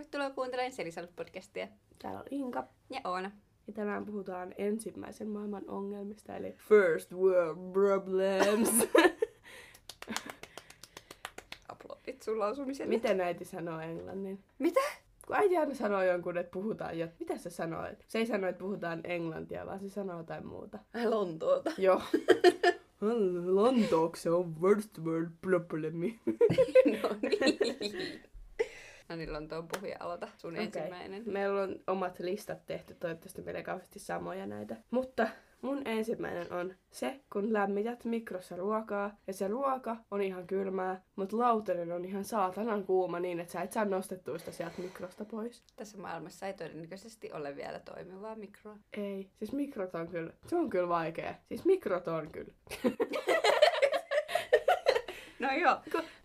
tervetuloa 0.00 0.30
kuuntelemaan 0.30 0.72
Selisalut-podcastia. 0.72 1.68
Täällä 2.02 2.20
on 2.20 2.26
Inka. 2.30 2.64
Ja 2.90 3.00
Oona. 3.04 3.30
Ja 3.66 3.72
tänään 3.72 4.04
puhutaan 4.04 4.54
ensimmäisen 4.58 5.28
maailman 5.28 5.64
ongelmista, 5.68 6.36
eli 6.36 6.52
First 6.52 7.12
World 7.12 7.72
Problems. 7.72 8.68
Aplodit 11.68 12.22
sun 12.22 12.38
lausumiselle. 12.38 12.88
Miten 12.88 13.20
äiti 13.20 13.44
sanoo 13.44 13.80
englannin? 13.80 14.44
Mitä? 14.58 14.80
Kun 15.26 15.36
äiti 15.36 15.56
aina 15.56 15.74
sanoo 15.74 16.02
jonkun, 16.02 16.36
että 16.36 16.50
puhutaan 16.50 16.98
jo... 16.98 17.08
Mitä 17.18 17.38
se 17.38 17.50
sanoit? 17.50 18.04
Se 18.08 18.18
ei 18.18 18.26
sano, 18.26 18.48
että 18.48 18.60
puhutaan 18.60 19.00
englantia, 19.04 19.66
vaan 19.66 19.80
se 19.80 19.88
sanoo 19.88 20.18
jotain 20.18 20.46
muuta. 20.46 20.78
Lontoota. 21.04 21.72
Joo. 21.78 22.02
Lontooksi 23.44 24.22
se 24.22 24.30
on 24.30 24.54
First 24.60 24.98
World 24.98 25.30
Problemi. 25.40 26.20
no 27.02 27.08
niin. 27.22 28.30
No 29.10 29.16
niin, 29.16 29.32
Lontoon 29.32 29.68
puhuja, 29.68 29.96
aloita 30.00 30.28
sun 30.36 30.52
okay. 30.52 30.64
ensimmäinen. 30.64 31.22
Meillä 31.26 31.62
on 31.62 31.76
omat 31.86 32.18
listat 32.18 32.66
tehty, 32.66 32.94
toivottavasti 32.94 33.42
meillä 33.42 33.58
ei 33.58 33.64
kauheasti 33.64 33.98
samoja 33.98 34.46
näitä. 34.46 34.76
Mutta 34.90 35.28
mun 35.62 35.82
ensimmäinen 35.84 36.52
on 36.52 36.74
se, 36.90 37.20
kun 37.32 37.52
lämmität 37.52 38.04
mikrossa 38.04 38.56
ruokaa, 38.56 39.16
ja 39.26 39.32
se 39.32 39.48
ruoka 39.48 39.96
on 40.10 40.22
ihan 40.22 40.46
kylmää, 40.46 41.02
mutta 41.16 41.38
lautanen 41.38 41.92
on 41.92 42.04
ihan 42.04 42.24
saatanan 42.24 42.84
kuuma 42.84 43.20
niin, 43.20 43.40
että 43.40 43.52
sä 43.52 43.62
et 43.62 43.72
saa 43.72 43.84
nostettua 43.84 44.38
sitä 44.38 44.52
sieltä 44.52 44.82
mikrosta 44.82 45.24
pois. 45.24 45.64
Tässä 45.76 45.98
maailmassa 45.98 46.46
ei 46.46 46.54
todennäköisesti 46.54 47.32
ole 47.32 47.56
vielä 47.56 47.78
toimivaa 47.78 48.34
mikroa. 48.34 48.76
Ei, 48.92 49.30
siis 49.38 49.52
mikrot 49.52 49.94
on 49.94 50.08
kyllä, 50.08 50.32
se 50.46 50.56
on 50.56 50.70
kyllä 50.70 50.88
vaikea. 50.88 51.34
Siis 51.48 51.64
mikrot 51.64 52.08
on 52.08 52.30
kyllä. 52.32 52.52
No 55.40 55.48
joo. 55.52 55.76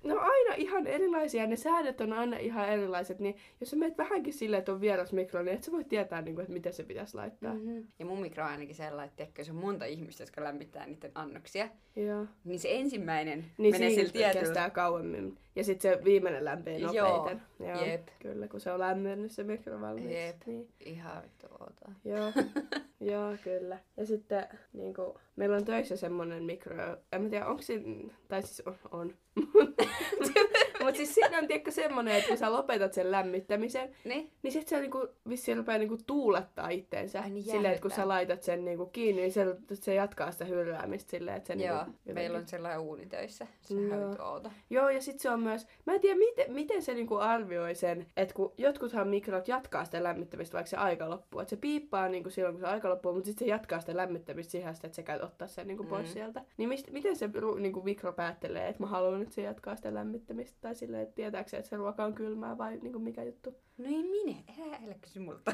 Ne 0.06 0.14
on 0.14 0.20
aina 0.20 0.56
ihan 0.56 0.88
erilaisia, 0.88 1.48
ne 1.48 1.56
säädöt 1.56 2.02
on 2.02 2.14
aina 2.14 2.38
ihan 2.38 2.70
erilaiset, 2.70 3.20
niin 3.20 3.36
jos 3.60 3.70
sä 3.70 3.76
menet 3.76 3.98
vähänkin 3.98 4.34
silleen, 4.34 4.60
että 4.60 4.72
on 4.72 4.82
vieras 4.82 5.14
mikro, 5.14 5.44
niin 5.44 5.56
et 5.56 5.64
sä 5.64 5.72
voi 5.72 5.84
tietää, 5.84 6.22
niin 6.22 6.36
kuin, 6.36 6.44
että 6.44 6.54
miten 6.54 6.74
se 6.74 6.84
pitäisi 6.84 7.16
laittaa. 7.16 7.54
Mm-hmm. 7.54 7.88
Ja 8.00 8.06
mun 8.06 8.22
mikro 8.22 8.44
on 8.44 8.50
ainakin 8.50 8.76
sellainen, 8.76 9.14
että 9.20 9.42
jos 9.42 9.50
on 9.50 9.56
monta 9.56 9.86
ihmistä, 9.86 10.24
jotka 10.24 10.44
lämmittää 10.44 10.86
niiden 10.86 11.12
annoksia, 11.16 11.70
Joo. 11.96 12.26
niin 12.44 12.60
se 12.60 12.68
ensimmäinen 12.72 13.46
niin 13.58 13.76
menee 13.76 13.90
sillä 13.90 14.12
tietyllä... 14.12 14.42
kestää 14.42 14.70
kauemmin. 14.70 15.38
Ja 15.56 15.64
sitten 15.64 15.98
se 15.98 16.04
viimeinen 16.04 16.46
lämpee 16.46 16.80
nopeiten. 16.80 17.42
Joo. 17.60 17.70
Joo. 17.70 17.86
Jep. 17.86 18.08
Kyllä, 18.20 18.48
kun 18.48 18.60
se 18.60 18.72
on 18.72 18.80
lämmennyt 18.80 19.32
se 19.32 19.44
mikro 19.44 19.82
valmiiksi. 19.82 20.14
Jep. 20.14 20.36
Niin. 20.46 20.68
Ihan 20.86 21.24
tuota. 21.42 21.92
Joo. 22.06 22.32
Joo, 23.12 23.38
kyllä. 23.44 23.80
Ja 23.98 24.06
sitten 24.06 24.48
niin 24.74 24.94
kuin, 24.94 25.14
meillä 25.36 25.56
on 25.56 25.66
töissä 25.66 25.96
semmoinen 25.96 26.44
mikro, 26.44 26.76
en 27.12 27.22
mä 27.22 27.30
tiedä, 27.30 27.46
onko 27.46 27.62
se, 27.62 27.82
tai 28.28 28.42
siis 28.42 28.68
on, 28.68 28.76
on. 28.92 29.14
to 30.24 30.45
Mutta 30.86 30.98
siis 30.98 31.16
siinä 31.16 31.38
on 31.38 31.48
tiedätkö 31.48 31.72
semmonen, 31.72 32.16
että 32.16 32.28
kun 32.28 32.38
sä 32.38 32.52
lopetat 32.52 32.94
sen 32.94 33.12
lämmittämisen, 33.12 33.96
niin, 34.06 34.32
niin 34.44 34.52
sit 34.52 34.68
se 34.68 34.80
niinku, 34.80 35.08
vissiin 35.30 35.58
rupeaa 35.58 35.78
niinku 35.78 35.98
tuulettaa 36.08 36.70
itteensä. 36.70 37.22
Niin, 37.22 37.44
silleen, 37.44 37.74
että 37.74 37.82
kun 37.82 37.92
sä 37.92 38.08
laitat 38.08 38.44
sen 38.44 38.66
niinku 38.66 38.86
kiinni, 38.86 39.22
niin 39.22 39.32
se, 39.34 39.46
se 39.74 39.94
jatkaa 39.94 40.32
sitä 40.32 40.46
hyrräämistä 40.46 41.12
silleen, 41.12 41.38
että 41.38 41.48
se 41.48 41.54
Joo, 41.54 41.76
niinku, 41.76 41.92
jotenkin- 41.92 42.14
meillä 42.16 42.38
on 42.38 42.48
sellainen 42.48 42.80
uuni 42.80 43.06
töissä. 43.06 43.48
Se 43.62 43.74
Joo. 43.74 44.10
on 44.10 44.18
tuota. 44.18 44.52
Joo, 44.70 44.90
ja 44.90 45.02
sitten 45.02 45.20
se 45.20 45.30
on 45.30 45.40
myös, 45.40 45.68
mä 45.86 45.94
en 45.94 46.02
tiedä 46.02 46.20
miten, 46.20 46.54
miten 46.54 46.82
se 46.82 46.94
niinku 46.94 47.16
arvioi 47.16 47.76
sen, 47.76 48.06
että 48.18 48.36
kun 48.36 48.54
jotkuthan 48.58 49.08
mikrot 49.08 49.48
jatkaa 49.48 49.86
sitä 49.86 50.04
lämmittämistä, 50.04 50.54
vaikka 50.54 50.70
se 50.70 50.78
aika 50.78 51.10
loppuu. 51.10 51.42
Että 51.42 51.50
se 51.50 51.56
piippaa 51.58 52.10
niinku 52.10 52.30
silloin, 52.30 52.56
kun 52.56 52.62
se 52.62 52.68
aika 52.68 52.90
loppuu, 52.90 53.14
mutta 53.14 53.26
sitten 53.28 53.46
se 53.46 53.50
jatkaa 53.52 53.80
sitä 53.80 53.98
lämmittämistä 53.98 54.52
siihen 54.52 54.70
asti, 54.72 54.88
että 54.88 54.96
sä 54.96 55.04
käyt 55.04 55.24
ottaa 55.24 55.48
sen 55.48 55.68
niinku 55.68 55.84
pois 55.84 56.08
Mm. 56.08 56.14
sieltä. 56.14 56.42
Niin 56.58 56.70
mist, 56.70 56.92
miten 56.92 57.16
se 57.16 57.30
niinku 57.60 57.82
mikro 57.82 58.14
päättelee, 58.14 58.68
että 58.68 58.84
mä 58.84 58.88
haluan, 58.88 59.22
että 59.22 59.36
se 59.36 59.42
jatkaa 59.42 59.76
sitä 59.76 59.94
lämmittämistä, 59.94 60.58
tai 60.62 60.75
silleen, 60.76 61.04
että 61.04 61.16
tietääkö 61.16 61.58
että 61.58 61.70
se 61.70 61.76
ruoka 61.76 62.06
on 62.06 62.14
kylmää 62.14 62.58
vai 62.58 62.78
niinku 62.78 63.00
mikä 63.00 63.24
juttu. 63.24 63.56
No 63.78 63.86
ei 63.86 64.04
minä, 64.04 64.38
älä, 64.66 64.80
älä 64.86 64.94
kysy 65.02 65.20
multa. 65.20 65.52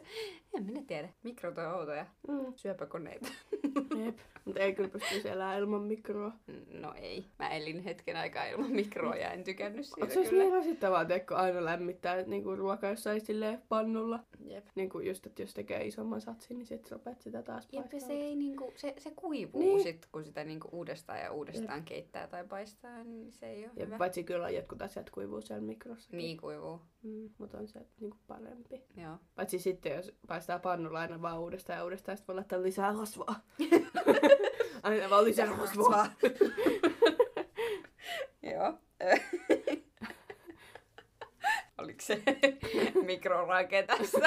en 0.56 0.64
minä 0.64 0.82
tiedä. 0.86 1.08
Mikrot 1.22 1.58
on 1.58 1.74
outoja. 1.74 2.06
Mm. 2.28 2.52
Syöpäkoneita. 2.56 3.28
Jep. 4.04 4.18
Mutta 4.44 4.60
ei 4.60 4.74
kyllä 4.74 4.88
pystyisi 4.88 5.28
elämään 5.28 5.58
ilman 5.58 5.82
mikroa. 5.82 6.32
No 6.72 6.94
ei. 6.96 7.24
Mä 7.38 7.48
elin 7.48 7.80
hetken 7.82 8.16
aikaa 8.16 8.44
ilman 8.46 8.70
mikroa 8.72 9.16
ja 9.16 9.30
en 9.32 9.44
tykännyt 9.44 9.86
siitä 9.86 10.00
Onko 10.02 10.14
se 10.14 10.30
kyllä. 10.30 10.42
niin 10.42 10.52
rasittavaa, 10.52 11.04
teekö 11.04 11.36
aina 11.36 11.64
lämmittää 11.64 12.22
niinku 12.22 12.56
ruokaa 12.56 12.90
jossain 12.90 13.20
silleen 13.20 13.62
pannulla? 13.68 14.20
Jep. 14.44 14.66
Niinku 14.74 15.00
just, 15.00 15.26
että 15.26 15.42
jos 15.42 15.54
tekee 15.54 15.86
isomman 15.86 16.20
satsin, 16.20 16.58
niin 16.58 16.66
sit 16.66 16.90
rupeat 16.90 17.20
sitä 17.22 17.42
taas 17.42 17.68
Jep, 17.72 17.86
se, 17.98 18.12
ei 18.12 18.36
niinku, 18.36 18.72
se, 18.76 18.94
se 18.98 19.10
kuivuu 19.16 19.60
Niin. 19.62 19.82
sit, 19.82 20.06
kun 20.12 20.24
sitä 20.24 20.44
niinku 20.44 20.68
uudestaan 20.72 21.20
ja 21.20 21.32
uudestaan 21.32 21.84
keittää 21.84 22.26
tai 22.26 22.44
paistaa, 22.48 23.04
niin 23.04 23.32
se 23.32 23.46
ei 23.50 23.64
ole 23.64 23.72
Ja 23.76 23.84
hyvä. 23.86 23.98
paitsi 23.98 24.24
kyllä 24.24 24.50
jotkut 24.50 24.82
asiat 24.82 25.10
kuivuu 25.10 25.40
siellä 25.40 25.62
mikrossa. 25.66 26.16
Niin 26.16 26.36
kuivuu, 26.36 26.80
Mm, 27.02 27.30
mutta 27.38 27.58
on 27.64 27.68
se 27.68 27.80
niinku 28.00 28.18
parempi. 28.26 28.82
joo. 28.96 29.18
Paitsi 29.34 29.58
sitten, 29.58 29.96
jos 29.96 30.12
paistaa 30.26 30.58
pannulla 30.58 31.00
aina 31.00 31.22
vaan 31.22 31.40
uudestaan 31.40 31.76
ja 31.76 31.84
uudestaan, 31.84 32.16
sitten 32.16 32.34
voi 32.34 32.36
laittaa 32.36 32.62
lisää 32.62 32.92
rasvaa. 32.92 33.40
aina 34.82 35.10
vaan 35.10 35.24
lisää 35.24 35.46
rasvaa. 35.46 36.06
Joo. 38.52 38.78
Oliko 41.78 42.00
se 42.00 42.22
mikrorake 43.04 43.82
tässä? 43.82 44.18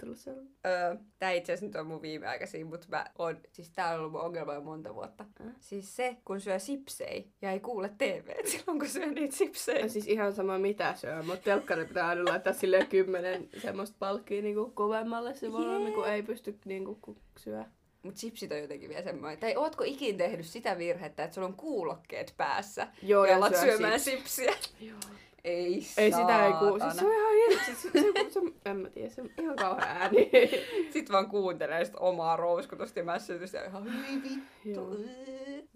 Tulla 0.00 0.14
sellainen. 0.14 0.52
Öö, 0.66 0.96
tää 1.18 1.30
itse 1.30 1.52
asiassa 1.52 1.66
nyt 1.66 1.76
on 1.76 1.86
mun 1.86 2.02
viimeaikaisia, 2.02 2.66
mutta 2.66 2.86
mä 2.90 3.06
oon, 3.18 3.40
siis 3.52 3.70
tää 3.70 3.88
on 3.94 3.98
ollut 3.98 4.12
mun 4.12 4.20
ongelma 4.20 4.54
jo 4.54 4.60
monta 4.60 4.94
vuotta. 4.94 5.24
Äh? 5.40 5.52
Siis 5.60 5.96
se, 5.96 6.16
kun 6.24 6.40
syö 6.40 6.58
sipsei 6.58 7.32
ja 7.42 7.50
ei 7.50 7.60
kuule 7.60 7.90
TV, 7.98 8.30
silloin 8.50 8.78
kun 8.78 8.88
syö 8.88 9.06
niitä 9.06 9.36
sipsejä. 9.36 9.82
No 9.82 9.88
siis 9.88 10.06
ihan 10.06 10.32
sama 10.32 10.58
mitä 10.58 10.94
syö, 10.94 11.22
mutta 11.22 11.44
telkkari 11.44 11.84
pitää 11.84 12.08
aina 12.08 12.24
laittaa 12.24 12.52
silleen 12.52 12.86
kymmenen 12.86 13.48
semmoista 13.62 13.96
palkkia 13.98 14.42
niinku 14.42 14.70
kovemmalle 14.70 15.34
se 15.34 15.52
volyymi, 15.52 15.90
kun 15.90 16.08
ei 16.08 16.22
pysty 16.22 16.58
niinku 16.64 16.98
ku 17.02 17.16
syö. 17.38 17.64
Mut 18.02 18.16
sipsit 18.16 18.52
on 18.52 18.58
jotenkin 18.58 18.88
vielä 18.88 19.02
semmoinen. 19.02 19.38
Tai 19.38 19.56
ootko 19.56 19.84
ikin 19.84 20.16
tehnyt 20.16 20.46
sitä 20.46 20.78
virhettä, 20.78 21.24
että 21.24 21.34
sulla 21.34 21.48
on 21.48 21.54
kuulokkeet 21.54 22.34
päässä 22.36 22.88
Joo, 23.02 23.24
ja 23.24 23.30
ja 23.30 23.36
alat 23.36 23.56
syö 23.56 23.60
syömään 23.60 24.00
sipsiä? 24.00 24.54
Joo. 24.80 24.98
Ei 25.44 25.74
Ei 25.96 26.12
sitä 26.12 26.46
ei 26.46 26.52
kuulu. 26.52 26.80
Siis 26.80 26.96
se 26.96 27.06
on 27.06 27.12
ihan 27.12 27.32
hieno. 27.34 27.64
Siis 27.64 27.82
se, 27.82 27.90
se, 27.90 28.30
se, 28.30 28.40
en 28.70 28.76
mä 28.76 28.90
tiedä, 28.90 29.08
se 29.08 29.20
on 29.20 29.30
ihan 29.42 29.56
kauhea 29.56 29.86
ääni. 29.86 30.30
Sitten 30.92 31.12
vaan 31.12 31.28
kuuntelee 31.28 31.84
sit 31.84 31.94
omaa 32.00 32.36
rouskutusta 32.36 32.98
ja 32.98 33.04
mässytystä 33.04 33.58
ja 33.58 33.64
ihan 33.64 33.84
hyi 33.84 34.22
vittu. 34.22 34.40
Joo. 34.64 34.94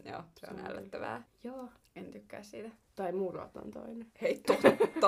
Joo, 0.04 0.22
se 0.36 0.46
on 0.50 0.66
ällöttävää. 0.66 1.22
Joo. 1.44 1.68
En 1.96 2.10
tykkää 2.10 2.42
siitä. 2.42 2.70
Tai 2.94 3.12
murot 3.12 3.56
on 3.56 3.70
toinen. 3.70 4.06
Hei, 4.22 4.42
totta. 4.46 4.68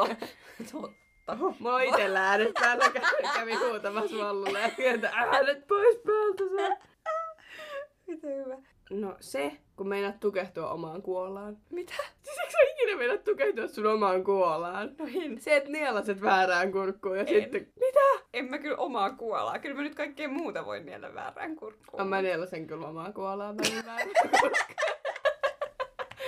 totta. 0.73 1.05
Oho, 1.29 1.55
mulla 1.59 1.77
on 1.77 1.83
itellä 1.83 2.29
äänet 2.31 2.55
päällä, 2.55 2.85
kävi, 3.35 3.55
huutamassa 3.55 4.17
Vallulle 4.17 4.61
ja 4.61 4.71
pientä 4.77 5.11
äänet 5.15 5.67
pois 5.67 5.97
päältä. 5.97 6.77
Miten 8.07 8.45
hyvä. 8.45 8.57
No 8.91 9.17
se, 9.21 9.53
kun 9.77 9.89
meinaat 9.89 10.21
tukehtua 10.21 10.71
omaan 10.71 11.03
kuolaan. 11.03 11.57
Mitä? 11.71 11.95
Siis 12.23 12.39
eikö 12.39 12.51
sä 12.53 12.59
ikinä 12.73 12.97
meinaat 12.99 13.25
tukehtua 13.25 13.69
sun 13.69 13.87
omaan 13.87 14.25
kuolaan? 14.25 14.95
No 14.99 15.07
en. 15.25 15.41
Se, 15.41 15.57
että 15.57 15.71
nielaset 15.71 16.21
väärään 16.23 16.73
kurkkuun 16.73 17.17
ja 17.17 17.23
En. 17.23 17.29
sitten... 17.29 17.67
Mitä? 17.81 18.01
En 18.33 18.45
mä 18.51 18.59
kyllä 18.59 18.77
omaa 18.77 19.11
kuolaa. 19.11 19.59
Kyllä 19.59 19.75
mä 19.77 19.83
nyt 19.83 19.95
kaikkea 19.95 20.29
muuta 20.29 20.65
voin 20.65 20.87
niellä 20.87 21.15
väärään 21.15 21.57
kurkkuun. 21.57 22.03
Oh, 22.03 22.09
mä 22.09 22.23
nielasen 22.23 22.67
kyllä 22.67 22.87
omaa 22.89 23.13
kuolaan 23.13 23.57
välillä 23.59 23.83
väärään 23.87 24.09
kurkkuun. 24.41 24.53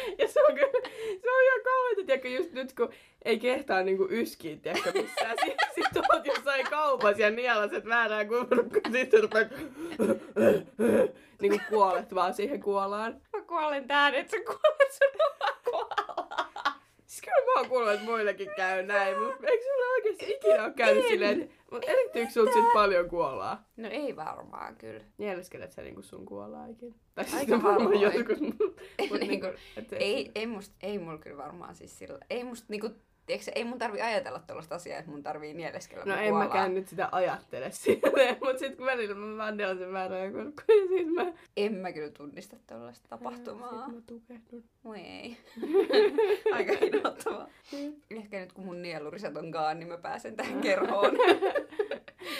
Ja 0.19 0.29
se 0.29 0.41
on 0.49 0.55
kyllä, 0.55 0.89
se 1.23 1.31
on 1.31 1.43
ihan 1.43 1.63
kauheeta, 1.65 2.03
tiedätkö, 2.07 2.29
just 2.29 2.53
nyt 2.53 2.73
kun 2.73 2.93
ei 3.25 3.39
kehtaa 3.39 3.83
niinku 3.83 4.07
yskiä, 4.11 4.57
tiedätkö, 4.57 4.93
missään. 4.93 5.37
Sit, 5.45 5.55
sit 5.75 6.05
oot 6.13 6.27
jossain 6.27 6.67
kaupassa 6.71 7.23
ja 7.23 7.31
nielaset 7.31 7.87
väärään 7.87 8.29
kurkkuun, 8.29 8.93
sitten 8.93 9.23
rupeat 9.23 9.49
niinku 11.41 11.59
kuolet 11.69 12.15
vaan 12.15 12.35
siihen 12.35 12.61
kuolaan. 12.61 13.21
Mä 13.37 13.43
kuolen 13.43 13.89
tähän, 13.89 14.15
että 14.15 14.37
sä 14.37 14.45
kuolet 14.45 14.93
sun 14.93 15.23
omaa 15.27 15.61
kuolaa. 15.65 16.06
Siis 17.07 17.23
kyllä 17.23 17.47
mä 17.47 17.61
oon 17.61 17.69
kuullut, 17.69 17.93
että 17.93 18.05
muillekin 18.05 18.51
käy 18.57 18.83
näin, 18.83 19.19
mutta 19.19 19.47
eikö 19.47 19.65
sulla 19.65 19.93
oikeesti 19.93 20.31
ikinä 20.31 20.65
ole 20.65 20.73
käynyt 20.73 21.05
En. 21.05 21.11
silleen, 21.11 21.43
että 21.43 21.55
mut 21.71 21.85
erittyykö 21.85 22.33
sulta 22.33 22.53
sit 22.53 22.73
paljon 22.73 23.09
kuolaa? 23.09 23.65
No 23.77 23.89
ei 23.89 24.17
varmaan 24.17 24.77
kyllä. 24.77 25.01
Nieliskelet 25.19 25.73
sä 25.73 25.83
niinku 25.83 26.03
sun 26.03 26.27
kuolaa 26.27 26.67
ikinä? 26.67 26.95
Tai 27.15 27.25
siis 27.25 27.37
Aika 27.37 27.63
varmaan 27.63 28.01
joskus, 28.01 28.41
mut 28.41 28.57
Niin 28.99 29.21
niinku, 29.29 29.47
et, 29.77 29.93
ei, 29.93 30.31
ei, 30.35 30.49
ei 30.83 30.99
mulla 30.99 31.19
kyllä 31.19 31.37
varmaan 31.37 31.75
siis 31.75 31.99
sillä... 31.99 32.19
Ei 32.31 32.45
musta 32.45 32.67
niinku... 32.69 32.91
Tiedätkö, 33.27 33.51
ei 33.55 33.65
mun 33.65 33.79
tarvi 33.79 34.01
ajatella 34.01 34.39
tällaista 34.47 34.75
asiaa, 34.75 34.99
että 34.99 35.11
mun 35.11 35.23
tarvii 35.23 35.55
nieleskellä 35.55 36.05
No 36.05 36.15
en 36.17 36.29
kuolaa. 36.29 36.45
mäkään 36.49 36.75
nyt 36.75 36.89
sitä 36.89 37.09
ajattele 37.13 37.71
silleen, 37.71 38.37
mut 38.45 38.59
sit 38.59 38.77
kun 38.77 38.87
välillä 38.87 39.15
mä 39.15 39.37
vaan 39.37 39.57
nielasen 39.57 39.93
väärään 39.93 40.33
kurkkuun 40.33 40.79
ja 40.93 40.99
sit 40.99 41.15
mä... 41.15 41.33
En 41.57 41.75
mä 41.75 41.93
kyllä 41.93 42.11
tunnista 42.11 42.57
tällaista 42.67 43.09
tapahtumaa. 43.09 43.85
Sit 43.87 43.95
mä 43.95 44.01
tukehdun. 44.07 44.65
Voi 44.85 44.99
ei. 44.99 45.37
Aika 46.55 46.73
inhottavaa. 46.73 47.49
Ehkä 48.11 48.41
nyt 48.41 48.53
kun 48.53 48.65
mun 48.65 48.83
nielurisat 48.83 49.37
on 49.37 49.51
kaan, 49.53 49.79
niin 49.79 49.89
mä 49.89 49.99
pääsen 49.99 50.37
tähän 50.37 50.61
kerhoon. 50.67 51.13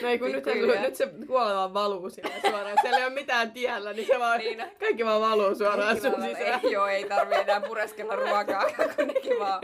No 0.03 0.09
ei 0.09 0.19
kun 0.19 0.33
nyt, 0.33 0.45
Pikkuhiljaa. 0.45 0.83
nyt 0.83 0.97
se 0.97 1.09
kuolema 1.27 1.75
valuu 1.75 2.11
sille 2.11 2.33
suoraan. 2.41 2.77
Siellä 2.83 2.99
ei 2.99 3.05
ole 3.05 3.15
mitään 3.15 3.53
tiellä, 3.53 3.93
niin 3.93 4.07
se 4.07 4.19
vaan, 4.19 4.39
Niin. 4.39 4.63
kaikki 4.81 5.05
vaan 5.05 5.21
valuu 5.21 5.55
suoraan 5.55 5.99
Kaikki 5.99 6.01
sun 6.11 6.23
sisään. 6.29 6.61
Ei, 6.65 6.73
joo, 6.73 6.87
ei 6.87 7.05
tarvii 7.09 7.39
enää 7.39 7.61
pureskella 7.61 8.17
ruokaa, 8.17 8.65
kun 8.97 9.07
nekin 9.07 9.39
vaan... 9.39 9.61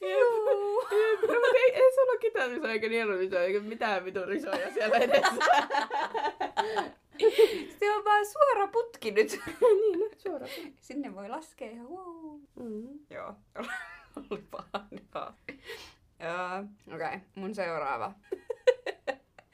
Juu. 0.00 0.80
Jep, 0.90 1.20
No, 1.20 1.34
mutta 1.34 1.56
ei, 1.56 1.74
ei 1.74 1.92
sulla 1.94 2.10
ole 2.12 2.18
kitarisoja 2.18 2.72
eikä 2.72 2.88
nielurisoja 2.88 3.42
eikä 3.42 3.60
mitään 3.60 4.04
vitun 4.04 4.28
risoja 4.28 4.70
siellä 4.72 4.96
edessä. 4.96 5.34
Se 7.80 7.92
on 7.96 8.04
vaan 8.04 8.26
suora 8.26 8.66
putki 8.66 9.10
nyt. 9.10 9.30
niin, 9.60 10.00
no, 10.00 10.06
suoraan. 10.18 10.50
Sinne 10.80 11.14
voi 11.14 11.28
laskea 11.28 11.70
ihan 11.70 11.88
wow. 11.88 12.38
Mm. 12.54 12.98
Joo, 13.10 13.34
oli 14.30 14.44
paha. 14.50 14.84
Joo. 15.14 15.32
Joo, 16.20 16.58
Okei, 16.94 17.06
okay, 17.06 17.18
mun 17.34 17.54
seuraava. 17.54 18.12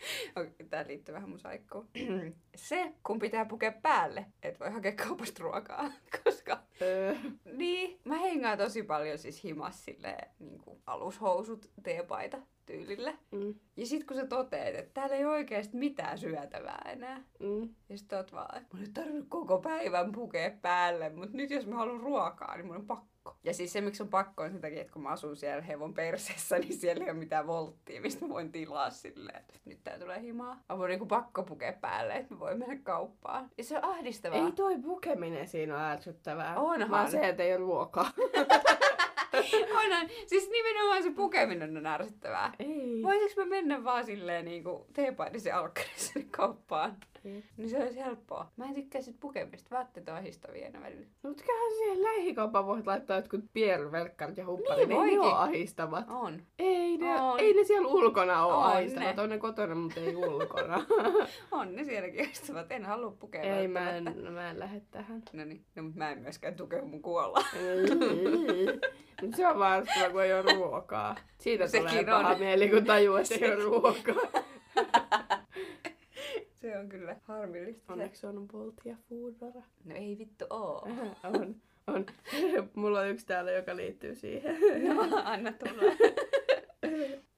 Okei, 0.36 0.66
Tää 0.70 0.86
liittyy 0.86 1.14
vähän 1.14 1.28
mun 1.28 1.38
saikkuun. 1.38 1.88
Se, 2.56 2.92
kun 3.02 3.18
pitää 3.18 3.44
pukea 3.44 3.72
päälle, 3.72 4.26
et 4.42 4.60
voi 4.60 4.70
hakea 4.70 4.92
kaupasta 4.92 5.42
ruokaa. 5.42 5.92
Koska, 6.24 6.62
Öö, 6.82 7.14
niin, 7.52 8.00
mä 8.04 8.18
hengaan 8.18 8.58
tosi 8.58 8.82
paljon 8.82 9.18
siis 9.18 9.44
himas 9.44 9.84
silleen, 9.84 10.30
niin 10.38 10.62
alushousut, 10.86 11.70
teepaita 11.82 12.38
tyylille. 12.66 13.14
mm, 13.30 13.54
Ja 13.76 13.86
sit 13.86 14.04
kun 14.04 14.16
sä 14.16 14.26
toteet, 14.26 14.74
että 14.74 14.90
täällä 14.94 15.16
ei 15.16 15.24
oikeesti 15.24 15.76
mitään 15.76 16.18
syötävää 16.18 16.82
enää. 16.92 17.22
mm. 17.40 17.68
Ja 17.88 17.98
sit 17.98 18.12
oot 18.12 18.32
vaan, 18.32 18.56
että 18.58 18.76
mun 18.76 18.82
ei 18.86 18.90
tarvinnut 18.94 19.26
koko 19.28 19.58
päivän 19.58 20.12
pukea 20.12 20.50
päälle, 20.62 21.08
mutta 21.10 21.36
nyt 21.36 21.50
jos 21.50 21.66
mä 21.66 21.76
haluan 21.76 22.00
ruokaa, 22.00 22.56
niin 22.56 22.66
mun 22.66 22.76
on 22.76 22.86
pakko. 22.86 23.36
Ja 23.44 23.54
siis 23.54 23.72
se, 23.72 23.80
miksi 23.80 24.02
on 24.02 24.08
pakko, 24.08 24.42
on 24.42 24.50
sen 24.50 24.60
takia, 24.60 24.80
että 24.80 24.92
kun 24.92 25.02
mä 25.02 25.08
asun 25.08 25.36
siellä 25.36 25.62
hevon 25.62 25.94
perseessä, 25.94 26.58
niin 26.58 26.74
siellä 26.74 27.04
ei 27.04 27.10
ole 27.10 27.18
mitään 27.18 27.46
volttia, 27.46 28.00
mistä 28.00 28.24
mä 28.24 28.28
voin 28.34 28.52
tilaa 28.52 28.90
silleen, 28.90 29.36
että 29.40 29.54
nyt 29.64 29.78
tää 29.84 29.98
tulee 29.98 30.20
himaa. 30.20 30.60
Mä 30.68 30.78
voin 30.78 30.88
niinku 30.88 31.06
pakko 31.06 31.42
pukea 31.42 31.72
päälle, 31.72 32.14
että 32.14 32.34
mä 32.34 32.40
voin 32.40 32.58
mennä 32.58 32.76
kauppaan. 32.82 33.50
Ja 33.58 33.64
se 33.64 33.76
on 33.78 33.84
ahdistavaa. 33.84 34.38
Ei 34.46 34.52
toi 34.52 34.78
pukeminen 34.78 35.48
siinä 35.48 35.74
ole 35.74 35.82
ärsyttävää. 35.84 36.60
Onhan. 36.60 36.90
Vaan 36.90 37.10
se, 37.10 37.28
että 37.28 37.42
ei 37.42 37.50
ole 37.52 37.58
ruokaa. 37.60 38.10
Onhan, 39.84 40.08
siis 40.26 40.50
nimenomaan 40.50 41.02
se 41.02 41.10
pukeminen 41.10 41.76
on 41.76 41.86
ärsyttävää. 41.86 42.52
ei. 42.58 43.02
Voisiko 43.02 43.40
mä 43.40 43.46
mennä 43.46 43.84
vaan 43.84 44.04
silleen 44.04 44.44
niinku 44.44 44.86
teepaidissa 44.92 45.48
ja 45.48 45.58
alkkarissa 45.58 46.20
kauppaan? 46.30 46.96
Ei. 47.26 47.44
Niin 47.56 47.70
se 47.70 47.78
olisi 47.82 47.98
helppoa. 47.98 48.50
Mä 48.56 48.64
en 48.64 48.74
tykkää 48.74 49.02
sit 49.02 49.16
pukemista. 49.20 49.76
Vaatteet 49.76 50.08
on 50.08 50.14
ahdistavia 50.14 50.66
aina 50.66 50.80
välillä. 50.80 51.06
No, 51.22 51.28
Mutta 51.30 51.42
siihen 51.76 52.02
lähikauppaan 52.02 52.66
voit 52.66 52.86
laittaa 52.86 53.16
jotkut 53.16 53.40
piervelkkarit 53.52 54.36
ja 54.36 54.46
hupparit. 54.46 54.88
Niin 54.88 54.90
ei 54.90 54.96
ne 54.96 55.16
voikin. 55.16 55.20
ole 55.20 55.32
ahistavat. 55.34 56.04
On. 56.08 56.42
Ei 56.58 56.96
ne, 56.96 57.20
On. 57.20 57.40
ei 57.40 57.54
ne 57.54 57.64
siellä 57.64 57.88
ulkona 57.88 58.44
ole 58.46 58.54
On 58.54 58.62
ahistavat. 58.64 59.16
ne. 59.16 59.22
On 59.22 59.28
ne 59.28 59.38
kotona, 59.38 59.74
mutta 59.74 60.00
ei 60.00 60.16
ulkona. 60.16 60.86
On 61.50 61.76
ne 61.76 61.84
sielläkin 61.84 62.20
ahdistavat. 62.24 62.72
En 62.72 62.84
halua 62.84 63.10
pukea 63.10 63.42
ei, 63.42 63.68
mä 63.68 63.90
en, 63.90 64.04
mä 64.32 64.50
en 64.50 64.58
lähde 64.58 64.82
tähän. 64.90 65.22
No 65.32 65.44
niin. 65.44 65.64
No, 65.74 65.82
mutta 65.82 65.98
mä 65.98 66.10
en 66.10 66.18
myöskään 66.18 66.54
tukea 66.54 66.84
mun 66.84 67.02
kuolla. 67.02 67.44
Mutta 69.22 69.36
se 69.36 69.46
on 69.46 69.58
vaan 69.58 69.86
kun 70.12 70.22
ei 70.22 70.32
ole 70.34 70.52
ruokaa. 70.54 71.16
Siitä 71.38 71.66
Sekin 71.68 71.88
tulee 71.88 72.04
paha 72.04 72.30
on. 72.30 72.38
mieli, 72.38 72.68
kun 72.68 72.84
tajuu, 72.84 73.16
että 73.16 73.34
ei 73.34 73.52
ole 73.54 73.62
ruokaa. 73.64 74.42
Se 76.66 76.78
on 76.78 76.88
kyllä 76.88 77.16
harmillista. 77.22 77.86
se. 77.86 77.92
Onneksi 77.92 78.26
on 78.26 78.48
Bolt 78.48 78.74
ja 78.84 78.96
Foodora. 79.08 79.62
No 79.84 79.94
ei 79.94 80.18
vittu 80.18 80.44
oo. 80.50 80.88
on, 81.24 81.56
on. 81.86 82.06
Mulla 82.76 83.00
on 83.00 83.08
yksi 83.08 83.26
täällä, 83.26 83.50
joka 83.52 83.76
liittyy 83.76 84.14
siihen. 84.14 84.56
No, 84.88 85.22
anna 85.24 85.52
tulla. 85.52 85.82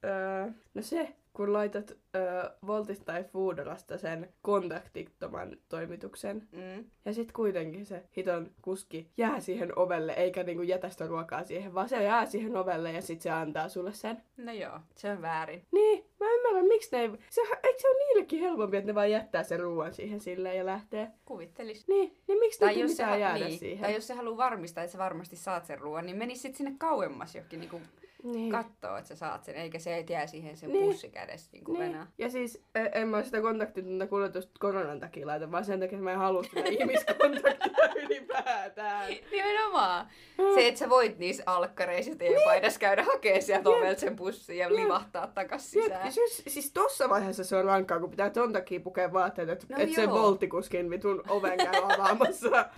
Öö, 0.04 0.50
no 0.74 0.82
se, 0.82 1.16
kun 1.32 1.52
laitat 1.52 1.92
öö, 2.16 2.50
Voltista 2.66 3.04
tai 3.04 3.24
Foodorasta 3.24 3.98
sen 3.98 4.28
kontaktittoman 4.42 5.56
toimituksen, 5.68 6.48
Mm. 6.52 6.84
ja 7.04 7.12
sit 7.14 7.32
kuitenkin 7.32 7.86
se 7.86 8.02
hiton 8.16 8.50
kuski 8.62 9.10
jää 9.16 9.40
siihen 9.40 9.78
ovelle, 9.78 10.12
eikä 10.12 10.42
niinku 10.42 10.62
jätä 10.62 10.90
sitä 10.90 11.06
ruokaa 11.06 11.44
siihen, 11.44 11.74
vaan 11.74 11.88
se 11.88 12.02
jää 12.02 12.26
siihen 12.26 12.56
ovelle 12.56 12.92
ja 12.92 13.02
sit 13.02 13.20
se 13.20 13.30
antaa 13.30 13.68
sulle 13.68 13.92
sen. 13.92 14.22
No 14.36 14.52
joo, 14.52 14.80
se 14.96 15.10
on 15.10 15.22
väärin. 15.22 15.62
Niin, 15.72 16.04
mä 16.20 16.26
ymmärrän, 16.34 16.66
miksi 16.66 16.96
ne 16.96 17.02
ei... 17.02 17.10
Se, 17.30 17.40
eikö 17.40 17.78
se 17.80 17.88
ole 17.88 17.98
niillekin 17.98 18.40
helpompi, 18.40 18.76
että 18.76 18.86
ne 18.90 18.94
vaan 18.94 19.10
jättää 19.10 19.42
sen 19.42 19.60
ruoan 19.60 19.94
siihen 19.94 20.20
silleen 20.20 20.56
ja 20.58 20.66
lähtee? 20.66 21.08
Kuvittelis. 21.24 21.88
Niin, 21.88 22.16
niin 22.28 22.38
miksi 22.38 22.64
ne 22.66 22.72
jos, 22.72 22.90
se, 22.90 22.94
pitää 22.96 23.08
ha- 23.10 23.16
jäädä 23.16 23.44
niin, 23.44 23.58
siihen? 23.58 23.82
tai 23.84 23.94
jos 23.94 24.06
se 24.06 24.14
haluaa 24.14 24.36
varmistaa, 24.36 24.84
että 24.84 24.92
sä 24.92 24.98
varmasti 24.98 25.36
saat 25.36 25.64
sen 25.66 25.78
ruoan, 25.78 26.06
niin 26.06 26.16
menis 26.16 26.42
sit 26.42 26.54
sinne 26.54 26.74
kauemmas 26.78 27.34
johonkin 27.34 27.60
niinku 27.60 27.80
niin. 28.22 28.52
kattoo, 28.52 28.96
että 28.96 29.08
sä 29.08 29.16
saat 29.16 29.44
sen, 29.44 29.54
eikä 29.54 29.78
se 29.78 30.04
jää 30.10 30.26
siihen 30.26 30.56
sen 30.56 30.72
Niin. 30.72 30.84
pussi 30.84 31.08
kädessä 31.10 31.50
niinku 31.52 31.72
Niin. 31.72 31.82
venää. 31.82 32.06
Ja 32.18 32.30
siis 32.30 32.64
en 32.92 33.08
mä 33.08 33.22
sitä 33.22 33.40
kontaktitonta 33.40 34.06
kuljetusta 34.06 34.52
koronan 34.60 35.00
takia 35.00 35.26
laita, 35.26 35.50
vaan 35.50 35.64
sen 35.64 35.80
takia, 35.80 35.96
että 35.96 36.04
mä 36.04 36.12
en 36.12 36.18
halua 36.18 36.42
sitä 36.42 36.60
ihmiskontaktia 36.78 37.88
ylipäätään. 38.06 39.12
Nimenomaan. 39.32 40.06
Se, 40.54 40.68
että 40.68 40.78
sä 40.78 40.88
voit 40.88 41.18
niissä 41.18 41.42
alkkareissa 41.46 42.10
ja 42.12 42.16
teepaidassa 42.16 42.80
käydä 42.80 43.02
hakemaan 43.02 43.42
sieltä 43.42 43.68
ovelta 43.70 44.00
sen 44.00 44.16
pussin 44.16 44.58
ja 44.58 44.68
Jep. 44.68 44.78
livahtaa 44.78 45.26
takas 45.26 45.70
sisään. 45.70 46.06
ja 46.06 46.12
siis, 46.12 46.42
siis 46.46 46.72
tossa 46.72 47.08
vaiheessa 47.08 47.44
se 47.44 47.56
on 47.56 47.64
rankkaa, 47.64 48.00
kun 48.00 48.10
pitää 48.10 48.30
ton 48.30 48.52
takia 48.52 48.80
pukea 48.80 49.12
vaatteet, 49.12 49.48
että 49.48 49.66
No 49.68 49.76
et 49.78 49.92
se 49.94 50.08
volttikuskin 50.10 50.90
vitun 50.90 51.22
oven 51.28 51.56
käy 51.58 51.82
avaamassa. 51.82 52.68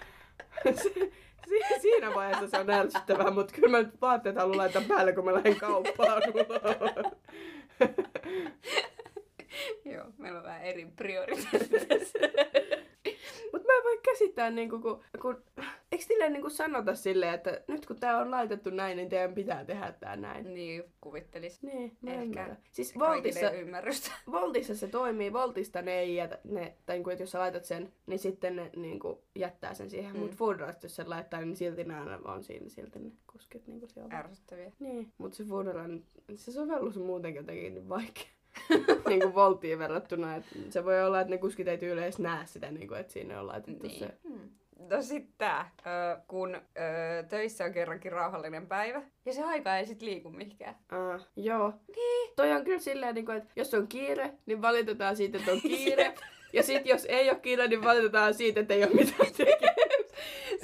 si- 1.50 1.81
siinä 1.81 2.14
vaiheessa 2.14 2.49
se 2.49 2.58
on 2.58 2.70
ärsyttävää, 2.70 3.31
mutta 3.31 3.55
kyllä 3.55 3.69
mä 3.69 3.79
nyt 3.79 4.00
vaatteet 4.00 4.37
haluan 4.37 4.56
laittaa 4.58 4.82
päälle, 4.88 5.12
kun 5.12 5.25
mä 5.25 5.35
lähden 5.35 5.56
kauppaan. 5.56 6.23
Joo, 9.94 10.06
meillä 10.19 10.38
on 10.38 10.44
vähän 10.44 10.62
eri 10.62 10.87
prioriteetit. 10.97 12.12
Mutta 13.52 13.67
mä 13.67 13.76
en 13.76 13.85
voi 13.85 14.00
käsittää, 14.02 14.50
niinku, 14.50 14.79
kun, 14.79 15.05
kun 15.20 15.43
eikö 15.93 16.05
silleen 16.05 16.32
niinku 16.32 16.50
sanota 16.50 16.94
silleen, 16.94 17.35
että 17.35 17.61
nyt 17.69 17.87
kun 17.87 17.97
tää 18.00 18.19
on 18.19 18.31
laitettu 18.31 18.70
näin, 18.70 18.97
niin 18.97 19.08
teidän 19.08 19.35
pitää 19.35 19.64
tehdä 19.64 19.93
tää 19.93 20.17
näin. 20.17 20.55
niin, 20.55 20.85
kuvittelis. 21.00 21.62
Niin, 21.62 21.97
mä 22.00 22.11
Ehkä 22.11 22.23
ymmärrän. 22.23 22.58
Siis 22.73 22.99
Voltissa, 22.99 23.50
ymmärrystä. 23.50 24.11
Voltissa 24.32 24.75
se 24.76 24.88
toimii, 24.88 25.32
Voltista 25.32 25.82
ne 25.82 25.99
ei 25.99 26.17
jätä, 26.17 26.38
ne, 26.44 26.76
tai 26.87 26.97
niinku, 26.97 27.11
että 27.11 27.23
jos 27.23 27.31
sä 27.31 27.38
laitat 27.38 27.64
sen, 27.64 27.93
niin 28.06 28.19
sitten 28.19 28.56
ne 28.56 28.70
niinku, 28.76 29.23
jättää 29.35 29.75
sen 29.75 29.91
siihen. 29.91 30.12
Mm. 30.12 30.20
Mutta 30.20 30.37
Foodorasta, 30.37 30.85
jos 30.85 30.97
sen 30.97 31.11
laittaa, 31.11 31.41
niin 31.41 31.56
silti 31.56 31.85
ne 31.85 32.00
aina 32.00 32.19
on 32.25 32.44
siinä, 32.44 32.69
silti 32.69 32.99
ne 32.99 33.11
kuskit 33.32 33.67
niinku 33.67 33.87
siellä. 33.87 34.17
Ärsyttäviä. 34.19 34.73
Niin, 34.79 35.12
mutta 35.19 35.37
se 35.37 35.44
Foodora, 35.44 35.85
se 36.35 36.52
sovellus 36.52 36.97
on 36.97 37.06
muutenkin 37.06 37.41
jotenkin 37.41 37.75
niin 37.75 37.88
vaikea. 37.88 38.40
niin 39.08 39.20
kuin 39.20 39.35
Volttiin 39.35 39.79
verrattuna, 39.79 40.37
että 40.37 40.49
se 40.70 40.85
voi 40.85 41.02
olla, 41.05 41.20
että 41.20 41.31
ne 41.31 41.38
kuskit 41.38 41.69
ei 41.69 41.79
tyyli 41.79 42.02
edes 42.02 42.19
näe 42.19 42.47
sitä, 42.47 42.70
niin 42.70 42.88
kuin, 42.88 43.00
että 43.00 43.12
sinne 43.12 43.38
on 43.38 43.47
laitettu 43.47 43.87
Niin. 43.87 43.99
se. 43.99 44.08
Hmm. 44.29 44.50
No 44.91 45.02
sit 45.02 45.29
tää, 45.38 45.70
ö, 45.81 46.20
kun 46.29 46.55
ö, 46.55 46.61
töissä 47.29 47.64
on 47.64 47.73
kerrankin 47.73 48.12
rauhallinen 48.12 48.67
päivä 48.67 49.02
ja 49.26 49.32
se 49.32 49.43
aika 49.43 49.76
ei 49.76 49.87
sit 49.87 50.02
liiku 50.02 50.30
mihinkään. 50.30 50.75
Uh, 50.92 51.21
joo. 51.37 51.73
Niin. 51.97 52.33
Toi 52.37 52.52
on 52.52 52.64
kyllä 52.64 52.78
silleen, 52.78 53.14
niin 53.14 53.26
kuin, 53.26 53.37
että 53.37 53.50
jos 53.57 53.75
on 53.75 53.88
kiire, 53.88 54.33
niin 54.47 54.62
valitetaan 54.62 55.16
siitä, 55.16 55.38
että 55.38 55.52
on 55.52 55.61
kiire. 55.76 56.14
ja 56.52 56.62
sit 56.62 56.87
jos 56.87 57.04
ei 57.04 57.30
ole 57.30 57.38
kiire, 57.38 57.69
niin 57.69 57.83
valitetaan 57.83 58.35
siitä, 58.35 58.61
että 58.61 58.75
ei 58.75 58.85
ole 58.85 58.92
mitään 58.95 59.33
tekemistä. 59.37 59.80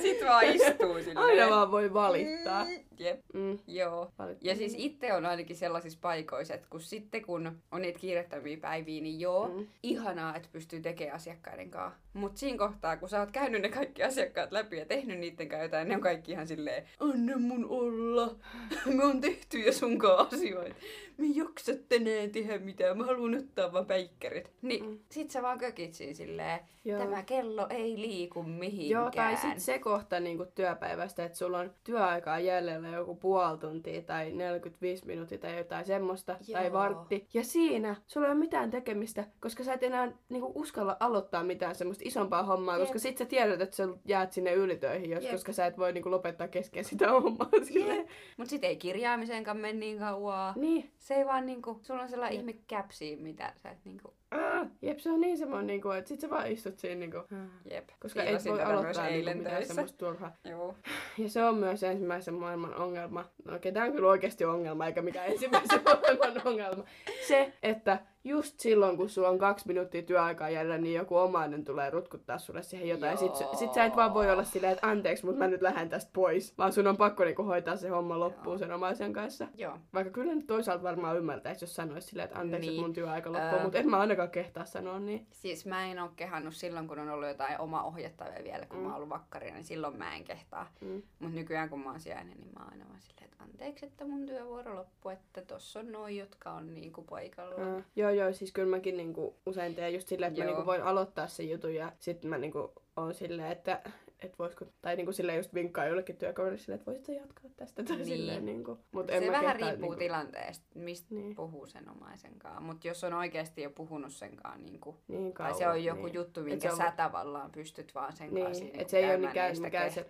Sit 0.03 0.25
vaan 0.25 0.45
istuu 0.45 0.95
silleen. 0.99 1.19
Aina 1.19 1.51
vaan 1.51 1.71
voi 1.71 1.95
valittaa. 1.95 2.65
Mm, 2.65 2.71
jep, 3.01 3.21
Mm, 3.35 3.59
joo. 3.67 4.13
Ja 4.41 4.57
siis 4.57 4.75
itse 4.77 5.13
on 5.13 5.27
ainakin 5.27 5.57
sellaisissa 5.57 5.99
paikoissa, 6.03 6.55
että 6.55 6.67
kun 6.71 6.81
sitten 6.81 7.23
kun 7.23 7.53
on 7.73 7.83
niitä 7.83 7.99
kiirettäviä 7.99 8.57
päiviä, 8.57 9.03
niin 9.03 9.21
joo, 9.21 9.49
Mm. 9.49 9.67
ihanaa, 9.83 10.37
että 10.37 10.49
pystyy 10.53 10.81
tekemään 10.81 11.17
asiakkaiden 11.17 11.71
kanssa. 11.71 12.01
Mutta 12.13 12.39
siinä 12.39 12.59
kohtaa, 12.59 12.97
kun 12.97 13.09
sä 13.09 13.21
oot 13.21 13.31
käynyt 13.31 13.63
ne 13.63 13.69
kaikki 13.69 14.03
asiakkaat 14.03 14.53
läpi 14.53 14.77
ja 14.77 14.87
tehnyt 14.87 15.19
niiden 15.19 15.49
kanssa 15.49 15.63
jotain, 15.65 15.89
ne 15.89 15.95
on 15.95 16.01
kaikki 16.01 16.33
ihan 16.33 16.47
silleen, 16.47 16.85
anna 17.01 17.39
mun 17.39 17.67
olla, 17.69 18.37
me 18.97 19.05
on 19.05 19.21
tehty 19.21 19.59
jo 19.59 19.73
sun 19.73 19.99
kanssa 19.99 20.37
asioita. 20.37 20.75
Me 21.17 21.25
ei 21.27 21.37
jaksa 21.37 21.73
tänään 21.89 22.31
tehdä 22.31 22.59
mitään, 22.59 22.99
mä 22.99 23.05
haluan 23.05 23.35
ottaa 23.39 23.73
vaan 23.73 23.87
päikkärit. 23.87 24.51
Niin 24.63 24.85
Mm. 24.85 24.91
mm. 24.91 24.99
sit 25.11 25.31
sä 25.31 25.43
vaan 25.43 25.59
kökit 25.59 25.95
siinä 25.95 26.15
silleen, 26.15 26.61
Joo. 26.85 26.99
tämä 26.99 27.23
kello 27.23 27.67
ei 27.71 28.01
liiku 28.01 28.43
mihinkään. 28.43 28.91
Joo, 29.03 29.11
tai 29.11 29.37
sitten 29.37 29.61
se 29.61 29.79
kohta 29.79 30.21
niin 30.21 30.39
työpäivästä, 30.55 31.25
että 31.25 31.39
sulla 31.39 31.59
on 31.59 31.71
työaikaa 31.85 32.41
jäljellä 32.41 32.86
joku 32.93 33.15
puoli 33.15 33.59
tuntia 33.59 34.03
tai 34.03 34.33
45 34.33 35.07
minuuttia 35.07 35.39
tai 35.39 35.59
jotain 35.59 35.85
semmoista, 35.85 36.37
Joo. 36.49 36.61
tai 36.61 36.73
vartti. 36.73 37.29
Ja 37.35 37.45
siinä 37.45 37.97
sulla 38.07 38.27
ei 38.27 38.33
ole 38.33 38.39
mitään 38.41 38.71
tekemistä, 38.71 39.25
koska 39.41 39.65
sä 39.65 39.73
et 39.73 39.83
enää 39.83 40.13
niin 40.29 40.45
uskalla 40.45 40.97
aloittaa 41.01 41.43
mitään 41.45 41.75
semmoista 41.75 42.05
isompaa 42.07 42.43
hommaa, 42.43 42.75
Jep. 42.77 42.83
koska 42.83 42.99
sit 42.99 43.19
sä 43.19 43.25
tiedät, 43.25 43.61
että 43.61 43.77
sä 43.77 43.89
jäät 44.05 44.33
sinne 44.33 44.53
ylitöihin, 44.55 45.11
jos, 45.11 45.25
Jep. 45.25 45.33
koska 45.33 45.53
sä 45.53 45.67
et 45.67 45.79
voi 45.79 45.93
niin 45.93 46.11
lopettaa 46.11 46.49
kesken 46.49 46.85
sitä 46.85 47.11
hommaa. 47.11 47.51
silleen. 47.63 48.07
Mut 48.37 48.49
sit 48.49 48.65
ei 48.65 48.77
kirjaamiseenkaan 48.77 49.57
mene 49.57 49.79
niin 49.79 49.99
kauaa. 49.99 50.53
Niin. 50.57 50.91
Se 50.99 51.15
ei 51.15 51.27
vaan 51.27 51.47
niinku, 51.47 51.79
sulla 51.83 52.03
on 52.03 52.09
sellainen 52.09 52.39
Jep. 52.39 52.49
ihme 52.49 52.63
käpsi, 52.67 53.17
mitä 53.17 53.53
sä 53.57 53.71
et 53.71 53.85
niinku, 53.85 54.15
Ah, 54.31 54.67
jep, 54.83 54.99
se 54.99 55.11
on 55.11 55.21
niin 55.21 55.39
semmoinen, 55.39 55.67
niin 55.67 55.83
kuin, 55.83 55.99
että 55.99 56.09
sit 56.09 56.21
sä 56.21 56.31
vaan 56.31 56.51
istut 56.51 56.79
siinä, 56.79 56.95
niin 56.95 57.11
kuin, 57.11 57.25
jep. 57.71 57.89
koska 58.01 58.21
et 58.21 58.27
Kiilasin 58.27 58.53
voi 58.53 58.63
aloittaa 58.63 59.05
niin 59.05 59.15
eilen 59.15 59.39
mitään 59.39 59.67
semmoista 59.67 59.99
turhaa. 59.99 60.33
Joo. 60.45 60.75
Ja 61.19 61.29
se 61.29 61.45
on 61.45 61.55
myös 61.55 61.83
ensimmäisen 61.83 62.35
maailman 62.35 62.75
ongelma. 62.75 63.25
No 63.45 63.57
okei, 63.57 63.73
tämä 63.73 63.87
on 63.87 63.93
kyllä 63.93 64.09
oikeasti 64.09 64.45
ongelma, 64.45 64.87
eikä 64.87 65.03
mikään 65.03 65.27
ensimmäisen 65.27 65.81
maailman 65.85 66.47
ongelma. 66.47 66.85
Se, 67.29 67.53
että 67.63 67.99
just 68.29 68.61
silloin, 68.61 68.97
kun 68.97 69.09
sulla 69.09 69.29
on 69.29 69.39
kaksi 69.39 69.67
minuuttia 69.69 70.03
työaikaa 70.03 70.51
jäljellä, 70.51 70.79
niin 70.79 70.95
joku 70.95 71.17
omainen 71.17 71.65
tulee 71.65 71.91
rutkuttaa 71.91 72.39
sulle 72.39 72.63
siihen 72.63 72.89
jotain. 72.89 73.11
Ja 73.11 73.17
sit, 73.17 73.33
sit 73.59 73.75
sä 73.75 73.85
et 73.85 73.97
vaan 73.97 74.15
voi 74.15 74.31
olla 74.31 74.45
silleen, 74.45 74.73
että 74.73 74.87
anteeksi, 74.89 75.25
mutta 75.27 75.39
mä 75.39 75.47
nyt 75.49 75.63
lähden 75.63 75.89
tästä 75.89 76.11
pois. 76.15 76.59
Vaan 76.59 76.73
sun 76.73 76.87
on 76.87 76.97
pakko 76.97 77.25
niinku 77.25 77.43
hoitaa 77.43 77.77
se 77.77 77.89
homma 77.89 78.21
loppuun 78.21 78.55
Joo. 78.55 78.59
sen 78.59 78.73
omaisen 78.73 79.13
kanssa. 79.13 79.49
Joo. 79.55 79.79
Vaikka 79.95 80.13
kyllä 80.13 80.35
nyt 80.35 80.47
toisaalta 80.47 80.83
varmaan 80.83 81.17
ymmärtäisi, 81.17 81.65
jos 81.65 81.75
sanoisi 81.75 82.09
silleen, 82.09 82.25
että 82.25 82.39
anteeksi, 82.39 82.69
Niin. 82.69 82.79
että 82.79 82.87
mun 82.87 82.95
työaika 82.95 83.33
loppuu, 83.33 83.57
Ää. 83.59 83.63
mutta 83.63 83.79
en 83.79 83.91
mä 83.91 83.99
ainakaan 83.99 84.31
kehtaa 84.31 84.65
sanoa 84.65 85.01
niin. 85.01 85.27
Siis 85.33 85.67
mä 85.67 85.87
en 85.87 85.99
oo 86.03 86.11
kehannut 86.17 86.55
silloin, 86.55 86.89
kun 86.89 86.99
on 86.99 87.09
ollut 87.09 87.29
jotain 87.29 87.61
oma 87.61 87.83
ohjattavia 87.83 88.45
vielä, 88.45 88.67
kun 88.67 88.79
Mm. 88.79 88.83
mä 88.83 88.89
oon 88.89 88.97
ollut 88.97 89.09
vakkarina, 89.09 89.55
niin 89.55 89.65
silloin 89.65 89.97
mä 89.99 90.17
en 90.17 90.25
kehtaa. 90.25 90.71
Mm. 90.81 91.03
Mut 91.19 91.33
nykyään 91.33 91.69
kun 91.69 91.81
mä 91.81 91.91
oon 91.91 92.01
sijainen, 92.01 92.39
niin 92.39 92.51
mä 92.59 92.65
oon 92.65 92.73
aina 92.73 92.85
vaan 92.89 93.01
silleen, 93.01 93.25
että 93.25 93.45
anteeksi, 93.45 93.87
että 93.87 94.05
mun 94.05 94.27
työvuoro 94.27 94.75
loppuu, 94.77 95.11
että 95.13 95.43
tossa 95.43 95.81
on 95.81 95.93
noi, 95.93 96.17
jotka 96.17 96.51
on 96.53 96.75
niinku 96.75 97.03
paikalla. 97.03 97.61
Ää, 97.75 97.83
joo, 97.97 98.11
joo, 98.17 98.33
siis 98.33 98.53
kyllä 98.53 98.69
mäkin 98.69 98.97
niinku 98.97 99.37
usein 99.47 99.75
teen 99.75 99.95
just 99.95 100.09
silleen, 100.09 100.33
että 100.33 100.45
mä 100.45 100.47
niinku 100.51 100.67
voin 100.67 100.83
aloittaa 100.83 101.29
sen 101.29 101.51
jutun 101.51 101.75
ja 101.75 101.93
sitten 101.99 102.31
mä 102.31 102.39
niinku 102.39 102.73
oon 102.97 103.15
silleen, 103.15 103.53
että 103.53 103.83
et 104.21 104.39
voisiko, 104.39 104.65
tai 104.83 104.97
niinku 104.97 105.13
silleen 105.13 105.37
just 105.37 105.55
vinkkaa 105.55 105.87
jollekin 105.87 106.17
työkaverille 106.17 106.59
silleen, 106.59 106.79
että 106.81 106.87
voisitko 106.91 107.13
jatkaa 107.13 107.51
tästä 107.57 107.83
tai 107.85 107.97
Niin. 107.97 108.07
silleen 108.07 108.47
niinku. 108.47 108.79
Mut 108.93 109.07
se 109.07 109.17
en 109.17 109.33
vähän 109.33 109.47
kehtaa, 109.47 109.69
riippuu 109.71 109.81
niinku, 109.91 109.99
tilanteesta, 109.99 110.67
mistä 110.75 111.15
Niin. 111.15 111.35
puhuu 111.35 111.67
sen 111.67 111.89
omaisenkaan. 111.91 112.63
Mutta 112.63 112.89
jos 112.89 113.05
on 113.05 113.13
oikeasti 113.13 113.63
jo 113.63 113.71
puhunut 113.71 114.13
senkaan, 114.13 114.65
niin 114.65 114.81
kuin, 114.81 114.97
niin 115.09 115.23
tai 115.25 115.33
kauan, 115.33 115.55
se 115.55 115.69
on 115.69 115.85
joku 115.85 116.05
niin. 116.07 116.15
juttu, 116.15 116.41
Et 116.41 116.47
minkä 116.47 116.71
on- 116.71 116.77
sä 116.77 116.93
tavallaan 116.97 117.53
pystyt 117.53 117.95
vaan 117.95 118.13
sen 118.17 118.35
Niin, 118.35 118.45
kanssa 118.47 118.65
et 118.65 118.73
niinku 118.73 118.91
se 118.91 118.97
ei 118.99 119.03
käymään, 119.07 119.31
mikään- 119.31 119.61
mikään 119.61 119.91
se-. 119.91 120.07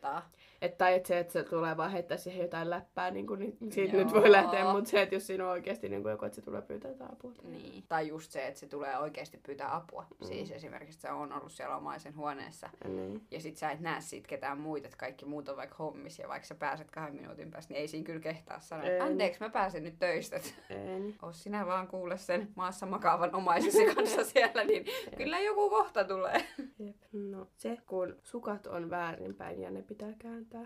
Et 0.63 0.79
tai 0.79 0.95
että 0.95 1.09
se, 1.09 1.19
että 1.19 1.33
se 1.33 1.43
tulee 1.43 1.77
vaan 1.77 1.91
heittää 1.91 2.17
siihen 2.17 2.43
jotain 2.43 2.71
läppää, 2.71 3.11
niin, 3.11 3.27
kuin, 3.27 3.41
niin 3.41 3.73
siitä 3.73 3.97
Joo. 3.97 4.05
nyt 4.05 4.15
voi 4.15 4.33
lähteä, 4.33 4.73
mutta 4.73 4.91
se, 4.91 5.03
että 5.03 5.15
jos 5.15 5.27
siinä 5.27 5.45
on 5.45 5.51
oikeasti 5.51 5.89
niin 5.89 6.03
kuin 6.03 6.11
joku, 6.11 6.25
että 6.25 6.37
se 6.37 6.43
tulee 6.43 6.63
pyytää 6.63 6.91
jotain 6.91 7.13
apua. 7.13 7.33
tai- 7.33 7.51
Niin. 7.51 7.85
Tai 7.89 8.09
just 8.09 8.33
se, 8.33 8.47
että 8.47 8.61
se 8.61 8.67
tulee 8.67 8.99
oikeasti 8.99 9.39
pyytää 9.47 9.77
apua. 9.77 10.07
Mm. 10.21 10.27
Siis 10.27 10.51
esimerkiksi 10.51 11.01
se 11.01 11.11
on 11.11 11.33
ollut 11.33 11.53
siellä 11.53 11.77
omaisen 11.77 12.17
huoneessa. 12.17 12.71
Niin. 12.85 13.27
Ja 13.31 13.41
sit 13.41 13.57
sä 13.57 13.71
et 13.71 13.81
näe 13.81 14.01
siitä 14.01 14.29
ketään 14.29 14.59
muita, 14.59 14.87
että 14.87 14.99
kaikki 14.99 15.25
muut 15.25 15.49
on 15.49 15.57
vaikka 15.57 15.77
hommis. 15.79 16.19
Ja 16.19 16.29
vaikka 16.29 16.47
sä 16.47 16.55
pääset 16.55 16.91
kahden 16.91 17.15
minuutin 17.15 17.51
päästä, 17.51 17.73
niin 17.73 17.81
ei 17.81 17.89
siinä 17.89 18.05
kyllä 18.07 18.21
kehtaa 18.21 18.61
sanoa, 18.61 18.85
että 18.85 19.05
En. 19.05 19.11
anteeksi 19.11 19.41
mä 19.41 19.51
pääsen 19.51 19.83
nyt 19.85 19.99
töistä. 19.99 20.41
En. 20.71 21.15
Oo 21.23 21.33
sinä 21.33 21.67
vaan 21.67 21.89
kuule 21.89 22.17
sen 22.19 22.49
maassa 22.55 22.87
makaavan 22.87 23.35
omaisesi 23.35 23.87
kanssa 23.95 24.25
siellä, 24.25 24.65
niin 24.65 24.85
kyllä 25.17 25.41
joku 25.41 25.71
kohta 25.71 26.05
tulee. 26.05 26.45
Jep. 26.79 26.97
No 27.13 27.47
se, 27.57 27.79
kun 27.87 28.17
sukat 28.23 28.67
on 28.67 28.91
väärinpäin 28.91 29.61
ja 29.61 29.71
ne 29.71 29.83
pitää 29.83 30.13
kääntää. 30.19 30.63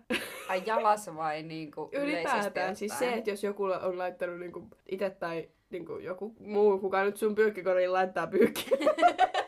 Ai 0.48 0.62
jalassa 0.66 1.16
vai 1.16 1.42
niinku 1.42 1.88
yleisesti 1.92 2.36
Ylipäätään 2.36 2.76
siis 2.76 2.98
se, 2.98 3.12
että 3.12 3.30
jos 3.30 3.44
joku 3.44 3.64
on 3.64 3.98
laittanut 3.98 4.38
niinku 4.38 4.66
itse 4.90 5.10
tai 5.10 5.48
niinku 5.70 5.98
joku 5.98 6.34
muu, 6.40 6.78
kuka 6.78 7.04
nyt 7.04 7.16
sun 7.16 7.34
pyykkikoriin 7.34 7.92
laittaa 7.92 8.26
pyykki. 8.26 8.70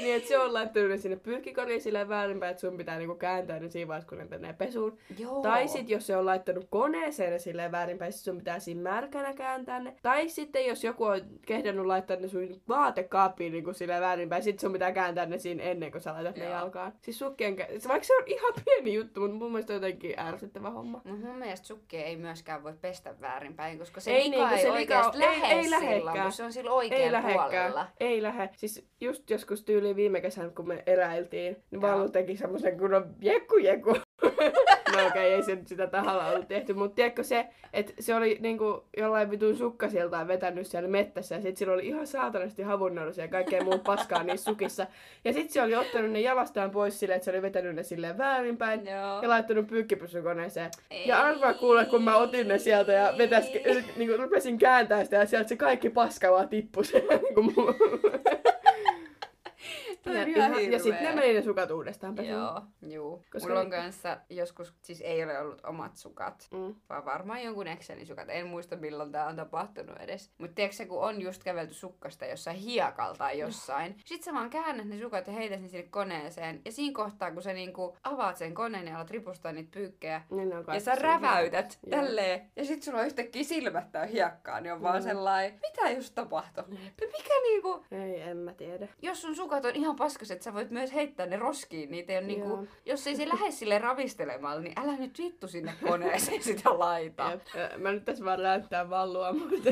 niin, 0.00 0.16
että 0.16 0.28
se 0.28 0.38
on 0.38 0.54
laittanut 0.54 0.88
ne 0.90 0.96
sinne 0.96 1.16
pyykkikoriin 1.16 1.80
silleen 1.80 2.08
väärinpäin, 2.08 2.50
että 2.50 2.60
sun 2.60 2.76
pitää 2.76 2.98
niinku 2.98 3.14
kääntää 3.14 3.60
ne 3.60 3.68
siinä 3.68 3.88
vaiheessa, 3.88 4.08
kun 4.08 4.18
ne 4.18 4.24
menee 4.24 4.52
pesuun. 4.52 4.98
Joo. 5.18 5.42
Tai 5.42 5.68
sitten 5.68 5.94
jos 5.94 6.06
se 6.06 6.16
on 6.16 6.26
laittanut 6.26 6.66
koneeseen 6.70 7.32
ne 7.32 7.38
silleen 7.38 7.72
väärinpäin, 7.72 8.12
sit 8.12 8.22
sun 8.24 8.38
pitää 8.38 8.58
siinä 8.58 8.82
märkänä 8.82 9.34
kääntää 9.34 9.80
ne. 9.80 9.96
Tai 10.02 10.28
sitten 10.28 10.66
jos 10.66 10.84
joku 10.84 11.04
on 11.04 11.20
kehdannut 11.46 11.86
laittaa 11.86 12.16
ne 12.16 12.28
sun 12.28 12.48
vaatekaappiin 12.68 13.52
niin 13.52 13.74
silleen 13.74 14.00
väärinpäin, 14.02 14.42
sit 14.42 14.60
sun 14.60 14.72
pitää 14.72 14.92
kääntää 14.92 15.26
ne 15.26 15.38
siinä 15.38 15.62
ennen 15.62 15.92
kuin 15.92 16.02
sä 16.02 16.12
laitat 16.12 16.36
ne 16.36 16.44
Joo. 16.44 16.52
jalkaan. 16.52 16.92
Siis 17.00 17.18
sukkien 17.18 17.56
kä- 17.58 17.88
vaikka 17.88 18.06
se 18.06 18.16
on 18.16 18.22
ihan 18.26 18.54
pieni 18.64 18.94
juttu, 18.94 19.20
mutta 19.20 19.36
mun 19.36 19.52
mielestä 19.52 19.72
on 19.72 19.74
jotenkin 19.76 20.18
ärsyttävä 20.20 20.70
homma. 20.70 21.00
Mut 21.04 21.20
mun 21.20 21.38
mielestä 21.38 21.66
sukkia 21.66 22.04
ei 22.04 22.16
myöskään 22.16 22.62
voi 22.62 22.74
pestä 22.80 23.14
väärinpäin, 23.20 23.78
koska 23.78 24.00
se 24.00 24.10
Ei 24.10 24.30
vika 24.30 24.36
niinku, 24.36 24.54
ei, 24.54 24.60
se 24.62 24.68
ei 24.68 24.74
vika 24.74 24.98
on- 25.00 25.06
oikeasti 25.06 25.44
ei- 25.44 25.52
ei 25.52 25.64
silloin, 25.64 26.22
kun 26.22 26.32
se 26.32 26.44
on 26.44 26.52
sillä 26.52 26.70
oikealla 26.72 27.22
puolella. 27.22 27.86
Ei 28.00 28.22
lähe. 28.22 28.48
Siis 28.56 28.88
just 29.00 29.30
joskus 29.30 29.64
tyyliin 29.88 29.96
viime 29.96 30.20
kesänä, 30.20 30.50
kun 30.50 30.68
me 30.68 30.82
eräiltiin, 30.86 31.56
niin 31.70 31.82
Joo. 31.82 31.92
Vallu 31.92 32.08
teki 32.08 32.36
semmoisen 32.36 32.78
kunnon 32.78 33.14
jekku 33.20 33.56
jekku. 33.56 33.90
no 33.92 33.98
okei, 35.06 35.06
okay, 35.06 35.22
ei 35.22 35.42
se 35.42 35.54
nyt 35.54 35.68
sitä 35.68 35.86
tahalla 35.86 36.26
ollut 36.26 36.48
tehty, 36.48 36.74
mutta 36.74 36.94
tiedätkö 36.94 37.22
se, 37.22 37.46
että 37.72 37.92
se 38.00 38.14
oli 38.14 38.38
niinku 38.40 38.84
jollain 38.96 39.30
vitun 39.30 39.56
sukkasiltaan 39.56 40.28
vetänyt 40.28 40.66
siellä 40.66 40.88
mettässä 40.88 41.34
ja 41.34 41.40
sit 41.40 41.56
sillä 41.56 41.72
oli 41.72 41.86
ihan 41.86 42.06
saatanasti 42.06 42.62
havunnousia 42.62 43.24
ja 43.24 43.28
kaikkea 43.28 43.64
muut 43.64 43.82
paskaa 43.82 44.22
niissä 44.22 44.50
sukissa. 44.50 44.86
Ja 45.24 45.32
sit 45.32 45.50
se 45.50 45.62
oli 45.62 45.74
ottanut 45.74 46.10
ne 46.10 46.20
jalastaan 46.20 46.70
pois 46.70 47.00
silleen, 47.00 47.16
että 47.16 47.24
se 47.24 47.30
oli 47.30 47.42
vetänyt 47.42 47.74
ne 47.74 47.82
silleen 47.82 48.18
väärinpäin 48.18 48.86
Joo. 48.86 49.22
ja 49.22 49.28
laittanut 49.28 49.66
pyykkipysykoneeseen. 49.66 50.70
Ei. 50.90 51.08
Ja 51.08 51.22
arvaa 51.22 51.54
kuule, 51.54 51.84
kun 51.84 52.04
mä 52.04 52.16
otin 52.16 52.48
ne 52.48 52.58
sieltä 52.58 52.92
ja 52.92 53.14
vetäs, 53.18 53.52
niin 53.96 54.08
kuin 54.08 54.18
rupesin 54.18 54.58
kääntää 54.58 55.04
sitä 55.04 55.16
ja 55.16 55.26
sieltä 55.26 55.48
se 55.48 55.56
kaikki 55.56 55.90
paska 55.90 56.32
vaan 56.32 56.48
tippui 56.48 56.82
niin 56.92 57.34
kuin 57.34 57.52
mulla. 57.56 57.74
Ja, 60.12 60.22
ihan 60.26 60.72
ja 60.72 60.78
sitten 60.78 61.04
ne 61.04 61.14
meni 61.14 61.34
ne 61.34 61.42
sukat 61.42 61.70
uudestaan 61.70 62.14
pesuun. 62.14 62.34
Joo, 62.38 62.62
juu. 62.82 63.24
Koska 63.32 63.48
Mulla 63.48 63.60
on 63.60 63.66
ni- 63.66 63.76
kanssa 63.76 64.16
joskus, 64.30 64.74
siis 64.82 65.00
ei 65.00 65.24
ole 65.24 65.38
ollut 65.38 65.64
omat 65.64 65.96
sukat, 65.96 66.48
Mm. 66.52 66.74
vaan 66.88 67.04
varmaan 67.04 67.42
jonkun 67.42 67.66
Excelin 67.66 68.06
sukat. 68.06 68.28
En 68.28 68.46
muista 68.46 68.76
milloin 68.76 69.12
tää 69.12 69.26
on 69.26 69.36
tapahtunut 69.36 69.96
edes. 70.00 70.30
Mutta 70.38 70.54
tiedätkö 70.54 70.76
sä, 70.76 70.86
kun 70.86 71.00
on 71.04 71.22
just 71.22 71.44
kävelty 71.44 71.74
sukkasta 71.74 72.26
jossain 72.26 72.56
hiekalta 72.56 73.18
tai 73.18 73.38
jossain, 73.38 73.96
sit 74.04 74.22
sä 74.22 74.32
vaan 74.34 74.50
käännät 74.50 74.86
ne 74.88 74.98
sukat 74.98 75.26
ja 75.26 75.32
heität 75.32 75.60
ne 75.62 75.68
sinne 75.68 75.86
koneeseen. 75.90 76.60
Ja 76.64 76.72
siinä 76.72 76.94
kohtaa, 76.94 77.30
kun 77.30 77.42
sä 77.42 77.52
niinku 77.52 77.96
avaat 78.02 78.36
sen 78.36 78.54
koneen 78.54 78.86
ja 78.88 78.96
alat 78.96 79.10
ripustaa 79.10 79.52
niitä 79.52 79.70
pyykkejä, 79.74 80.22
Niin 80.30 80.50
ja 80.74 80.80
sä 80.80 80.94
räväytät 80.94 81.78
Joo. 81.86 81.90
tälleen, 82.02 82.50
ja 82.56 82.64
sit 82.64 82.82
sulla 82.82 82.98
on 82.98 83.06
yhtäkkiä 83.06 83.42
silmät 83.44 83.92
tää 83.92 84.06
hiekkaa, 84.06 84.60
niin 84.60 84.72
on 84.72 84.82
vaan 84.82 84.96
Mm. 84.96 85.02
sellainen, 85.02 85.52
mitä 85.62 85.90
just 85.90 86.14
tapahtui? 86.14 86.64
Mikä 87.00 87.34
niinku, 87.42 87.84
Ei, 87.90 88.20
en 88.20 88.36
mä 88.36 88.52
tiedä. 88.54 88.88
jos 89.02 89.22
sun 89.22 89.36
sukat 89.36 89.64
on 89.64 89.74
ihan 89.76 89.97
paskaset, 89.98 90.42
sä 90.42 90.54
voit 90.54 90.70
myös 90.70 90.94
heittää 90.94 91.26
ne 91.26 91.36
roskiin. 91.36 91.90
Niitä 91.90 92.12
ei 92.12 92.22
niinku, 92.24 92.68
jos 92.86 93.06
ei 93.06 93.16
se 93.16 93.28
lähde 93.28 93.50
sille 93.50 93.78
ravistelemaan, 93.78 94.64
niin 94.64 94.80
älä 94.80 94.96
nyt 94.96 95.18
vittu 95.18 95.48
sinne 95.48 95.72
koneeseen 95.88 96.42
sitä 96.42 96.78
laita. 96.78 97.30
Jep. 97.30 97.80
Mä 97.80 97.92
nyt 97.92 98.04
tässä 98.04 98.24
vaan 98.24 98.38
räyttää 98.38 98.90
vallua, 98.90 99.32
mutta, 99.38 99.70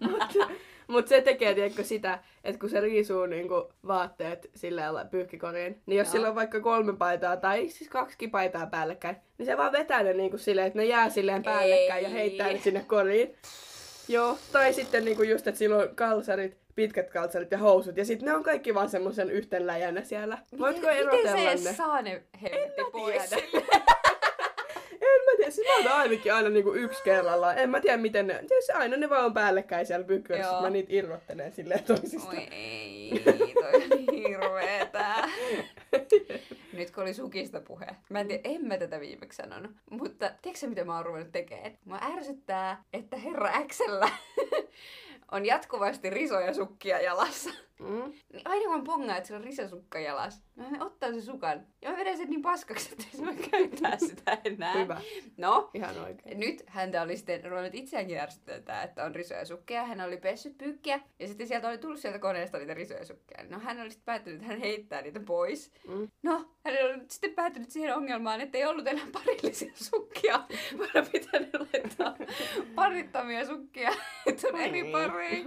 mutta, 0.00 0.48
mutta 0.86 1.08
se 1.08 1.20
tekee, 1.20 1.54
tiedätkö, 1.54 1.84
sitä, 1.84 2.18
että 2.44 2.58
kun 2.60 2.70
se 2.70 2.80
riisuu 2.80 3.26
niinku 3.26 3.72
vaatteet 3.86 4.50
silleen 4.54 4.94
la- 4.94 5.04
pyykkikoriin, 5.04 5.82
niin 5.86 5.98
jos 5.98 6.06
Joo. 6.06 6.12
sillä 6.12 6.28
on 6.28 6.34
vaikka 6.34 6.60
kolme 6.60 6.96
paitaa 6.96 7.36
tai 7.36 7.68
siis 7.68 7.90
kaksi 7.90 8.28
paitaa 8.28 8.66
päällekkäin, 8.66 9.16
niin 9.38 9.46
se 9.46 9.56
vaan 9.56 9.72
vetää 9.72 10.02
ne 10.02 10.12
niinku 10.12 10.38
silleen, 10.38 10.66
että 10.66 10.78
ne 10.78 10.84
jää 10.84 11.10
silleen 11.10 11.42
päällekkäin 11.42 12.02
ja 12.02 12.08
Ei. 12.08 12.14
heittää 12.14 12.52
ne 12.52 12.58
sinne 12.58 12.84
koriin. 12.86 13.34
Joo, 14.08 14.38
tai 14.52 14.72
sitten 14.72 15.04
niinku 15.04 15.22
just, 15.22 15.46
että 15.46 15.58
sillä 15.58 15.76
on 15.76 15.88
kalsarit, 15.94 16.56
pitkät 16.76 17.10
kalsarit 17.10 17.50
ja 17.50 17.58
housut, 17.58 17.96
ja 17.96 18.04
sitten 18.04 18.26
ne 18.26 18.34
on 18.34 18.42
kaikki 18.42 18.74
vaan 18.74 18.88
semmoisen 18.88 19.30
yhten 19.30 19.66
läjänä 19.66 20.02
siellä. 20.02 20.38
Voitko 20.58 20.80
miten, 20.80 20.96
erotella 20.96 21.36
miten 21.36 21.42
se 21.42 21.50
edes 21.50 21.64
ne? 21.64 21.72
saa 21.72 22.02
ne 22.02 22.22
helvetti 22.42 22.82
pois? 22.92 23.32
En 24.92 25.24
mä 25.24 25.36
tiedä, 25.36 25.50
siis 25.50 25.66
mä 25.68 25.76
otan 25.80 26.00
ainakin 26.00 26.34
aina 26.34 26.48
niinku 26.48 26.74
yksi 26.74 27.02
kerrallaan. 27.02 27.58
En 27.58 27.70
mä 27.70 27.80
tiedä 27.80 27.96
miten 27.96 28.26
ne, 28.26 28.44
siis 28.48 28.70
aina 28.74 28.96
ne 28.96 29.10
vaan 29.10 29.24
on 29.24 29.34
päällekkäin 29.34 29.86
siellä 29.86 30.06
pykkössä, 30.06 30.46
Joo. 30.46 30.62
mä 30.62 30.70
niitä 30.70 30.92
irrottelen 30.92 31.52
silleen 31.52 31.84
toisista. 31.84 32.28
Oi 32.28 32.48
ei, 32.50 33.22
toi 33.24 33.74
on 33.74 34.14
hirveetä. 34.14 35.14
Nyt 36.72 36.90
kun 36.90 37.02
oli 37.02 37.14
sukista 37.14 37.60
puhe. 37.60 37.86
Mä 38.08 38.20
en 38.20 38.28
tiedä, 38.28 38.40
en 38.44 38.66
mä 38.66 38.78
tätä 38.78 39.00
viimeksi 39.00 39.36
sanonut. 39.36 39.70
Mutta 39.90 40.30
tiedätkö 40.42 40.66
mitä 40.66 40.84
mä 40.84 40.96
oon 40.96 41.06
ruvennut 41.06 41.32
tekemään? 41.32 41.78
Mä 41.84 42.00
ärsyttää, 42.16 42.84
että 42.92 43.16
herra 43.16 43.50
Xllä 43.68 44.08
on 45.32 45.46
jatkuvasti 45.46 46.10
risoja 46.10 46.54
sukkia 46.54 47.00
jalassa. 47.00 47.50
Mm. 47.80 48.12
Niin 48.32 48.42
aina 48.44 48.64
kun 48.64 48.76
mä 48.78 48.82
pongaan, 48.84 49.16
että 49.18 49.26
sillä 49.26 49.38
on 49.38 49.44
risasukka 49.44 49.98
jalassa, 49.98 50.42
mä 50.56 50.64
menen 50.64 50.82
ottaa 50.82 51.10
sen 51.10 51.22
sukan. 51.22 51.66
Ja 51.82 51.90
mä 51.90 51.96
vedän 51.96 52.16
sen 52.16 52.30
niin 52.30 52.42
paskaksi, 52.42 52.92
että 52.92 53.22
mä 53.22 53.32
käyttää 53.50 53.96
sitä 53.98 54.38
enää. 54.44 54.72
Hyvä, 54.74 55.00
No, 55.36 55.70
ihan 55.74 55.98
oikein. 55.98 56.40
nyt 56.40 56.62
häntä 56.66 57.02
oli 57.02 57.16
sitten 57.16 57.44
ruvennut 57.44 57.74
itseäänkin 57.74 58.18
ärsyttää, 58.18 58.82
että 58.82 59.04
on 59.04 59.14
risoja 59.14 59.44
sukkia. 59.44 59.84
Hän 59.84 60.00
oli 60.00 60.16
pessyt 60.16 60.58
pyykkiä 60.58 61.00
ja 61.18 61.28
sitten 61.28 61.46
sieltä 61.48 61.68
oli 61.68 61.78
tullut 61.78 62.00
sieltä 62.00 62.18
koneesta 62.18 62.58
niitä 62.58 62.74
risoja 62.74 63.04
sukkia. 63.04 63.44
No 63.48 63.58
hän 63.58 63.80
oli 63.80 63.90
sitten 63.90 64.04
päättänyt, 64.04 64.36
että 64.40 64.52
hän 64.52 64.60
heittää 64.60 65.02
niitä 65.02 65.20
pois. 65.20 65.72
Mm. 65.88 66.08
No, 66.22 66.32
hän 66.64 66.74
oli 66.84 67.00
sitten 67.10 67.34
päätynyt 67.34 67.70
siihen 67.70 67.96
ongelmaan, 67.96 68.40
että 68.40 68.58
ei 68.58 68.64
ollut 68.66 68.86
enää 68.86 69.06
parillisia 69.12 69.72
sukkia, 69.74 70.40
vaan 70.78 71.06
pitänyt 71.12 71.50
laittaa 71.72 72.16
parittomia 72.74 73.44
sukkia, 73.46 73.90
että 74.26 74.48
on 74.48 74.60
eri 74.60 74.82
Oi. 74.82 74.90
pari. 74.92 75.44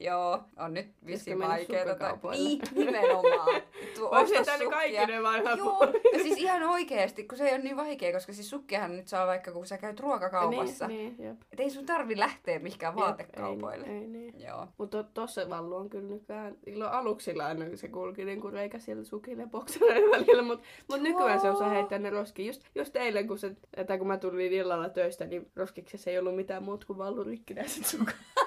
Joo, 0.00 0.42
on 0.56 0.74
nyt 0.74 0.86
vissiin 1.06 1.38
vaikeeta. 1.56 1.84
Tai... 1.84 1.92
sukkakaupoille? 1.92 2.48
Niin, 2.48 2.60
nimenomaan. 2.74 3.62
Tuo 3.94 4.10
Voisi 4.10 4.38
osta 4.38 4.52
heittää 4.52 4.56
ne 4.56 4.66
kaikki 4.66 5.12
ne 5.12 5.22
vaan 5.22 5.42
ihan 5.42 5.58
Joo, 5.58 5.92
ja 6.12 6.22
siis 6.22 6.38
ihan 6.38 6.62
oikeesti, 6.62 7.24
kun 7.24 7.38
se 7.38 7.44
ei 7.44 7.54
ole 7.54 7.62
niin 7.62 7.76
vaikea, 7.76 8.12
koska 8.12 8.32
siis 8.32 8.50
sukkiahan 8.50 8.96
nyt 8.96 9.08
saa 9.08 9.26
vaikka 9.26 9.52
kun 9.52 9.66
sä 9.66 9.78
käyt 9.78 10.00
ruokakaupassa. 10.00 10.86
Niin, 10.86 11.16
niin, 11.18 11.28
jep. 11.28 11.36
Et 11.52 11.60
ei 11.60 11.70
sun 11.70 11.86
tarvi 11.86 12.18
lähteä 12.18 12.58
mihinkään 12.58 12.96
vaatekaupoille. 12.96 13.86
Ei, 13.86 13.92
ei 13.92 14.06
niin. 14.06 14.40
Joo. 14.40 14.66
Mutta 14.78 15.02
to, 15.04 15.10
tossa 15.14 15.50
vallu 15.50 15.76
on 15.76 15.90
kyllä 15.90 16.08
nykyään, 16.08 16.56
silloin 16.64 16.90
aluksilla 16.90 17.46
aina 17.46 17.64
se 17.74 17.88
kulki 17.88 18.24
niinku 18.24 18.50
reikä 18.50 18.78
siellä 18.78 19.04
sukille 19.04 19.42
ja 19.42 19.48
boksereiden 19.48 20.10
välillä, 20.20 20.42
mutta 20.42 20.66
mut 20.88 21.00
nykyään 21.00 21.40
se 21.40 21.50
osaa 21.50 21.68
heittää 21.68 21.98
ne 21.98 22.10
roskiin. 22.10 22.46
Just, 22.46 22.62
just 22.74 22.96
eilen, 22.96 23.28
kun, 23.28 23.38
se, 23.38 23.56
että 23.76 23.98
kun 23.98 24.06
mä 24.06 24.18
tulin 24.18 24.52
illalla 24.52 24.88
töistä, 24.88 25.26
niin 25.26 25.50
roskiksessa 25.56 26.10
ei 26.10 26.18
ollut 26.18 26.36
mitään 26.36 26.62
muuta 26.62 26.86
kuin 26.86 26.98
vallu 26.98 27.24
rikkinäiset 27.24 27.86
sukat. 27.86 28.16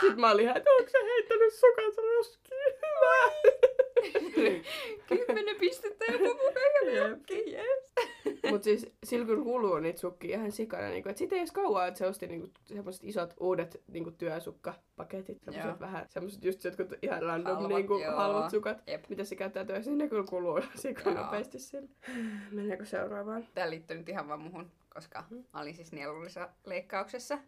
Sitten 0.00 0.20
mä 0.20 0.30
olin 0.30 0.44
ihan, 0.44 0.56
että 0.56 0.70
onko 0.70 0.90
se 0.90 0.98
heittänyt 1.04 1.52
sukansa 1.54 2.02
roskiin? 2.02 2.74
Hyvä. 4.36 4.64
Kymmenen 5.08 5.56
pistettä 5.60 6.04
ja 6.04 6.12
papukaija 6.12 6.92
Jep. 6.92 7.08
merkki, 7.10 7.44
yes. 7.52 7.92
Mut 8.50 8.62
siis 8.62 8.86
sillä 9.04 9.26
kyllä 9.26 9.44
kuluu 9.44 9.78
niitä 9.78 10.00
sukkia 10.00 10.36
ihan 10.38 10.52
sikana. 10.52 10.88
Niinku, 10.88 11.08
et 11.08 11.16
sit 11.16 11.32
ei 11.32 11.38
edes 11.38 11.52
kauan, 11.52 11.88
että 11.88 11.98
se 11.98 12.06
osti 12.06 12.26
niinku 12.26 12.50
semmoset 12.64 13.04
isot 13.04 13.34
uudet 13.40 13.82
niinku 13.88 14.10
työsukkapaketit. 14.10 15.42
Semmoset 15.44 15.70
Joo. 15.70 15.80
vähän, 15.80 16.06
semmoset 16.08 16.44
just 16.44 16.64
jotkut 16.64 16.92
ihan 17.02 17.22
random 17.22 17.54
Halvat, 17.54 17.68
niinku 17.68 17.98
joo. 17.98 18.16
halvat 18.16 18.50
sukat. 18.50 18.82
Jep. 18.86 19.04
Mitä 19.08 19.24
se 19.24 19.36
käyttää 19.36 19.64
työssä, 19.64 19.90
niin 19.90 19.98
ne 19.98 20.08
kyllä 20.08 20.24
kuluu 20.28 20.60
sikana 20.74 21.22
nopeasti 21.22 21.58
sillä. 21.58 21.88
Mennäänkö 22.50 22.84
seuraavaan? 22.84 23.48
Tää 23.54 23.70
liittyy 23.70 23.96
nyt 23.96 24.08
ihan 24.08 24.28
vaan 24.28 24.40
muhun, 24.40 24.70
koska 24.94 25.24
mä 25.30 25.60
olin 25.60 25.74
siis 25.74 25.92
nielullisessa 25.92 26.48
leikkauksessa. 26.66 27.38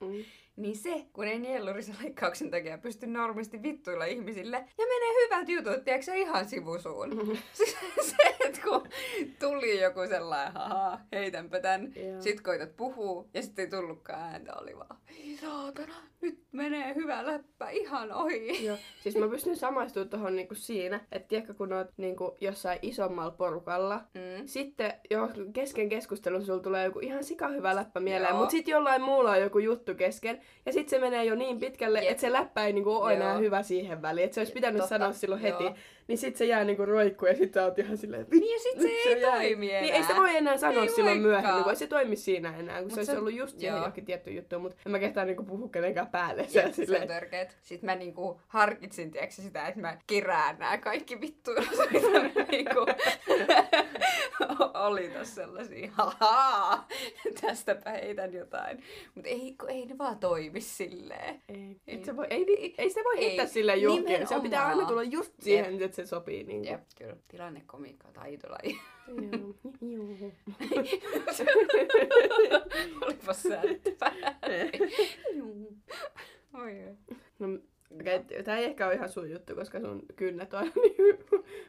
Mm. 0.00 0.24
Niin 0.56 0.76
se, 0.76 1.06
kun 1.12 1.24
ei 1.24 1.38
nielurisen 1.38 1.96
leikkauksen 2.02 2.50
takia 2.50 2.78
pysty 2.78 3.06
normisti 3.06 3.62
vittuilla 3.62 4.04
ihmisille, 4.04 4.56
ja 4.56 4.86
menee 4.86 5.24
hyvät 5.24 5.48
jutut, 5.48 5.84
tiedätkö 5.84 6.14
ihan 6.14 6.48
sivusuun. 6.48 7.10
Siis 7.52 7.76
se, 8.00 8.16
että 8.46 8.60
kun 8.64 8.88
tuli 9.40 9.80
joku 9.80 10.00
sellainen, 10.08 10.52
haha, 10.54 10.98
heitänpä 11.12 11.60
tän. 11.60 11.92
Joo. 11.96 12.20
Sitten 12.20 12.44
koitat 12.44 12.76
puhua, 12.76 13.24
ja 13.34 13.42
sitten 13.42 13.64
ei 13.64 13.70
tullutkaan 13.70 14.20
ääntä, 14.22 14.52
oli 14.54 14.76
vaan, 14.76 14.96
saatana, 15.40 15.94
nyt 16.20 16.38
menee 16.52 16.94
hyvä 16.94 17.26
läppä 17.26 17.70
ihan 17.70 18.12
ohi. 18.12 18.64
Joo, 18.66 18.76
siis 19.02 19.16
mä 19.16 19.28
pystyn 19.28 19.56
samaistumaan 19.56 20.08
tuohon 20.10 20.36
niinku 20.36 20.54
siinä, 20.54 21.00
että 21.12 21.28
tiedätkö, 21.28 21.54
kun 21.54 21.72
oot 21.72 21.88
niinku 21.96 22.36
jossain 22.40 22.78
isommalla 22.82 23.30
porukalla, 23.30 24.00
Mm. 24.14 24.46
sitten 24.46 24.92
jo 25.10 25.28
kesken 25.52 25.88
keskustelun 25.88 26.44
sulla 26.44 26.62
tulee 26.62 26.84
joku 26.84 26.98
ihan 26.98 27.24
sika 27.24 27.48
hyvä 27.48 27.76
läppä 27.76 28.00
mieleen, 28.00 28.36
mutta 28.36 28.50
sitten 28.50 28.72
jollain 28.72 29.02
muulla 29.02 29.30
on 29.30 29.40
joku 29.40 29.58
juttu 29.58 29.94
kesken, 29.94 30.41
ja 30.66 30.72
sitten 30.72 30.90
se 30.90 30.98
menee 30.98 31.24
jo 31.24 31.34
niin 31.34 31.58
pitkälle, 31.60 31.98
Jep. 32.00 32.10
että 32.10 32.20
se 32.20 32.32
läppä 32.32 32.64
ei 32.66 32.72
niinku 32.72 32.92
ole 32.96 33.12
enää 33.14 33.32
Joo. 33.32 33.40
hyvä 33.40 33.62
siihen 33.62 34.02
väliin, 34.02 34.24
että 34.24 34.34
se 34.34 34.40
olisi 34.40 34.52
pitänyt 34.52 34.78
Totta, 34.80 34.88
sanoa 34.88 35.12
silloin 35.12 35.40
heti, 35.40 35.64
joo. 35.64 35.74
niin 36.08 36.18
sitten 36.18 36.38
se 36.38 36.44
jää 36.44 36.64
niinku 36.64 36.86
roikkuu, 36.86 37.28
ja 37.28 37.34
sitten 37.34 37.62
sä 37.62 37.64
oot 37.64 37.78
ihan 37.78 37.96
silleen, 37.96 38.26
Niin 38.30 38.52
ja 38.52 38.58
sit 38.58 38.72
se 38.80 38.88
nyt 38.88 39.06
ei 39.06 39.20
toimi 39.30 39.70
enää. 39.70 39.82
Niin 39.82 39.94
ei 39.94 40.02
se 40.02 40.16
voi 40.16 40.36
enää 40.36 40.56
sanoa 40.56 40.82
Ei 40.82 40.88
silloin 40.88 41.22
voikaan. 41.22 41.42
myöhemmin, 41.42 41.62
kun 41.62 41.72
ei 41.72 41.76
se 41.76 41.86
toimi 41.86 42.16
siinä 42.16 42.56
enää, 42.58 42.76
kun 42.76 42.84
Mut 42.84 42.92
se 42.94 43.00
olisi 43.00 43.12
se- 43.12 43.18
ollut 43.18 43.32
just 43.34 43.58
siihen 43.58 43.76
johonkin 43.76 44.04
tiettyyn 44.04 44.36
juttuun, 44.36 44.62
mutta 44.62 44.76
en 44.86 44.92
mä 44.92 44.98
kehtaa 44.98 45.24
niinku 45.24 45.42
puhua 45.44 45.68
kenenkään 45.68 46.06
päälle. 46.06 46.42
Ja 46.52 46.72
Se, 46.72 46.86
se 46.86 47.00
on 47.00 47.06
törkeet. 47.08 47.56
Sitten 47.62 47.86
mä 47.90 47.94
niinku 47.94 48.40
harkitsin, 48.48 49.10
tiedätkö, 49.10 49.34
sitä, 49.42 49.66
että 49.68 49.80
mä 49.80 49.96
kerään 50.06 50.58
nää 50.58 50.78
kaikki 50.78 51.16
mitä 51.16 51.50
niinku 52.50 52.86
oli 54.82 55.08
tossa 55.08 55.34
sellaisia, 55.34 55.90
hahaa, 55.92 56.88
tästäpä 57.40 57.90
heitän 57.90 58.34
jotain. 58.34 58.82
Mutta 59.14 59.30
ei, 59.30 59.56
ei 59.68 59.86
ne 59.86 59.98
vaan 59.98 60.18
toimi 60.18 60.60
silleen. 60.60 61.42
Ei, 61.48 61.76
Ei. 61.86 62.04
se 62.04 62.16
voi, 62.16 62.26
ei, 62.30 62.74
ei, 62.78 62.88
sitä 62.88 63.00
voi 63.04 63.18
Ei. 63.18 63.24
heittää 63.24 63.46
sille 63.46 63.76
johonkin. 63.76 64.26
Se 64.28 64.40
pitää 64.40 64.66
aina 64.66 64.86
tulla 64.86 65.02
just 65.02 65.32
siihen, 65.40 65.82
että 65.82 65.96
se 65.96 66.06
sopii. 66.06 66.44
Niin 66.44 66.64
Jep, 66.64 66.80
kyllä. 66.98 67.16
Tilannekomiikka 67.28 68.08
taitolaji. 68.12 68.80
Joo. 69.08 69.54
Olipa 73.06 73.32
säädettävää. 73.32 74.38
Juu. 75.34 75.76
Oi, 76.54 76.84
oi. 76.88 77.16
no, 77.38 77.58
okay, 78.00 78.42
tämä 78.44 78.58
ei 78.58 78.64
ehkä 78.64 78.86
ole 78.86 78.94
ihan 78.94 79.08
sun 79.08 79.30
juttu, 79.30 79.54
koska 79.54 79.80
sun 79.80 80.02
kynnet 80.16 80.54
on 80.54 80.72
niin 80.82 81.18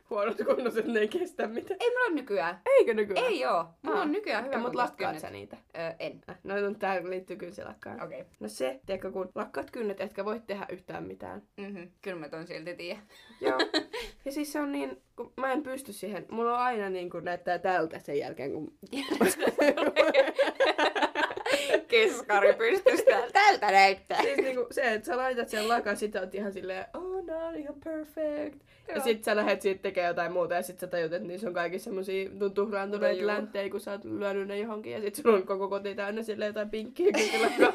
huonot 0.10 0.38
kunnossa, 0.38 0.80
että 0.80 0.92
ne 0.92 1.00
ei 1.00 1.08
kestä 1.08 1.48
mitään. 1.48 1.78
Ei 1.80 1.90
mulla 1.90 2.06
on 2.06 2.16
nykyään. 2.16 2.62
Eikö 2.66 2.94
nykyään? 2.94 3.26
Ei 3.26 3.46
oo. 3.46 3.66
Mulla 3.82 3.98
Aa. 3.98 4.04
on 4.04 4.12
nykyään 4.12 4.46
hyvä 4.46 4.58
Mutta 4.58 4.78
lakkaat 4.78 5.20
sä 5.20 5.30
niitä? 5.30 5.58
Öö, 5.78 5.92
en. 6.00 6.22
Äh, 6.30 6.38
no, 6.44 6.62
no 6.62 6.74
tää 6.74 7.04
liittyy 7.04 7.36
kynsilakkaan. 7.36 8.04
Okei. 8.04 8.22
Okay. 8.22 8.34
No 8.40 8.48
se, 8.48 8.80
tiedätkö, 8.86 9.12
kun 9.12 9.30
lakkaat 9.36 9.72
kynnet, 9.72 10.02
etkä 10.02 10.26
voi 10.26 10.42
tehdä 10.48 10.66
yhtään 10.70 11.04
mitään. 11.04 11.42
Mm-hmm. 11.58 11.92
Kyllä 12.02 12.20
mä 12.20 12.30
ton 12.30 12.48
silti 12.48 12.76
tiedä. 12.76 13.00
Joo. 13.42 13.58
Ja 14.26 14.32
siis 14.32 14.54
se 14.54 14.60
on 14.60 14.72
niin, 14.72 15.02
kun 15.16 15.34
mä 15.38 15.52
en 15.52 15.64
pysty 15.64 15.94
siihen. 15.94 16.26
Mulla 16.32 16.54
on 16.54 16.60
aina 16.64 16.90
niin 16.90 17.10
kuin 17.10 17.26
näyttää 17.26 17.60
tältä 17.60 18.00
sen 18.00 18.20
jälkeen, 18.20 18.52
kun... 18.52 18.74
Keskari 21.88 22.54
pystystä. 22.54 23.24
Tältä 23.34 23.72
näyttää. 23.72 24.22
siis 24.22 24.38
niinku 24.38 24.68
se, 24.72 24.94
että 24.94 25.06
sä 25.06 25.18
laitat 25.18 25.50
sen 25.50 25.68
lakan, 25.68 25.98
sit 25.98 26.16
oot 26.16 26.36
ihan 26.36 26.54
silleen, 26.54 26.86
oh 26.94 27.26
no, 27.26 27.52
ihan 27.58 27.76
perfect. 27.84 28.64
Ja 28.88 28.96
Joo. 28.96 29.04
sit 29.04 29.24
sä 29.24 29.36
lähet 29.36 29.62
siitä 29.62 29.82
tekemään 29.82 30.10
jotain 30.10 30.32
muuta 30.32 30.54
ja 30.54 30.62
sit 30.62 30.80
sä 30.80 30.88
tajut, 30.88 31.14
että 31.14 31.28
niissä 31.28 31.48
on 31.48 31.54
kaikissa 31.54 31.84
semmosia 31.84 32.30
tuhraantuneita 32.54 33.28
länttejä, 33.28 33.70
kun 33.70 33.80
sä 33.80 33.92
oot 33.92 34.06
lyönyt 34.06 34.48
ne 34.48 34.60
johonkin 34.60 34.92
ja 34.92 35.02
sit 35.02 35.16
sulla 35.16 35.36
on 35.36 35.46
koko 35.46 35.68
koti 35.68 35.96
täynnä 35.96 36.24
silleen 36.24 36.50
jotain 36.50 36.70
pinkkiä 36.70 37.12
kynkilakkaa. 37.12 37.74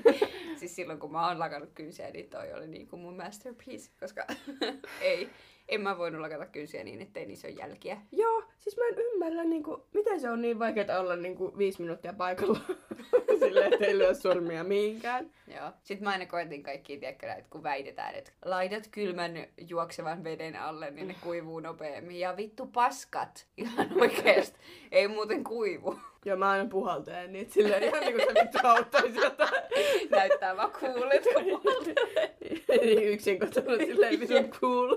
siis 0.60 0.76
silloin 0.76 0.98
kun 0.98 1.12
mä 1.12 1.28
oon 1.28 1.38
lakannut 1.38 1.70
kynsiä, 1.74 2.10
niin 2.10 2.30
toi 2.30 2.52
oli 2.52 2.66
niinku 2.66 2.96
mun 2.96 3.16
masterpiece, 3.16 3.90
koska 4.00 4.26
ei, 5.00 5.28
en 5.70 5.80
mä 5.80 5.98
voinut 5.98 6.20
lakata 6.20 6.46
kynsiä 6.46 6.84
niin, 6.84 7.02
ettei 7.02 7.26
niissä 7.26 7.48
ole 7.48 7.54
jälkiä. 7.54 8.00
Joo, 8.12 8.44
siis 8.58 8.76
mä 8.76 8.84
en 8.88 8.98
ymmärrä, 8.98 9.44
niinku, 9.44 9.86
miten 9.94 10.20
se 10.20 10.30
on 10.30 10.42
niin 10.42 10.58
vaikeaa 10.58 11.00
olla 11.00 11.16
niinku 11.16 11.58
viisi 11.58 11.82
minuuttia 11.82 12.12
paikalla. 12.12 12.60
silleen, 13.40 13.72
että 13.72 13.86
ei 13.86 13.98
lyö 13.98 14.14
sormia 14.14 14.64
mihinkään. 14.64 15.30
Joo. 15.54 15.70
Sitten 15.82 16.04
mä 16.04 16.10
aina 16.10 16.26
koetin 16.26 16.62
kaikkia, 16.62 17.00
tiedätkö, 17.00 17.26
näitä, 17.26 17.48
kun 17.50 17.62
väitetään, 17.62 18.14
että 18.14 18.32
laitat 18.44 18.88
kylmän 18.90 19.46
juoksevan 19.68 20.24
veden 20.24 20.56
alle, 20.56 20.90
niin 20.90 21.08
ne 21.08 21.14
kuivuu 21.20 21.60
nopeammin. 21.60 22.20
Ja 22.20 22.36
vittu 22.36 22.66
paskat, 22.66 23.46
ihan 23.56 23.90
oikeesti. 24.00 24.58
Ei 24.92 25.08
muuten 25.08 25.44
kuivu. 25.44 25.98
Joo, 26.24 26.36
mä 26.36 26.50
aina 26.50 26.66
puhaltelen 26.70 27.32
niitä 27.32 27.52
silleen 27.52 27.82
ihan 27.82 28.00
niinku 28.00 28.20
se 28.20 28.40
vittu 28.42 28.58
auttaisi 28.62 29.18
jotain. 29.20 29.50
Näyttää 30.10 30.56
vaan 30.56 30.72
kuulet, 30.72 31.22
kun 31.34 31.44
puhaltelee. 31.44 32.34
niin 32.68 33.08
yksin 33.08 33.38
kotona 33.38 33.76
silleen 33.76 34.20
vitun 34.20 34.50
cool. 34.50 34.96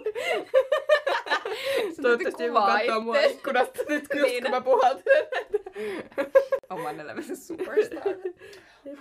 Toivottavasti 2.02 2.44
joku 2.44 2.60
kuvaa 2.60 2.78
katsoo 2.78 3.00
mua 3.00 3.22
ikkunasta 3.22 3.84
nyt, 3.90 4.04
just 4.16 4.22
Niin. 4.32 4.44
kun 4.44 4.52
mä 4.52 4.62
puhaltelen. 4.62 5.28
Oman 6.70 7.00
elämänsä 7.00 7.36
superstar. 7.36 8.04
Ja 8.86 8.92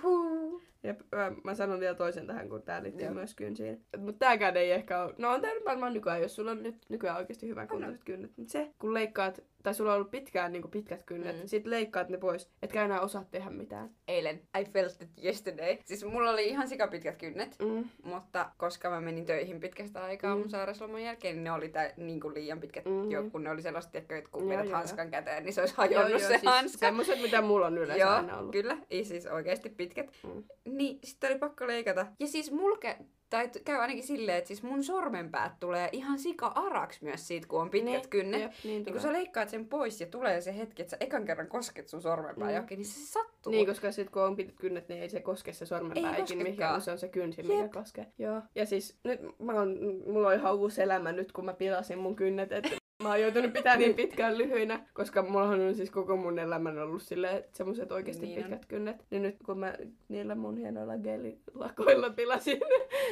ö, 0.89 0.95
mä 1.43 1.53
sanon 1.55 1.79
vielä 1.79 1.95
toisen 1.95 2.27
tähän, 2.27 2.49
kun 2.49 2.61
tää 2.63 2.83
liittyy 2.83 3.05
Joo. 3.05 3.13
myös 3.13 3.35
kynsiin. 3.35 3.81
Mutta 3.97 4.19
tääkään 4.19 4.57
ei 4.57 4.71
ehkä 4.71 5.03
ole... 5.03 5.13
No 5.17 5.29
on 5.33 5.41
tää 5.41 5.53
nyt 5.53 5.65
varmaan 5.65 5.93
nykyään, 5.93 6.21
jos 6.21 6.35
sulla 6.35 6.51
on 6.51 6.63
nyt 6.63 6.75
nykyään 6.89 7.17
oikeasti 7.17 7.47
hyvän 7.47 7.67
kuntoiset 7.67 8.03
kynnet. 8.03 8.31
Mutta 8.37 8.51
se, 8.51 8.69
kun 8.79 8.93
leikkaat, 8.93 9.43
tai 9.63 9.73
sulla 9.73 9.91
on 9.91 9.95
ollut 9.95 10.11
pitkään 10.11 10.51
niin 10.53 10.71
pitkät 10.71 11.03
kynnet, 11.03 11.35
Mm. 11.35 11.41
mm. 11.41 11.47
sit 11.47 11.65
leikkaat 11.65 12.09
ne 12.09 12.17
pois, 12.17 12.49
etkä 12.61 12.85
enää 12.85 13.01
osaa 13.01 13.25
tehdä 13.31 13.49
mitään. 13.49 13.89
Eilen, 14.07 14.41
I 14.61 14.65
felt 14.65 15.01
it 15.01 15.09
yesterday. 15.23 15.77
Siis 15.85 16.05
mulla 16.05 16.29
oli 16.29 16.47
ihan 16.47 16.67
sikapitkät 16.67 17.17
kynnet, 17.17 17.55
Mm. 17.61 17.83
mutta 18.03 18.49
koska 18.57 18.89
mä 18.89 19.01
menin 19.01 19.25
töihin 19.25 19.59
pitkästä 19.59 20.03
aikaa 20.03 20.35
Mm. 20.35 20.39
mun 20.41 20.49
sairausloman 20.49 21.03
jälkeen, 21.03 21.35
niin 21.35 21.43
ne 21.43 21.51
oli 21.51 21.69
tä, 21.69 21.93
niin 21.97 22.19
kuin 22.21 22.33
liian 22.33 22.59
pitkät, 22.59 22.85
Mhm. 22.85 23.11
jo, 23.11 23.23
kun 23.31 23.43
ne 23.43 23.49
oli 23.51 23.61
sellaiset, 23.61 23.95
että 23.95 24.21
kun 24.31 24.41
Joo, 24.41 24.49
vedät 24.49 24.65
joo, 24.65 24.73
hanskan 24.77 25.11
käteen, 25.11 25.43
niin 25.43 25.53
se 25.53 25.61
olisi 25.61 25.73
hajonnut 25.77 26.21
se 26.21 26.27
siis 26.27 26.43
hanska. 26.43 26.77
semmoset, 26.77 27.21
mitä 27.21 27.41
mulla 27.41 27.65
on 27.67 27.77
yleensä 27.77 27.97
Joo, 28.03 28.09
aina 28.11 28.37
ollut. 28.37 28.51
kyllä. 28.51 28.77
Ei 28.91 29.03
siis 29.05 29.27
oikeasti 29.27 29.69
pitkät. 29.69 30.11
Mm. 30.23 30.43
Niin 30.77 30.99
sitten 31.03 31.31
oli 31.31 31.39
pakko 31.39 31.67
leikata. 31.67 32.05
Ja 32.19 32.27
siis 32.27 32.51
mulla 32.51 32.77
kä- 32.85 33.03
tai 33.29 33.49
käy 33.65 33.77
ainakin 33.77 34.03
silleen, 34.03 34.37
että 34.37 34.47
siis 34.47 34.63
mun 34.63 34.83
sormenpäät 34.83 35.51
tulee 35.59 35.89
ihan 35.91 36.19
sika 36.19 36.47
araks 36.47 37.01
myös 37.01 37.27
siitä, 37.27 37.47
kun 37.47 37.61
on 37.61 37.69
pitkät 37.69 37.91
Niin, 37.93 38.09
kynnet. 38.09 38.41
Jep, 38.41 38.51
niin, 38.63 38.83
Niin 38.83 38.93
kun 38.93 39.01
sä 39.01 39.13
leikkaat 39.13 39.49
sen 39.49 39.67
pois 39.67 40.01
ja 40.01 40.07
tulee 40.07 40.41
se 40.41 40.57
hetki, 40.57 40.81
että 40.81 40.91
sä 40.91 40.97
ekan 40.99 41.25
kerran 41.25 41.47
kosket 41.47 41.87
sun 41.87 42.01
sormenpää 42.01 42.47
Mm. 42.47 42.53
johonkin, 42.53 42.77
niin 42.77 42.85
se 42.85 42.99
sattuu. 43.11 43.51
Niin, 43.51 43.65
koska 43.67 43.91
sit 43.91 44.09
kun 44.09 44.21
on 44.23 44.35
pitkät 44.35 44.55
kynnet, 44.59 44.87
niin 44.89 45.01
ei 45.01 45.09
se 45.09 45.19
koske 45.19 45.53
se 45.53 45.65
sormenpää 45.65 46.15
Ei 46.15 46.21
ikinä 46.21 46.43
mihinkään, 46.43 46.81
se 46.81 46.91
on 46.91 46.97
se 46.97 47.07
kynsi, 47.07 47.41
Jep. 47.41 47.47
mikä 47.47 47.79
koskee. 47.79 48.07
Joo. 48.17 48.41
Ja 48.55 48.65
siis 48.65 48.99
nyt 49.03 49.19
mä 49.39 49.53
oon, 49.53 49.77
mulla 50.07 50.27
on 50.27 50.33
ihan 50.35 50.55
uusi 50.55 50.81
elämä 50.81 51.11
nyt, 51.11 51.31
kun 51.31 51.45
mä 51.45 51.53
pilasin 51.53 51.97
mun 51.99 52.15
kynnet, 52.15 52.51
että 52.51 52.69
mä 53.03 53.09
oon 53.09 53.21
joutunut 53.21 53.53
pitää 53.53 53.77
niin 53.77 53.93
pitkään 53.95 54.37
lyhyinä, 54.37 54.79
koska 54.93 55.21
mulla 55.21 55.45
on 55.45 55.75
siis 55.75 55.91
koko 55.91 56.17
mun 56.17 56.39
elämän 56.39 56.79
ollut 56.79 57.01
silleen 57.01 57.43
semmoset 57.51 57.91
oikeasti 57.91 58.25
Niin 58.25 58.35
niin 58.35 58.45
on. 58.45 58.51
pitkät 58.51 58.65
kynnet. 58.69 59.05
Niin 59.09 59.21
nyt 59.23 59.35
kun 59.45 59.59
mä 59.59 59.73
niillä 60.09 60.35
mun 60.35 60.57
hienoilla 60.57 60.97
gelilakoilla 60.97 62.09
pilasin, 62.09 62.59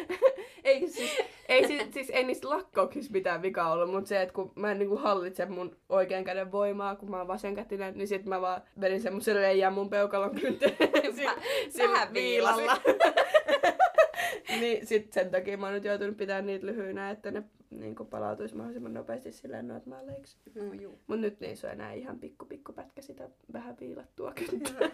ei 0.64 0.88
siis, 0.90 1.18
ei 1.50 1.68
siis, 1.68 1.84
siis 1.92 2.10
ei 2.10 2.24
niistä 2.24 2.50
lakkauksissa 2.50 3.12
mitään 3.12 3.42
vikaa 3.42 3.72
ollut, 3.72 3.92
mutta 3.92 4.08
se, 4.10 4.22
että 4.22 4.34
kun 4.34 4.52
mä 4.56 4.72
en 4.72 4.80
niinku 4.80 4.98
hallitse 4.98 5.46
mun 5.46 5.76
oikean 5.90 6.24
käden 6.24 6.52
voimaa, 6.52 6.96
kun 6.96 7.10
mä 7.12 7.18
oon 7.18 7.28
vasenkätinen, 7.28 7.94
niin 7.98 8.08
sit 8.08 8.26
mä 8.26 8.42
vaan 8.42 8.62
vedin 8.82 9.02
semmosen 9.02 9.36
reijän 9.36 9.74
mun 9.74 9.90
peukalon 9.90 10.36
kynteen. 10.36 10.78
Vähän 11.78 12.14
viilalla. 12.14 12.78
niin 14.60 14.88
sit 14.88 15.14
sen 15.14 15.32
takia 15.32 15.58
mä 15.58 15.66
oon 15.66 15.74
nyt 15.74 15.84
joutunut 15.84 16.18
pitämään 16.18 16.46
niitä 16.46 16.66
lyhyinä, 16.66 17.10
että 17.10 17.32
ne 17.32 17.44
niin 17.70 17.96
palautuisi 17.96 18.56
mahdollisimman 18.56 18.94
nopeasti 18.94 19.32
silleen 19.32 19.68
normaaleiksi. 19.68 20.38
No 20.56 20.74
juu. 20.74 21.00
Mut 21.08 21.20
nyt 21.20 21.40
niissä 21.40 21.68
on 21.68 21.74
enää 21.74 21.94
ihan 21.94 22.20
pikku 22.20 22.46
pikku 22.46 22.74
pätkä 22.74 23.02
sitä 23.02 23.30
vähän 23.54 23.78
viilattua 23.80 24.34
kyntää. 24.34 24.90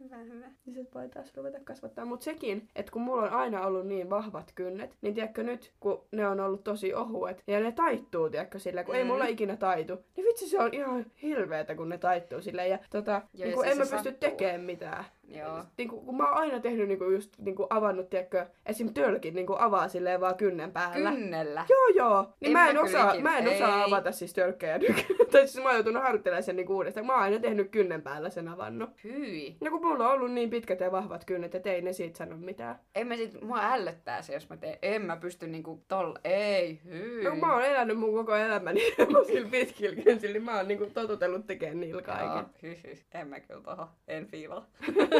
Hyvä. 0.00 0.16
Hyvä. 0.16 0.46
Niin 0.66 0.74
sit 0.74 0.94
voi 0.94 1.08
taas 1.08 1.36
ruveta 1.36 1.58
kasvattaa. 1.64 2.04
Mut 2.04 2.22
sekin, 2.22 2.68
että 2.76 2.92
kun 2.92 3.02
mulla 3.02 3.22
on 3.22 3.30
aina 3.30 3.66
ollut 3.66 3.86
niin 3.86 4.10
vahvat 4.10 4.52
kynnet, 4.54 4.96
niin 5.00 5.14
tiedätkö 5.14 5.42
nyt, 5.42 5.72
kun 5.80 6.04
ne 6.12 6.28
on 6.28 6.40
ollut 6.40 6.64
tosi 6.64 6.94
ohuet, 6.94 7.42
ja 7.46 7.60
ne 7.60 7.72
taittuu, 7.72 8.30
tiedätkö, 8.30 8.58
sillä 8.58 8.84
kun 8.84 8.94
mm. 8.94 8.98
ei 8.98 9.04
mulla 9.04 9.26
ikinä 9.26 9.56
taitu, 9.56 9.94
niin 10.16 10.26
vitsi 10.26 10.48
se 10.48 10.58
on 10.58 10.74
ihan 10.74 11.06
hirveetä, 11.22 11.74
kun 11.74 11.88
ne 11.88 11.98
taittuu 11.98 12.40
silleen. 12.40 12.70
Ja 12.70 12.78
tota, 12.90 13.22
Joo, 13.34 13.46
niin 13.46 13.58
siis 13.58 13.72
en 13.72 13.78
mä 13.78 13.96
pysty 13.96 14.12
tekemään 14.12 14.60
mitään. 14.60 15.04
Joo. 15.30 15.64
Niin 15.78 15.88
kuin, 15.88 16.04
kun 16.06 16.16
mä 16.16 16.28
oon 16.28 16.36
aina 16.38 16.60
tehnyt 16.60 16.88
niin 16.88 16.98
kuin 16.98 17.14
just 17.14 17.38
niin 17.38 17.56
kuin 17.56 17.66
avannut, 17.70 18.10
tiedätkö, 18.10 18.46
esim. 18.66 18.94
tölkin 18.94 19.34
niin 19.34 19.46
kuin 19.46 19.60
avaa 19.60 19.88
silleen 19.88 20.20
vaan 20.20 20.34
kynnen 20.36 20.72
päällä. 20.72 21.10
Kynnellä. 21.12 21.66
Joo, 21.68 21.86
joo. 21.86 22.22
Niin 22.40 22.46
En 22.46 22.52
mä 22.52 22.70
en, 22.70 22.78
osaa, 22.78 23.20
mä 23.20 23.38
en 23.38 23.48
osaa 23.48 23.78
Ei. 23.78 23.84
avata 23.86 24.12
siis 24.12 24.32
tölkkejä 24.32 24.78
nykyään. 24.78 25.04
tai 25.32 25.48
siis 25.48 25.56
mä 25.64 25.68
oon 25.68 25.74
joutunut 25.74 26.02
harjoittelemaan 26.02 26.42
sen 26.42 26.56
niin 26.56 26.70
uudestaan. 26.70 27.06
Mä 27.06 27.12
oon 27.12 27.22
aina 27.22 27.38
tehnyt 27.38 27.70
kynnen 27.70 28.02
päällä 28.02 28.30
sen 28.30 28.48
avannut. 28.48 28.90
Hyi. 29.04 29.56
Ja 29.60 29.70
kun 29.70 29.86
mulla 29.86 30.08
on 30.08 30.14
ollut 30.14 30.32
niin 30.32 30.50
pitkät 30.50 30.80
ja 30.80 30.92
vahvat 30.92 31.24
kynnet, 31.24 31.54
että 31.54 31.70
ei 31.70 31.82
ne 31.82 31.92
siitä 31.92 32.18
sano 32.18 32.36
mitään. 32.36 32.78
En 32.94 33.06
mä 33.06 33.16
sit, 33.16 33.42
mua 33.42 33.58
ällöttää 33.72 34.22
se, 34.22 34.34
jos 34.34 34.48
mä 34.48 34.56
teen. 34.56 34.78
En 34.82 35.02
mä 35.02 35.16
pysty 35.16 35.46
niinku 35.46 35.84
tol... 35.88 36.14
Ei, 36.24 36.80
hyi. 36.84 37.24
No, 37.24 37.36
mä 37.36 37.54
oon 37.54 37.64
elänyt 37.64 37.98
mun 37.98 38.14
koko 38.14 38.36
elämäni 38.36 38.80
sillä 39.26 39.48
pitkillä 39.50 40.02
kynsillä, 40.02 40.32
niin 40.32 40.44
mä 40.44 40.56
oon 40.56 40.68
niinku 40.68 40.86
totutellut 40.94 41.46
tekemään 41.46 41.80
niillä 41.80 42.02
kaiken. 42.02 42.44
Joo. 42.62 42.74
En 43.14 43.28
mä 43.28 43.40
kyllä 43.40 43.60
toho. 43.62 43.88
En 44.08 44.26
fiilaa. 44.26 44.66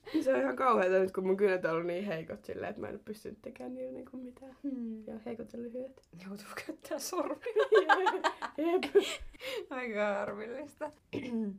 Se 0.21 0.33
on 0.33 0.39
ihan 0.41 0.55
kauheeta 0.55 0.99
nyt, 0.99 1.11
kun 1.11 1.27
mun 1.27 1.37
kynnet 1.37 1.65
on 1.65 1.71
ollut 1.71 1.85
niin 1.85 2.05
heikot 2.05 2.45
silleen, 2.45 2.69
että 2.69 2.81
mä 2.81 2.87
en 2.87 2.93
ole 2.93 3.01
pystynyt 3.05 3.41
tekemään 3.41 3.73
niillä 3.75 3.91
niinku 3.93 4.17
mitään. 4.17 4.55
Hmm. 4.63 5.07
Ja 5.07 5.13
heikot 5.25 5.53
ja 5.53 5.59
lyhyet. 5.59 6.01
Joutuu 6.25 6.45
käyttää 6.67 6.99
sormia. 6.99 7.37
Jep. 8.57 8.95
Aika 9.69 10.13
harmillista. 10.13 10.91
uh, 11.15 11.55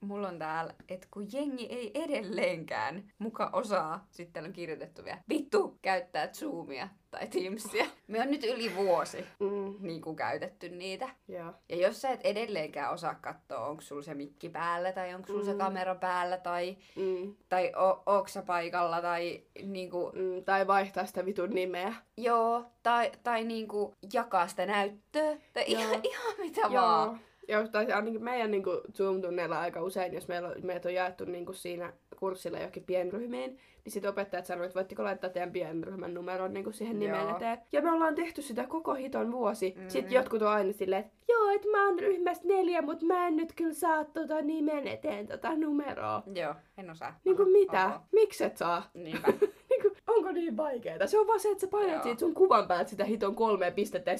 mulla 0.08 0.28
on 0.28 0.38
täällä, 0.38 0.74
että 0.88 1.08
kun 1.10 1.26
jengi 1.32 1.66
ei 1.66 1.90
edelleenkään 1.94 3.12
muka 3.18 3.50
osaa, 3.52 4.06
sitten 4.10 4.32
täällä 4.32 4.46
on 4.46 4.52
kirjoitettu 4.52 5.04
vielä, 5.04 5.18
vittu 5.28 5.78
käyttää 5.82 6.28
Zoomia 6.32 6.88
tai 7.10 7.26
Teamsia. 7.28 7.86
Me 8.08 8.20
on 8.22 8.30
nyt 8.30 8.44
yli 8.44 8.74
vuosi 8.76 9.24
Mm, 9.40 9.74
niin 9.80 10.00
kuin 10.02 10.16
käytetty 10.16 10.68
niitä. 10.68 11.08
joo. 11.28 11.52
Ja 11.68 11.76
jos 11.76 12.00
sä 12.00 12.10
et 12.10 12.20
edelleenkään 12.24 12.92
osaa 12.92 13.14
katsoa, 13.14 13.66
onko 13.66 13.82
sulla 13.82 14.02
se 14.02 14.14
mikki 14.14 14.48
päällä 14.48 14.92
tai 14.92 15.14
onko 15.14 15.26
sulla 15.26 15.44
se 15.44 15.52
Mm. 15.52 15.58
kamera 15.58 15.94
päällä 15.94 16.36
tai, 16.38 16.76
Mm, 16.96 17.34
tai 17.48 17.55
o, 17.76 18.02
ootko 18.06 18.28
sä 18.28 18.42
paikalla 18.42 19.02
tai 19.02 19.42
niinku, 19.62 20.12
mm, 20.14 20.44
tai 20.44 20.66
vaihtaa 20.66 21.06
sitä 21.06 21.26
vitun 21.26 21.50
nimeä. 21.50 21.94
joo, 22.16 22.64
tai, 22.82 23.12
tai 23.22 23.44
niinku 23.44 23.94
jakaa 24.12 24.46
sitä 24.48 24.66
näyttöä 24.66 25.36
tai 25.52 25.64
Joo. 25.68 25.80
ihan, 25.80 26.00
ihan 26.04 26.34
mitä 26.38 26.60
vaan. 26.72 27.20
Joo, 27.48 27.68
tai 27.68 27.92
ainakin 27.92 28.24
meidän 28.24 28.50
niin 28.50 28.62
Zoom-tunneilla 28.92 29.60
aika 29.60 29.82
usein, 29.82 30.14
jos 30.14 30.28
meillä 30.28 30.48
on, 30.48 30.54
meitä 30.62 30.88
on 30.88 30.94
jaettu 30.94 31.24
niin 31.24 31.46
kuin 31.46 31.56
siinä 31.56 31.92
kurssilla 32.16 32.58
johonkin 32.58 32.84
pienryhmiin, 32.84 33.58
niin 33.84 33.92
sitten 33.92 34.10
opettajat 34.10 34.46
sanoivat, 34.46 34.66
että 34.66 34.74
voitteko 34.74 35.04
laittaa 35.04 35.30
teidän 35.30 35.52
pienryhmän 35.52 36.14
numeron 36.14 36.54
niin 36.54 36.64
kuin 36.64 36.74
siihen 36.74 36.98
nimen 36.98 37.20
Joo. 37.20 37.36
eteen. 37.36 37.58
Ja 37.72 37.82
me 37.82 37.92
ollaan 37.92 38.14
tehty 38.14 38.42
sitä 38.42 38.66
koko 38.66 38.94
hiton 38.94 39.32
vuosi. 39.32 39.74
Mm. 39.76 39.88
Sitten 39.88 40.14
jotkut 40.14 40.42
on 40.42 40.48
aina 40.48 40.72
silleen, 40.72 41.00
että 41.00 41.12
joo, 41.28 41.50
että 41.50 41.68
mä 41.68 41.86
oon 41.86 41.98
ryhmästä 41.98 42.48
neljä, 42.48 42.82
mutta 42.82 43.06
mä 43.06 43.26
en 43.28 43.36
nyt 43.36 43.52
kyllä 43.56 43.74
saa 43.74 44.04
tota 44.04 44.42
nimen 44.42 44.88
eteen 44.88 45.26
tota 45.26 45.56
numeroa. 45.56 46.22
Joo, 46.34 46.54
en 46.78 46.90
osaa. 46.90 47.20
Niin 47.24 47.36
kuin 47.36 47.52
mitä? 47.52 47.86
oho. 47.86 47.98
Miksi 48.12 48.44
et 48.44 48.56
saa? 48.56 48.90
Niinpä. 48.94 49.32
Niin 49.70 49.82
kuin, 49.82 49.96
onko 50.06 50.32
niin 50.32 50.56
vaikeeta? 50.56 51.06
Se 51.06 51.18
on 51.18 51.26
vaan 51.26 51.40
se, 51.40 51.50
että 51.50 51.60
sä 51.60 51.68
painat 51.68 51.94
Joo. 51.94 52.02
siitä 52.02 52.20
sun 52.20 52.34
kuvan 52.34 52.68
päältä 52.68 52.90
sitä 52.90 53.04
hiton 53.04 53.34
kolmea 53.34 53.70
pistettä 53.70 54.10
ja 54.10 54.16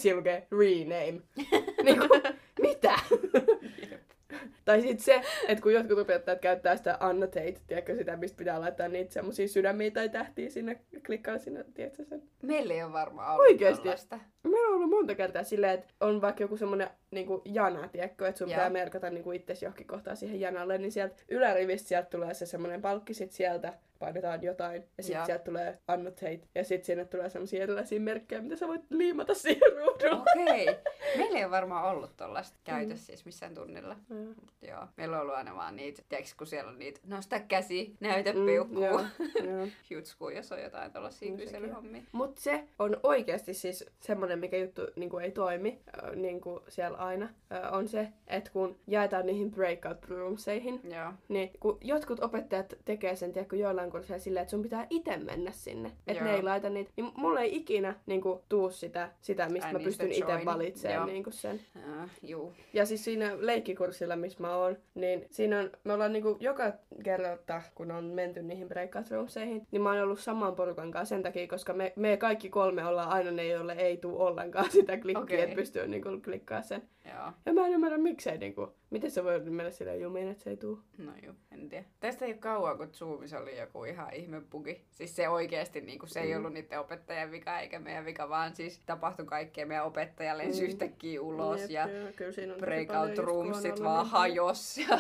rename. 0.51 1.23
niin 1.85 1.99
kuin, 1.99 2.23
mitä? 2.63 2.99
Tai 4.65 4.81
sitten 4.81 5.01
se, 5.05 5.23
että 5.49 5.63
kun 5.63 5.73
jotkut 5.73 5.99
opettajat 5.99 6.41
käyttää 6.41 6.77
sitä 6.77 6.97
annotate, 7.01 7.55
tiedätkö 7.67 7.97
sitä, 7.97 8.17
mistä 8.17 8.37
pitää 8.39 8.61
laittaa 8.61 8.89
niitä 8.89 9.13
semmosia 9.13 9.49
sydämiä 9.49 9.91
tai 9.91 10.09
tähtiä 10.09 10.51
sinne, 10.51 10.81
klikkaa 11.07 11.39
sinne, 11.39 11.65
tiedätkö 11.75 12.05
sen? 12.05 12.23
Meillä 12.43 12.75
ei 12.75 12.83
ole 12.83 12.93
varmaan 12.93 13.33
ollut 13.33 13.47
Oikeesti? 13.47 13.83
tällaista. 13.83 14.19
Meillä 14.51 14.69
on 14.69 14.75
ollut 14.75 14.91
monta 14.91 15.15
kertaa 15.15 15.43
silleen, 15.45 15.75
että 15.75 15.95
on 16.01 16.21
vaikka 16.21 16.43
joku 16.45 16.57
semmonen 16.57 16.91
niinku 17.11 17.43
jana, 17.45 17.89
tiedätkö, 17.89 18.29
että 18.29 18.39
sun 18.39 18.49
Joo. 18.49 18.55
pitää 18.57 18.71
merkata 18.71 19.11
niinku 19.11 19.33
itsesi 19.33 19.65
johonkin 19.65 19.87
kohtaan 19.87 20.17
siihen 20.17 20.41
janalle, 20.41 20.79
niin 20.79 20.93
sieltä 20.93 21.15
ylärivistä 21.29 21.89
sieltä 21.89 22.09
tulee 22.11 22.35
se 22.35 22.47
semmonen 22.47 22.83
palkki, 22.83 23.15
sit 23.15 23.33
sieltä 23.33 23.73
painetaan 23.99 24.43
jotain, 24.43 24.85
ja 24.99 25.03
sitten 25.05 25.27
sieltä 25.27 25.45
tulee 25.45 25.79
annotate, 25.89 26.41
ja 26.55 26.65
sitten 26.65 26.87
sinne 26.87 27.05
tulee 27.05 27.31
semmosia 27.31 27.63
erilaisia 27.63 28.01
merkkejä, 28.01 28.41
mitä 28.43 28.57
sä 28.57 28.69
voit 28.69 28.81
liimata 28.91 29.35
siihen 29.45 29.73
ruudulle. 29.79 30.23
Okei. 30.43 30.67
Meillä 31.17 31.39
ei 31.39 31.45
ole 31.45 31.51
varmaan 31.51 31.85
ollut 31.85 32.17
tollaista 32.17 32.59
käytössä 32.65 33.07
siis 33.07 33.25
missään 33.25 33.55
tunnilla. 33.55 33.97
Mm. 34.09 34.17
Mut 34.27 34.53
joo. 34.69 34.87
Meillä 34.97 35.17
on 35.17 35.23
ollut 35.23 35.35
aina 35.35 35.57
vaan 35.57 35.77
niitä, 35.77 36.03
tiedätkö, 36.09 36.33
kun 36.39 36.47
siellä 36.47 36.71
on 36.71 36.79
niitä, 36.79 37.01
nosta 37.07 37.41
käsi, 37.41 37.97
näytä 38.01 38.33
Mm, 38.33 38.47
peukkuu. 38.47 38.85
joo, 38.85 39.01
joo. 39.45 39.67
Jutskuu, 39.91 40.29
jos 40.31 40.53
on 40.53 40.63
jotain 40.63 40.93
tollasia 40.93 41.31
No 41.31 41.37
sekin. 41.37 41.47
kyselyhommia. 41.53 42.03
Mut 42.13 42.39
se 42.39 42.65
on 42.79 42.97
oikeasti 43.03 43.55
siis 43.55 43.85
semmonen, 44.37 44.41
mikä 44.41 44.57
juttu 44.57 44.83
niin 44.97 45.23
ei 45.23 45.31
toimi 45.31 45.79
niin 46.15 46.41
siellä 46.69 46.99
aina, 46.99 47.29
on 47.73 47.89
se, 47.89 48.09
että 48.27 48.51
kun 48.51 48.77
jaetaan 48.87 49.27
niihin 49.27 49.51
breakout 49.51 50.09
roomseihin, 50.09 50.81
Joo. 50.85 51.13
niin 51.29 51.51
kun 51.61 51.79
jotkut 51.81 52.21
opettajat 52.21 52.75
tekee 52.85 53.17
sen, 53.17 53.33
tiedätkö, 53.33 53.57
joillain 53.57 53.91
kursseilla 53.91 54.23
silleen, 54.23 54.43
että 54.43 54.51
sun 54.51 54.63
pitää 54.63 54.87
itse 54.91 55.17
mennä 55.17 55.51
sinne. 55.51 55.93
Että 56.07 56.25
ne 56.25 56.35
ei 56.35 56.43
laita 56.43 56.71
niitä. 56.71 56.91
Niin 56.97 57.13
mulla 57.17 57.41
ei 57.41 57.57
ikinä 57.57 57.95
niin 58.07 58.21
kuin, 58.21 58.41
tuu 58.49 58.71
sitä, 58.71 59.11
sitä 59.21 59.49
mistä 59.49 59.73
mä 59.73 59.79
niin, 59.79 59.85
pystyn 59.85 60.13
itse 60.13 60.45
valitsemaan 60.45 61.09
niin 61.09 61.25
kuin 61.25 61.35
sen. 61.35 61.61
Uh, 61.77 62.11
juu. 62.23 62.53
Ja 62.73 62.87
siis 62.87 63.05
siinä 63.05 63.37
leikkikurssilla, 63.39 64.17
missä 64.17 64.41
mä 64.41 64.57
oon, 64.57 64.77
niin 64.95 65.27
siinä 65.31 65.59
on, 65.59 65.71
me 65.85 65.93
ollaan 65.93 66.13
niinku 66.13 66.37
joka 66.41 66.73
kerta, 67.05 67.63
kun 67.75 67.91
on 67.91 68.05
menty 68.05 68.43
niihin 68.43 68.69
breakout 68.69 69.11
roomseihin, 69.11 69.67
niin 69.71 69.83
mä 69.83 69.91
oon 69.93 70.03
ollut 70.03 70.21
saman 70.21 70.55
porukan 70.55 70.91
kanssa 70.91 71.15
sen 71.15 71.23
takia, 71.23 71.49
koska 71.49 71.73
me, 71.73 71.93
me 71.97 72.17
kaikki 72.17 72.49
kolme 72.49 72.87
ollaan 72.87 73.09
aina 73.09 73.31
ne, 73.31 73.47
joille 73.47 73.73
ei 73.73 73.97
tuu 73.97 74.23
ollenkaan 74.27 74.71
sitä 74.71 74.97
klikkiä, 74.97 75.23
okay. 75.23 75.39
että 75.39 75.57
pystyy 75.57 75.87
niinku 75.89 76.09
klikkaa 76.25 76.63
sen. 76.63 76.83
Joo. 77.05 77.33
Ja 77.47 77.53
mä 77.53 77.67
en 77.67 77.73
ymmärrä 77.73 77.99
miksei 77.99 78.39
niinku, 78.39 78.75
miten 78.91 79.11
se 79.11 79.25
voi 79.25 79.41
mennä 79.41 79.71
silleen 79.71 80.01
jumiin, 80.01 80.29
että 80.29 80.45
se 80.45 80.51
ei 80.51 80.57
tuu. 80.57 80.81
No 80.99 81.13
juu, 81.27 81.35
en 81.53 81.69
tiedä. 81.69 81.85
Tästä 82.01 82.25
ei 82.25 82.31
ole 82.33 82.39
kauan, 82.39 82.77
kun 82.79 82.89
Zoomissa 82.93 83.39
oli 83.39 83.59
joku 83.59 83.85
ihan 83.85 84.15
ihme 84.15 84.41
bugi. 84.41 84.85
Siis 84.91 85.17
se 85.17 85.29
oikeesti, 85.29 85.81
niin 85.81 85.99
se 86.07 86.21
ei 86.21 86.33
Mm. 86.33 86.39
ollut 86.39 86.53
niiden 86.53 86.81
opettajan 86.81 87.31
vika 87.31 87.59
eikä 87.61 87.79
meidän 87.79 88.05
vika, 88.05 88.29
vaan 88.29 88.57
siis 88.57 88.81
tapahtui 88.87 89.25
kaikkea. 89.27 89.67
Meidän 89.67 89.85
opettaja 89.87 90.39
lensi 90.39 90.63
Mm. 90.63 90.69
yhtäkkiä 90.69 91.23
ulos 91.23 91.61
Jep, 91.61 91.71
ja 91.71 91.89
joo, 91.89 92.59
breakout 92.59 93.19
roomsit 93.19 93.83
vaan 93.83 94.05
niin- 94.05 94.11
hajos 94.13 94.79
ja 94.79 94.99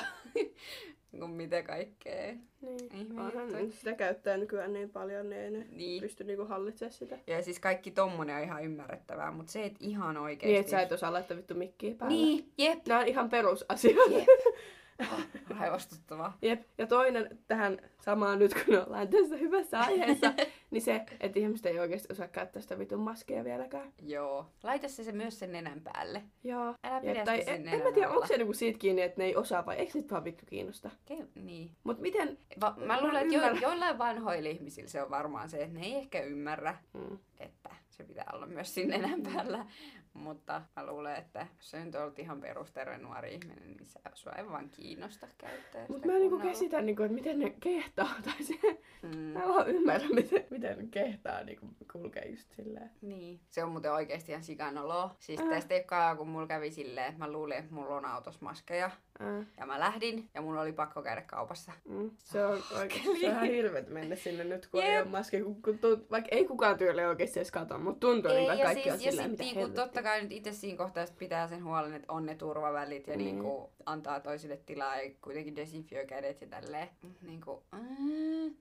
kun 1.21 1.31
mitä 1.31 1.63
kaikkea. 1.63 2.35
Niin. 2.61 3.19
Onhan 3.21 3.43
juttu. 3.43 3.57
ne 3.57 3.71
sitä 3.71 3.93
käyttää 3.93 4.37
nykyään 4.37 4.73
niin 4.73 4.91
paljon, 4.91 5.31
niin 5.31 5.43
ei 5.43 5.51
ne 5.51 5.67
Niin. 5.71 6.03
pysty 6.03 6.25
niinku 6.25 6.45
hallitsemaan 6.45 6.93
sitä. 6.93 7.19
Ja 7.27 7.43
siis 7.43 7.61
kaikki 7.61 7.91
tommonen 7.91 8.37
on 8.37 8.43
ihan 8.43 8.65
ymmärrettävää, 8.65 9.31
mutta 9.31 9.53
se, 9.53 9.65
että 9.65 9.79
ihan 9.81 10.17
oikeesti... 10.17 10.47
Niin, 10.47 10.61
että 10.61 10.71
sä 10.71 10.81
et 10.81 10.93
osaa 10.93 11.13
laittaa 11.13 11.37
vittu 11.37 11.55
mikkiä 11.55 11.95
päälle. 11.95 12.17
Niin, 12.17 12.53
jep. 12.59 12.87
Nämä 12.89 13.01
on 13.01 13.07
ihan 13.07 13.29
perusasioita. 13.31 14.19
Jep. 14.19 14.29
Ah, 14.99 15.27
Raivostuttavaa. 15.59 16.39
Jep. 16.43 16.63
Ja 16.79 16.87
toinen 16.87 17.39
tähän 17.49 17.79
samaan 18.01 18.39
nyt, 18.39 18.55
kun 18.65 18.75
ollaan 18.87 19.09
tässä 19.09 19.37
hyvässä 19.37 19.79
aiheessa, 19.81 20.33
niin 20.71 20.83
se, 20.83 21.03
että 21.21 21.39
ihmiset 21.39 21.67
ei 21.67 21.79
oikeasti 21.79 22.09
osaa 22.13 22.29
käyttää 22.29 22.63
sitä 22.63 22.79
vitun 22.79 23.01
maskia 23.01 23.45
vieläkään. 23.45 23.93
Joo. 24.03 24.47
Laita 24.63 24.89
se, 24.89 25.05
se 25.05 25.13
myös 25.13 25.39
sen 25.39 25.53
nenän 25.53 25.81
päälle. 25.81 26.23
Joo. 26.45 26.75
Älä 26.85 27.01
pidä 27.01 27.13
Jep, 27.13 27.25
tai 27.25 27.43
sen 27.43 27.55
en, 27.55 27.65
nenän 27.65 27.81
en 27.81 27.87
mä 27.87 27.93
tiedä, 27.93 28.07
alla. 28.09 28.17
onko 28.17 28.27
se 28.27 28.37
niinku 28.37 28.53
siitä 28.53 28.79
kiinni, 28.79 29.03
että 29.03 29.21
ne 29.21 29.25
ei 29.25 29.37
osaa 29.37 29.67
vai 29.67 29.77
eikö 29.77 29.93
niitä 29.95 30.11
vaan 30.11 30.25
vittu 30.25 30.45
kiinnosta. 30.47 30.91
Ke- 31.11 31.27
niin. 31.43 31.71
Mut 31.85 31.99
miten... 32.01 32.39
Va- 32.61 32.75
mä 32.87 33.01
luulen, 33.03 33.23
että 33.23 33.35
jo- 33.35 33.69
joillain 33.69 33.99
vanhoilla 33.99 34.49
ihmisillä 34.49 34.89
se 34.89 35.03
on 35.03 35.11
varmaan 35.11 35.51
se, 35.51 35.63
että 35.63 35.79
ne 35.79 35.87
ei 35.87 35.95
ehkä 35.95 36.21
ymmärrä, 36.23 36.77
Mm. 36.93 37.19
että 37.41 37.71
se 37.91 38.05
pitää 38.05 38.31
olla 38.33 38.47
myös 38.47 38.75
siinä 38.75 38.99
nenän 38.99 39.23
päällä. 39.23 39.67
Mutta 40.17 40.63
mä 40.77 40.87
luulen, 40.87 41.17
että 41.17 41.47
jos 41.57 41.71
sä 41.71 41.85
nyt 41.85 41.95
olet 41.95 42.19
ihan 42.19 42.41
perusterve 42.41 42.99
nuori 42.99 43.35
ihminen, 43.35 43.67
niin 43.77 43.87
sä, 43.87 44.01
sua 44.15 44.33
ei 44.33 44.47
vaan 44.49 44.71
kiinnosta 44.71 45.27
käyttää 45.39 45.87
Mut 45.89 45.97
sitä 45.97 46.07
mä 46.07 46.13
en 46.13 46.19
niinku 46.21 46.37
kunnolla. 46.37 46.53
käsitä, 46.53 46.81
niinku, 46.83 47.03
että 47.03 47.15
miten 47.15 47.39
ne 47.39 47.51
kehtaa. 47.61 48.09
Tai 48.25 48.43
se, 48.43 48.55
Mm. 49.03 49.17
mä 49.19 49.43
en 49.43 49.49
vaan 49.49 49.69
ymmärrä, 49.69 50.09
miten, 50.09 50.45
miten 50.51 50.79
ne 50.79 50.85
kehtaa 50.91 51.45
niinku, 51.45 51.67
kulkee 51.93 52.29
just 52.31 52.51
silleen. 52.51 52.91
Niin. 53.03 53.41
Se 53.51 53.65
on 53.65 53.71
muuten 53.71 53.93
oikeasti 53.93 54.33
ihan 54.33 54.45
sikanoloa. 54.45 55.15
Siis 55.19 55.41
Äh. 55.41 55.49
tästä 55.49 55.75
ei 55.75 55.85
ole 56.11 56.17
kun 56.17 56.29
mulla 56.29 56.47
kävi 56.47 56.71
silleen, 56.71 57.07
että 57.07 57.19
mä 57.19 57.33
luulin, 57.33 57.57
että 57.59 57.75
mulla 57.75 57.97
on 57.97 58.05
autossa 58.05 58.41
maskeja. 58.43 58.91
Äh, 59.21 59.47
Ja 59.61 59.67
mä 59.67 59.81
lähdin 59.81 60.29
ja 60.35 60.43
mun 60.43 60.59
oli 60.59 60.73
pakko 60.73 61.03
käydä 61.03 61.23
kaupassa. 61.23 61.73
mm. 61.89 62.11
Se 62.19 62.45
on 62.47 62.63
oikeesti 62.79 63.03
se 63.03 63.11
on 63.11 63.17
ihan 63.17 63.47
hirveet 63.47 63.89
mennä 63.89 64.17
sinne 64.17 64.45
nyt, 64.45 64.67
kun 64.67 64.83
ei 64.83 64.93
Jep. 64.95 65.03
ole 65.03 65.11
maski. 65.11 65.41
Kun, 65.43 65.63
kun 65.63 65.79
tunt, 65.79 66.11
vaikka 66.11 66.29
ei 66.33 66.45
kukaan 66.45 66.79
tyyli 66.79 67.05
oikeesti 67.05 67.39
edes 67.39 67.51
katso, 67.51 67.79
mutta 67.79 68.01
tuntuu 68.01 68.31
niin, 68.31 68.41
Ei, 68.41 68.47
kuin 68.47 68.59
ja 68.59 68.65
kaikki 68.65 68.83
siis, 68.83 69.19
on 69.19 69.23
sit 69.23 69.31
mitä 69.31 69.43
niinku, 69.43 69.69
totta 69.69 70.03
kai 70.03 70.23
nyt 70.23 70.33
itse 70.33 70.53
siinä 70.53 70.79
kohtaa 70.79 71.05
pitää 71.19 71.49
sen 71.49 71.65
huolen, 71.65 71.95
että 71.95 72.13
on 72.13 72.27
ne 72.27 72.35
turvavälit 72.35 73.07
ja 73.07 73.17
Niin. 73.17 73.25
niinku, 73.35 73.71
antaa 73.87 74.21
toisille 74.21 74.57
tilaa 74.67 74.97
ja 75.01 75.11
kuitenkin 75.23 75.57
desinfioi 75.57 76.07
kädet 76.07 76.41
ja 76.41 76.47
tälleen. 76.47 76.89
Niinku, 77.23 77.63
äh, 77.75 77.81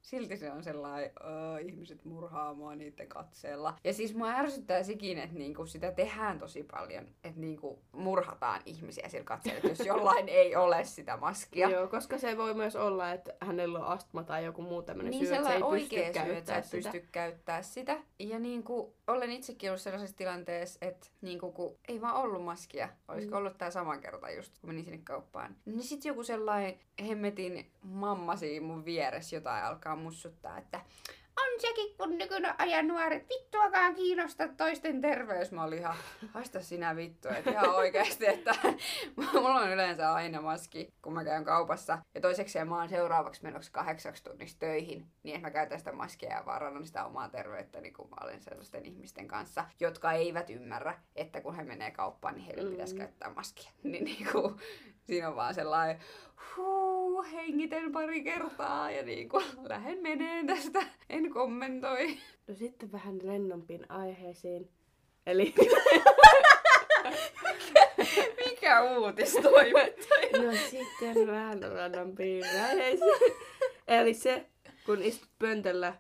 silti 0.02 0.38
se 0.38 0.52
on 0.52 0.64
sellainen, 0.64 1.12
äh, 1.22 1.66
ihmiset 1.68 2.06
murhaa 2.06 2.54
mua 2.54 2.76
niiden 2.76 3.08
katseella. 3.08 3.78
Ja 3.84 3.94
siis 3.94 4.16
mua 4.16 4.30
ärsyttää 4.30 4.84
sekin, 4.84 5.18
että 5.18 5.36
niinku, 5.38 5.66
sitä 5.66 5.92
tehdään 5.92 6.40
tosi 6.40 6.64
paljon, 6.64 7.04
että 7.24 7.40
niinku, 7.40 7.80
murhataan 7.92 8.62
ihmisiä 8.66 9.10
sillä 9.10 9.24
katseella. 9.24 9.70
Jos 9.70 9.80
jollain 9.88 10.30
ei 10.30 10.45
ei 10.46 10.56
ole 10.56 10.84
sitä 10.84 11.18
maskia. 11.18 11.70
Joo, 11.70 11.88
koska 11.88 12.18
se 12.18 12.38
voi 12.38 12.54
myös 12.54 12.76
olla, 12.76 13.12
että 13.12 13.34
hänellä 13.42 13.80
on 13.80 13.86
astma 13.86 14.24
tai 14.24 14.46
joku 14.46 14.62
muu 14.62 14.82
tämmöinen 14.82 15.12
Niin 15.12 15.28
syy, 15.28 15.36
että 15.36 15.48
se 15.48 15.54
ei 15.54 15.60
sellainen 15.60 15.80
pysty 15.80 15.96
oikea 15.96 16.24
syy, 16.26 16.36
että 16.38 16.58
et 16.58 16.72
pysty 16.72 17.08
käyttää 17.12 17.62
sitä. 17.62 17.98
Ja 18.20 18.40
niin 18.40 18.64
kuin, 18.64 18.94
olen 19.08 19.32
itsekin 19.32 19.70
ollut 19.70 19.82
sellaisessa 19.82 20.18
tilanteessa, 20.18 20.80
että 20.82 21.08
niin 21.22 21.40
kuin, 21.40 21.54
kun 21.54 21.78
ei 21.88 22.02
vaan 22.02 22.16
ollut 22.16 22.44
maskia, 22.44 22.90
olisiko 23.08 23.36
Mm. 23.36 23.38
ollut 23.38 23.58
tämä 23.58 23.72
sama 23.72 23.98
kerta 23.98 24.30
just, 24.30 24.58
kun 24.62 24.70
menin 24.70 24.84
sinne 24.84 25.00
kauppaan. 25.04 25.56
Niin 25.66 25.84
sit 25.84 26.06
joku 26.06 26.24
sellainen 26.24 26.80
hemmetin 27.08 27.72
mamma 27.84 28.36
siinä 28.36 28.66
mun 28.66 28.86
vieressä 28.86 29.36
jotain 29.36 29.66
alkaa 29.66 29.96
mussuttaa, 29.96 30.58
että 30.58 30.82
on 31.38 31.60
sekin, 31.62 31.98
kun 31.98 32.18
nykyinen 32.18 32.54
ajan 32.58 32.88
nuoret 32.88 33.26
vittuakaan 33.30 33.96
kiinnosta 33.96 34.48
toisten 34.48 35.02
terveys. 35.02 35.52
Mä 35.52 35.64
olin 35.64 35.80
ihan, 35.80 35.96
haista 36.34 36.62
sinä 36.62 36.96
vittu, 36.96 37.28
että 37.30 37.52
ihan 37.52 37.76
oikeasti, 37.76 38.28
että 38.28 38.56
mulla 39.16 39.56
on 39.56 39.72
yleensä 39.72 40.14
aina 40.14 40.42
maski, 40.42 40.94
kun 41.02 41.14
mä 41.14 41.24
käyn 41.24 41.44
kaupassa. 41.46 41.98
Ja 42.16 42.22
toiseksi 42.22 42.64
mä 42.64 42.76
oon 42.80 42.90
seuraavaksi 42.90 43.44
menoksi 43.44 43.72
kahdeksaksi 43.72 44.24
tunniksi 44.24 44.58
töihin, 44.60 45.06
niin 45.24 45.42
mä 45.42 45.52
käytän 45.52 45.80
sitä 45.80 45.92
maskia 45.92 46.30
ja 46.30 46.44
vaarannan 46.46 46.86
sitä 46.86 47.06
omaa 47.06 47.30
terveyttäni, 47.30 47.92
kun 47.92 48.10
mä 48.10 48.16
olen 48.24 48.42
sellaisten 48.42 48.86
ihmisten 48.86 49.28
kanssa, 49.28 49.66
jotka 49.80 50.12
eivät 50.12 50.50
ymmärrä, 50.50 51.00
että 51.16 51.42
kun 51.42 51.56
he 51.56 51.64
menee 51.64 51.92
kauppaan, 51.92 52.36
niin 52.36 52.46
heille 52.46 52.64
Mm. 52.64 52.70
pitäisi 52.70 52.96
käyttää 52.96 53.34
maskia. 53.34 53.72
Niin 53.84 54.04
niinku, 54.06 54.60
siinä 55.04 55.30
on 55.30 55.36
vaan 55.36 55.54
sellainen, 55.54 56.00
huu, 56.58 57.05
hengitän 57.22 57.92
pari 57.92 58.24
kertaa 58.24 58.92
ja 58.92 59.04
niin 59.04 59.30
kuin, 59.30 59.46
lähden 59.70 59.98
meneen 60.02 60.48
tästä, 60.48 60.84
en 61.10 61.30
kommentoi. 61.30 62.18
No 62.48 62.56
sitten 62.56 62.92
vähän 62.92 63.20
lennompiin 63.24 63.92
aiheisiin. 63.92 64.70
Eli 65.26 65.54
Mikä 68.46 68.82
uutistoimittaja? 68.82 70.42
no 70.44 70.52
sitten 70.70 71.28
vähän 71.28 71.60
lennompiin 71.62 72.46
aiheisiin. 72.70 73.34
Eli 73.88 74.14
se, 74.14 74.46
kun 74.86 75.02
istut 75.02 75.30
pöntöllä 75.40 75.96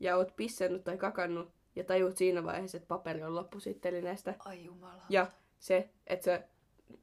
ja 0.00 0.16
oot 0.16 0.36
pissannut 0.36 0.84
tai 0.84 0.96
kakannut 0.96 1.50
ja 1.76 1.84
tajut 1.84 2.16
siinä 2.16 2.44
vaiheessa, 2.44 2.76
että 2.76 2.88
paperi 2.88 3.22
on 3.22 3.34
loppu 3.34 3.60
sittelineestä. 3.60 4.34
Ai 4.38 4.64
jumala. 4.64 5.02
Ja 5.08 5.26
se, 5.58 5.88
että 6.06 6.24
se 6.24 6.42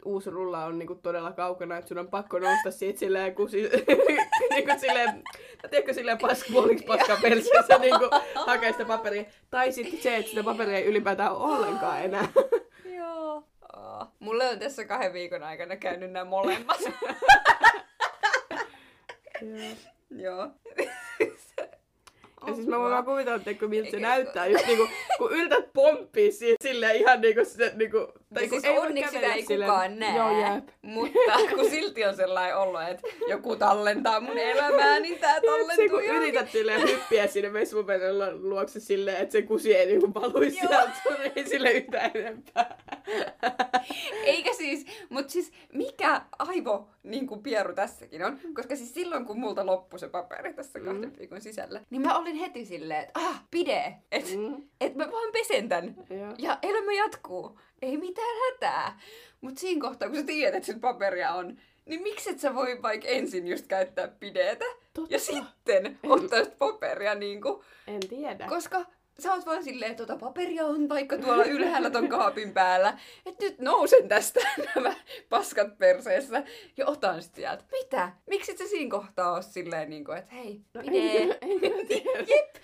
uusi 0.06 0.30
rulla 0.30 0.66
on 0.66 0.80
niinku 0.80 0.96
todella 0.96 1.32
kaukana, 1.32 1.78
että 1.78 1.88
sun 1.88 1.98
on 1.98 2.08
pakko 2.08 2.40
nousta 2.40 2.72
siitä 2.72 3.00
silleen, 3.00 3.36
kun 3.36 3.50
si- 3.50 3.70
niinku 4.54 4.72
silleen, 4.80 5.24
no 5.64 5.70
tiedätkö 5.70 5.94
silleen 5.94 6.18
paskapuoliksi 6.18 6.86
paska 6.86 7.18
perseessä 7.22 7.78
niinku 7.78 8.10
hakee 8.36 8.72
sitä 8.72 8.86
paperia. 8.86 9.24
Tai 9.50 9.72
sitten 9.72 10.02
se, 10.02 10.16
että 10.18 10.30
sitä 10.30 10.44
paperia 10.44 10.78
ei 10.78 10.86
ylipäätään 10.86 11.32
ole 11.36 11.54
ollenkaan 11.58 12.02
enää. 12.02 12.28
Joo. 12.98 13.44
Oh. 13.78 14.08
Mulle 14.20 14.50
on 14.50 14.60
tässä 14.60 14.86
kahden 14.86 15.14
viikon 15.14 15.44
aikana 15.44 15.76
käynyt 15.76 16.12
nämä 16.12 16.26
molemmat. 16.26 16.80
Joo. 20.16 20.48
Ja 22.48 22.54
siis 22.56 22.68
mä 22.68 22.80
voin 22.80 22.92
vaan 22.92 23.06
kuvitella, 23.06 23.42
että 23.46 23.68
miltä 23.68 23.90
se 23.92 23.98
Eikä- 23.98 24.08
näyttää, 24.08 24.46
just 24.48 24.68
niinku, 24.68 24.88
kun 25.18 25.32
yltät 25.32 25.74
pomppii 25.74 26.32
siitä 26.32 26.64
silleen 26.64 26.96
ihan 26.96 27.22
niinku 27.22 27.46
se, 27.46 27.72
niinku, 27.76 27.98
Tai 28.34 28.48
kun 28.48 28.62
siis 28.62 28.74
voi 28.76 28.88
onneksi 28.88 29.12
sitä 29.16 29.34
ei 29.34 29.46
silleen- 29.46 29.72
kukaan 29.72 30.00
näe. 30.00 30.18
Joo, 30.18 30.40
jääp. 30.42 30.68
Mutta 30.82 31.20
kun 31.56 31.70
silti 31.70 32.06
on 32.06 32.16
sellainen 32.16 32.58
olo, 32.58 32.82
että 32.82 33.08
joku 33.30 33.56
tallentaa 33.56 34.20
mun 34.20 34.38
elämää, 34.38 35.00
niin 35.00 35.20
tää 35.20 35.34
Jep, 35.36 35.44
se 35.44 35.48
tallentuu 35.50 35.90
kun 35.90 36.06
johonkin. 36.06 36.16
yrität 36.30 36.52
silleen 36.52 36.82
hyppiä 36.90 37.28
sinne 37.28 37.54
vesmupennon 37.54 38.50
luokse 38.50 38.80
silleen, 38.80 39.18
että 39.18 39.32
se 39.32 39.42
kusi 39.42 39.76
ei 39.76 39.86
niinku 39.86 40.14
valuisi 40.14 40.56
sieltä, 40.60 40.92
ei 41.36 41.48
sille 41.48 41.72
yhtään 41.72 42.12
enempää. 42.14 42.78
Eikä 44.24 44.54
siis, 44.54 44.86
mutta 45.10 45.32
siis 45.32 45.52
mikä 45.74 46.22
aivo 46.40 46.90
niin 47.04 47.28
kuin 47.28 47.44
pieru 47.44 47.74
tässäkin 47.74 48.24
on? 48.26 48.40
Koska 48.54 48.76
siis 48.76 48.94
silloin 48.94 49.26
kun 49.26 49.40
multa 49.40 49.66
loppui 49.66 50.00
se 50.00 50.08
paperi 50.10 50.54
tässä 50.54 50.80
Mm. 50.80 50.86
kahden 50.86 51.14
viikon 51.20 51.42
sisällä, 51.42 51.82
niin 51.90 52.02
mä 52.02 52.18
olin 52.18 52.36
heti 52.36 52.66
silleen, 52.66 53.04
että 53.04 53.20
ah, 53.20 53.44
pide, 53.52 53.94
että 54.12 54.30
Mm, 54.38 54.64
et 54.82 54.96
mä 54.96 55.05
vaan 55.12 55.32
pesen 55.34 55.70
tän. 55.70 55.96
joo. 56.10 56.34
Ja 56.38 56.58
elämä 56.62 56.94
jatkuu. 56.94 57.60
Ei 57.82 57.98
mitään 57.98 58.36
hätää. 58.52 59.00
Mutta 59.42 59.60
siinä 59.60 59.82
kohtaa, 59.82 60.10
kun 60.10 60.18
sä 60.18 60.24
tiedät, 60.24 60.70
että 60.70 60.82
paperia 60.82 61.34
on, 61.34 61.58
niin 61.86 62.02
miksi 62.02 62.30
et 62.30 62.40
sä 62.40 62.56
voi 62.56 62.82
vaikka 62.82 63.08
ensin 63.08 63.48
just 63.48 63.68
käyttää 63.68 64.08
pidetä 64.08 64.66
Totta. 64.94 65.14
ja 65.14 65.20
sitten 65.20 66.00
ottaa 66.04 66.44
sitä 66.44 66.56
paperia 66.58 67.16
niinku, 67.16 67.64
En 67.88 68.00
tiedä. 68.10 68.48
koska 68.50 68.86
sä 69.20 69.34
oot 69.34 69.46
vaan 69.46 69.64
silleen, 69.64 69.92
että 69.92 70.06
tota 70.06 70.20
paperia 70.20 70.66
on 70.66 70.90
vaikka 70.90 71.18
tuolla 71.18 71.44
ylhäällä 71.46 71.90
ton 71.90 72.08
kaapin 72.10 72.54
päällä, 72.54 72.98
että 73.26 73.46
nyt 73.46 73.60
nousen 73.60 74.08
tästä 74.08 74.40
nämä 74.76 74.96
paskat 75.30 75.78
perseessä 75.78 76.44
ja 76.78 76.88
otan 76.88 77.24
sit 77.24 77.36
sieltä. 77.36 77.64
Mitä? 77.72 78.12
Miksi 78.30 78.52
et 78.52 78.58
sä 78.58 78.68
siinä 78.68 78.92
kohtaa 78.92 79.32
oo 79.32 79.42
silleen 79.42 79.90
niinku, 79.90 80.12
että 80.12 80.32
hei, 80.36 80.62
No 80.74 80.82
pide. 80.82 81.18
en, 81.18 81.38
en 81.42 81.88
tiedä. 81.88 82.20
jep, 82.36 82.56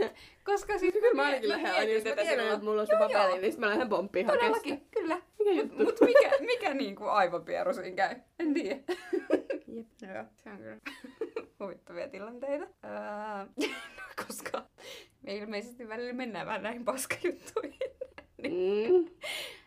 jep. 0.00 0.12
Koska 0.44 0.78
siis 0.78 0.92
Kyllä 0.92 1.14
mä 1.14 1.22
ainakin 1.22 1.48
lähden 1.48 1.74
aina, 1.74 1.92
jos 1.92 2.04
mä 2.04 2.14
tiedän, 2.14 2.46
että 2.52 2.64
mulla 2.64 2.80
on 2.80 2.86
se 2.86 2.96
paperi, 2.98 3.40
niin 3.40 3.60
mä 3.60 3.68
lähden 3.68 3.88
pomppiin 3.88 4.26
hakemaan. 4.26 4.52
Todellakin, 4.52 4.88
kyllä. 4.90 5.20
Mikä 5.38 5.50
Mut, 5.50 5.56
juttu? 5.56 5.84
mut 5.84 6.00
mikä, 6.00 6.30
mikä 6.40 6.74
niinku 6.74 7.04
aivopieru 7.04 7.74
siinä 7.74 7.96
käy? 7.96 8.16
En 8.38 8.54
tiedä. 8.54 8.76
Jep. 9.74 9.86
Joo, 10.02 10.24
se 10.36 10.50
on 10.50 10.56
kyllä 10.58 10.76
huvittavia 11.60 12.08
tilanteita. 12.08 12.66
Koska 14.26 14.62
me 15.22 15.34
ilmeisesti 15.36 15.88
välillä 15.88 16.12
mennään 16.12 16.46
vähän 16.46 16.62
näihin 16.62 16.84
paskajuttuihin. 16.84 17.78
Mm. 18.42 19.10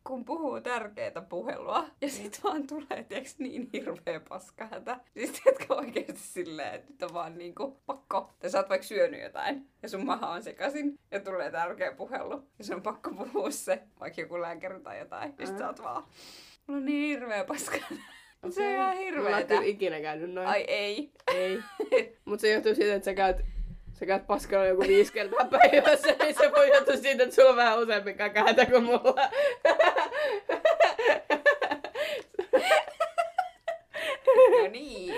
Kun 0.03 0.25
puhuu 0.25 0.61
tärkeää 0.61 1.21
puhelua 1.29 1.85
ja 2.01 2.09
sit 2.09 2.39
vaan 2.43 2.67
tulee 2.67 3.05
tiiäks, 3.09 3.39
niin 3.39 3.69
hirveä 3.73 4.19
paskahätä. 4.29 4.99
Siis 5.13 5.31
tiedätkö 5.31 5.75
oikeesti 5.75 6.21
silleen, 6.21 6.73
että 6.73 6.91
nyt 6.91 7.03
on 7.03 7.13
vaan 7.13 7.37
niinku 7.37 7.77
pakko. 7.85 8.29
Tai 8.39 8.49
sä 8.49 8.57
oot 8.57 8.69
vaikka 8.69 8.87
syönyt 8.87 9.21
jotain 9.21 9.67
ja 9.83 9.89
sun 9.89 10.05
maha 10.05 10.29
on 10.29 10.43
sekasin 10.43 10.99
ja 11.11 11.19
tulee 11.19 11.51
tärkeä 11.51 11.91
puhelu. 11.91 12.43
Ja 12.57 12.63
sun 12.63 12.75
on 12.75 12.81
pakko 12.81 13.11
puhua 13.11 13.51
se, 13.51 13.83
vaikka 13.99 14.21
joku 14.21 14.41
lääkäri 14.41 14.79
tai 14.79 14.99
jotain. 14.99 15.33
Ja 15.39 15.47
sit 15.47 15.57
sä 15.57 15.67
oot 15.67 15.83
vaan, 15.83 16.03
mulla 16.67 16.79
on 16.79 16.85
niin 16.85 17.19
hirveä 17.19 17.43
paska. 17.43 17.77
Se 18.49 18.67
on 18.67 18.73
ihan 18.73 18.85
Mulla 18.85 18.91
ei 18.91 19.05
hirveetä. 19.05 19.47
kyllä 19.47 19.61
ikinä 19.63 20.01
käynyt 20.01 20.33
noin. 20.33 20.47
Ai 20.47 20.61
ei. 20.67 21.11
Ei. 21.27 21.59
Mut 22.25 22.39
se 22.39 22.53
johtuu 22.53 22.75
siitä, 22.75 22.95
että 22.95 23.05
sä 23.05 23.13
käyt, 23.13 23.37
sä 23.99 24.05
käyt 24.05 24.27
paskalla 24.27 24.65
joku 24.65 24.81
viisi 24.81 25.13
kertaa 25.13 25.45
päivässä, 25.45 26.15
niin 26.23 26.35
se 26.35 26.51
voi 26.51 26.69
johtua 26.69 26.95
siitä, 26.95 27.23
että 27.23 27.35
sulla 27.35 27.49
on 27.49 27.55
vähän 27.55 27.79
useampi 27.79 28.13
kakahätä 28.13 28.65
kuin 28.65 28.83
mulla. 28.83 29.29
No 34.61 34.67
niin. 34.71 35.13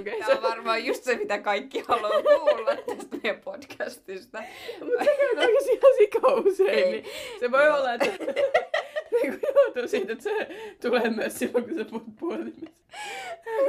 Okei. 0.00 0.18
Tämä 0.20 0.36
on 0.36 0.42
varmaan 0.42 0.84
just 0.84 1.04
se, 1.04 1.16
mitä 1.16 1.38
kaikki 1.38 1.84
haluaa 1.88 2.22
kuulla 2.22 2.76
tästä 2.76 3.16
meidän 3.22 3.40
podcastista. 3.40 4.42
Mutta 4.80 5.04
se 5.04 5.10
käy 5.16 5.44
oikeasti 5.44 5.72
ihan 5.72 5.92
sika 5.98 6.28
usein. 6.28 6.70
Ei. 6.70 6.92
Niin 6.92 7.04
se 7.40 7.50
voi 7.50 7.64
Joo. 7.66 7.76
olla, 7.76 7.94
että 7.94 8.06
niin 9.12 9.40
kuin 9.40 9.40
johtuu 9.54 9.88
siitä, 9.88 10.12
että 10.12 10.24
se 10.24 10.48
tulee 10.80 11.10
myös 11.10 11.38
silloin, 11.38 11.64
kun 11.64 11.74
sä 11.74 11.84
puhut 11.84 12.16
puhelimessa. 12.20 12.82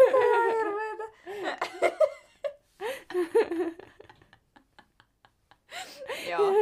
Ihan 0.08 0.56
hirveetä. 0.56 1.04
Joo. 6.30 6.54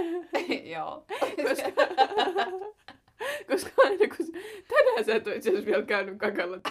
Joo. 0.64 1.06
Koska, 1.50 1.72
koska 3.48 3.72
aina 3.78 4.16
kun... 4.18 4.26
Tänään 4.68 5.06
sä 5.06 5.16
et 5.16 5.25
ole 5.25 5.25
itse 5.36 5.50
asiassa 5.50 5.66
vielä 5.66 5.84
käynyt 5.84 6.18
kakalla. 6.18 6.58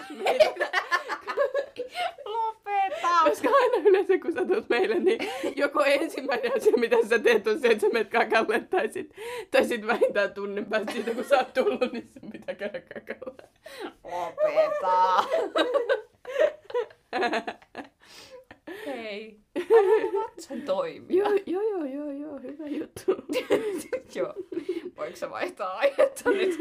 Lopeta! 2.25 3.09
Koska 3.25 3.49
aina 3.49 3.89
yleensä 3.89 4.19
kun 4.19 4.33
sä 4.33 4.45
tulet 4.45 4.69
meille, 4.69 4.95
niin 4.95 5.19
joko 5.57 5.85
ensimmäinen 5.85 6.57
asia, 6.57 6.77
mitä 6.77 6.97
sä 7.09 7.19
teet, 7.19 7.47
on 7.47 7.61
se, 7.61 7.69
että 7.69 7.81
sä 7.81 7.89
menet 7.93 8.11
kakalle, 8.11 8.61
tai 8.61 8.89
sit, 8.89 9.15
tai 9.51 9.65
sit 9.65 9.87
vähintään 9.87 10.35
tunnin 10.35 10.67
päästä 10.67 10.93
siitä, 10.93 11.15
kun 11.15 11.25
sä 11.25 11.37
oot 11.37 11.55
tullut, 11.55 11.93
niin 11.93 12.09
sun 12.21 12.31
pitää 12.31 12.55
käydä 12.55 12.81
kakalle. 12.81 13.49
Lopeta! 14.05 15.25
Hei. 18.87 19.41
Anna 19.57 20.21
vatsan 20.21 20.63
toimia. 20.63 21.25
Joo, 21.25 21.39
joo, 21.47 21.63
joo, 21.63 21.85
joo, 21.85 22.11
joo, 22.11 22.39
hyvä 22.39 22.67
juttu. 22.67 23.15
Joo. 24.15 24.35
Voinko 24.97 25.17
sä 25.17 25.31
vaihtaa 25.31 25.73
aihetta 25.73 26.31
nyt? 26.31 26.59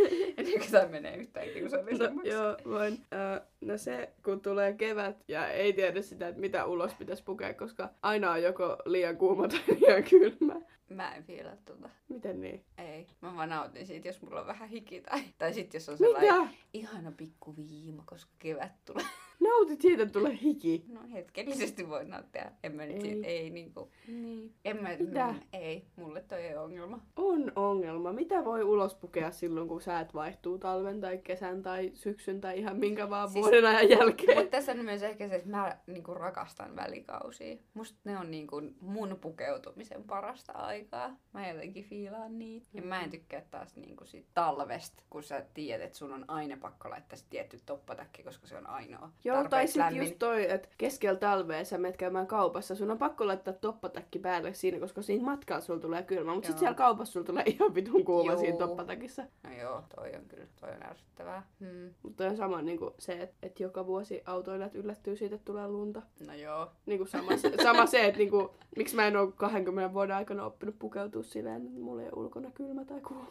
Tämä 0.79 0.91
menee 0.91 1.15
yhtään 1.17 1.47
No, 1.47 1.53
kiusallisemmaksi. 1.53 2.29
joo, 2.29 2.57
voin. 2.65 2.93
Uh, 2.93 3.47
no 3.62 3.77
se, 3.77 4.09
kun 4.25 4.41
tulee 4.41 4.73
kevät 4.73 5.23
ja 5.27 5.47
ei 5.47 5.73
tiedä 5.73 6.01
sitä, 6.01 6.27
että 6.27 6.41
mitä 6.41 6.65
ulos 6.65 6.93
pitäisi 6.93 7.23
pukea, 7.23 7.53
koska 7.53 7.89
aina 8.01 8.31
on 8.31 8.43
joko 8.43 8.77
liian 8.86 9.17
kuuma 9.17 9.47
tai 9.47 9.59
liian 9.79 10.03
kylmä. 10.03 10.55
Mä 10.89 11.15
en 11.15 11.23
fiilaa 11.23 11.55
tota. 11.65 11.89
Miten 12.09 12.41
niin? 12.41 12.65
Ei. 12.77 13.07
Mä 13.21 13.36
vaan 13.36 13.49
nautin 13.49 13.88
siitä, 13.88 14.07
jos 14.07 14.21
mulla 14.21 14.41
on 14.41 14.47
vähän 14.47 14.69
hiki 14.69 15.01
tai, 15.01 15.21
tai 15.38 15.53
sit 15.53 15.73
jos 15.73 15.89
on 15.89 15.97
sellainen 15.97 16.36
Mitä? 16.41 16.53
ihana 16.73 17.12
pikku 17.12 17.55
viima, 17.55 18.03
koska 18.05 18.31
kevät 18.39 18.71
tulee. 18.86 19.05
Nautit 19.39 19.82
siitä, 19.82 20.04
että 20.04 20.13
tulee 20.13 20.38
hiki. 20.41 20.86
No 20.88 21.00
hetkellisesti 21.13 21.89
voi 21.89 22.06
nauttia. 22.06 22.52
En 22.63 22.76
mä 22.76 22.86
nyt 22.86 22.96
Ei. 22.96 23.02
siitä, 23.02 23.28
ei 23.28 23.50
niinku. 23.50 23.89
Niin. 24.08 24.54
En 24.65 24.84
mä, 24.84 24.89
Mitä? 25.00 25.28
Mm, 25.28 25.39
ei, 25.54 25.86
mulle 25.96 26.22
toi 26.22 26.41
ei 26.41 26.56
ongelma. 26.56 27.00
On 27.15 27.52
ongelma. 27.56 28.13
Mitä 28.13 28.46
voi 28.46 28.63
ulos 28.63 28.96
pukea 28.96 29.32
silloin, 29.32 29.67
kun 29.67 29.82
säät 29.82 30.13
vaihtuu 30.13 30.58
talven 30.58 31.02
tai 31.02 31.17
kesän 31.17 31.62
tai 31.63 31.91
syksyn 31.93 32.41
tai 32.41 32.60
ihan 32.60 32.78
minkä 32.78 33.10
vaan 33.10 33.30
Siis- 33.30 33.43
vuoden 33.46 33.65
ajan 33.65 33.89
jälkeen? 33.89 34.38
Mutta 34.38 34.52
tässä 34.52 34.72
on 34.72 34.86
myös 34.86 35.04
ehkä 35.04 35.28
se, 35.28 35.36
että 35.36 35.50
mä 35.50 35.78
niinku 35.88 36.13
rakastan 36.13 36.76
välikausia. 36.76 37.58
Musta 37.74 38.00
ne 38.04 38.17
on 38.17 38.32
niinku 38.32 38.62
mun 38.82 39.17
pukeutumisen 39.22 40.04
parasta 40.04 40.52
aikaa. 40.54 41.15
Mä 41.34 41.50
jotenkin 41.50 41.84
fiilaan 41.84 42.39
niitä. 42.39 42.67
Ja 42.74 42.82
mä 42.82 43.04
en 43.04 43.10
tykkää 43.12 43.41
taas 43.52 43.76
niinku 43.76 44.06
sit 44.06 44.26
talvesta, 44.34 45.04
kun 45.10 45.24
sä 45.24 45.46
tiedät, 45.54 45.86
että 45.86 45.98
sun 45.98 46.13
on 46.13 46.26
aina 46.28 46.58
pakko 46.58 46.89
laittaa 46.89 47.17
se 47.17 47.26
tietty 47.30 47.58
toppatakki, 47.65 48.24
koska 48.24 48.48
se 48.48 48.58
on 48.58 48.69
ainoa 48.69 49.10
Joo, 49.24 49.33
tai 49.34 49.43
tarpeeksi 49.43 49.74
sitten 49.74 49.96
just 49.96 50.19
toi, 50.19 50.52
että 50.52 50.69
keskellä 50.78 51.19
talvea 51.19 51.65
sä 51.65 51.78
menet 51.78 51.98
käymään 51.98 52.28
kaupassa, 52.28 52.76
sun 52.76 52.91
on 52.91 52.98
pakko 52.98 53.28
laittaa 53.28 53.54
toppatakki 53.54 54.19
päälle 54.19 54.54
siinä, 54.54 54.80
koska 54.80 55.02
siinä 55.02 55.24
matkalla 55.24 55.62
sulla 55.62 55.80
tulee 55.80 56.04
kylmä, 56.04 56.34
mutta 56.34 56.48
Joo. 56.48 56.52
sitten 56.52 56.60
siellä 56.60 56.76
kaupassa 56.76 57.13
sulla 57.13 57.26
tulee 57.26 57.43
ihan 57.46 57.76
vitun 57.76 58.06
kuuma 58.06 58.32
Joo. 58.32 58.39
siinä 58.39 58.58
toppatakissa. 58.58 59.24
No 59.43 59.50
joo, 59.62 59.84
toi 59.96 60.12
on 60.15 60.26
kyllä, 60.28 60.48
toi 60.62 60.69
on 60.72 60.86
ärsyttävää. 60.86 61.48
Hmm. 61.60 61.93
Mutta 62.04 62.28
on 62.28 62.38
sama 62.38 62.62
niin 62.62 62.78
kuin 62.78 62.93
se, 63.00 63.13
että, 63.13 63.36
että 63.43 63.63
joka 63.63 63.86
vuosi 63.86 64.22
autoilijat 64.26 64.76
yllättyy 64.76 65.15
siitä, 65.15 65.36
että 65.36 65.46
tulee 65.46 65.67
lunta. 65.67 66.02
No 66.28 66.34
joo. 66.34 66.72
Niin 66.86 66.98
kuin 66.98 67.08
sama, 67.08 67.32
sama 67.63 67.86
se, 67.86 68.06
että 68.06 68.17
niin 68.17 68.30
kuin, 68.30 68.50
miksi 68.78 68.96
mä 68.96 69.08
en 69.08 69.17
ole 69.17 69.32
20 69.32 69.93
vuoden 69.93 70.15
aikana 70.15 70.46
oppinut 70.46 70.80
pukeutua 70.80 71.24
silleen, 71.24 71.65
että 71.65 71.80
mulla 71.80 72.02
ei 72.02 72.10
ole 72.12 72.24
ulkona 72.24 72.52
kylmä 72.52 72.86
tai 72.86 73.02
kuuma. 73.02 73.28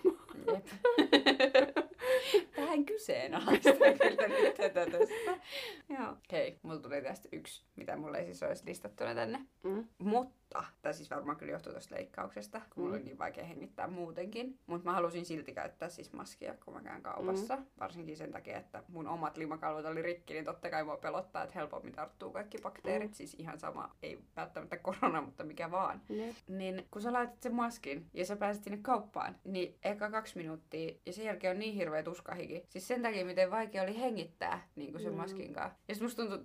Jep. 0.53 0.67
Vähän 2.63 2.85
kyseenalaista 2.85 3.73
kyllä 4.09 4.29
nyt 4.29 4.55
tätä 4.55 4.87
tästä. 4.87 5.41
Joo. 5.89 6.17
Hei, 6.33 6.59
mulla 6.63 6.81
tuli 6.81 7.03
tästä 7.03 7.29
yksi, 7.33 7.65
mitä 7.77 7.97
mulla 7.97 8.19
ei 8.19 8.25
siis 8.25 8.43
olisi 8.43 8.67
listattuna 8.67 9.15
tänne. 9.15 9.41
Mm. 9.63 9.85
Mutta, 9.99 10.65
tämä 10.83 10.93
siis 10.93 11.11
varmaan 11.11 11.37
kyllä 11.37 11.53
johtuu 11.53 11.73
tuosta 11.73 11.95
leikkauksesta, 11.95 12.61
kun 12.71 12.83
mulla 12.85 12.97
Mm. 12.97 13.01
on 13.01 13.05
niin 13.05 13.19
vaikea 13.19 13.45
hengittää 13.45 13.87
muutenkin. 13.89 14.59
Mutta 14.67 14.89
mä 14.89 14.95
halusin 14.95 15.25
silti 15.25 15.53
käyttää 15.53 15.89
siis 15.89 16.13
maskia, 16.13 16.55
kun 16.65 16.75
mä 16.75 16.81
käyn 16.83 17.03
kaupassa. 17.03 17.57
Mm. 17.57 17.65
Varsinkin 17.81 18.17
sen 18.17 18.33
takia, 18.33 18.59
että 18.59 18.83
mun 18.89 19.09
omat 19.09 19.37
limakalvot 19.37 19.85
oli 19.85 20.03
rikki, 20.03 20.35
niin 20.35 20.45
totta 20.45 20.71
kai 20.71 20.85
mua 20.85 20.97
pelottaa, 20.97 21.43
että 21.43 21.55
helpommin 21.59 21.93
tarttuu 21.93 22.31
kaikki 22.31 22.59
bakteerit. 22.63 23.11
Mm. 23.11 23.15
Siis 23.15 23.35
ihan 23.39 23.59
sama, 23.59 23.97
ei 24.03 24.19
välttämättä 24.37 24.77
korona, 24.77 25.21
mutta 25.21 25.45
mikä 25.45 25.71
vaan. 25.71 26.01
Jep. 26.09 26.37
Niin 26.49 26.87
kun 26.91 27.03
sä 27.03 27.13
laitat 27.13 27.43
sen 27.43 27.55
maskin 27.55 28.07
ja 28.15 28.25
sä 28.27 28.37
pääset 28.37 28.65
sinne 28.65 28.79
kauppaan, 28.83 29.37
niin 29.45 29.79
eka 29.83 30.11
kaksi 30.11 30.37
minuuttia 30.37 30.95
ja 31.07 31.13
sen 31.13 31.25
jälkeen 31.25 31.51
on 31.51 31.59
niin 31.59 31.75
hirveä 31.75 32.03
tuskahiki. 32.03 32.52
Siis 32.69 32.89
sen 32.89 33.03
takia, 33.03 33.25
miten 33.25 33.51
vaikea 33.51 33.83
oli 33.83 34.01
hengittää 34.01 34.69
niin 34.77 34.93
kuin 34.93 35.03
sen 35.03 35.13
Mm. 35.13 35.17
maskin 35.19 35.53
kanssa. 35.55 35.79
Ja 35.89 35.95
sit 35.95 36.03
musta 36.03 36.23
tuntuu, 36.23 36.39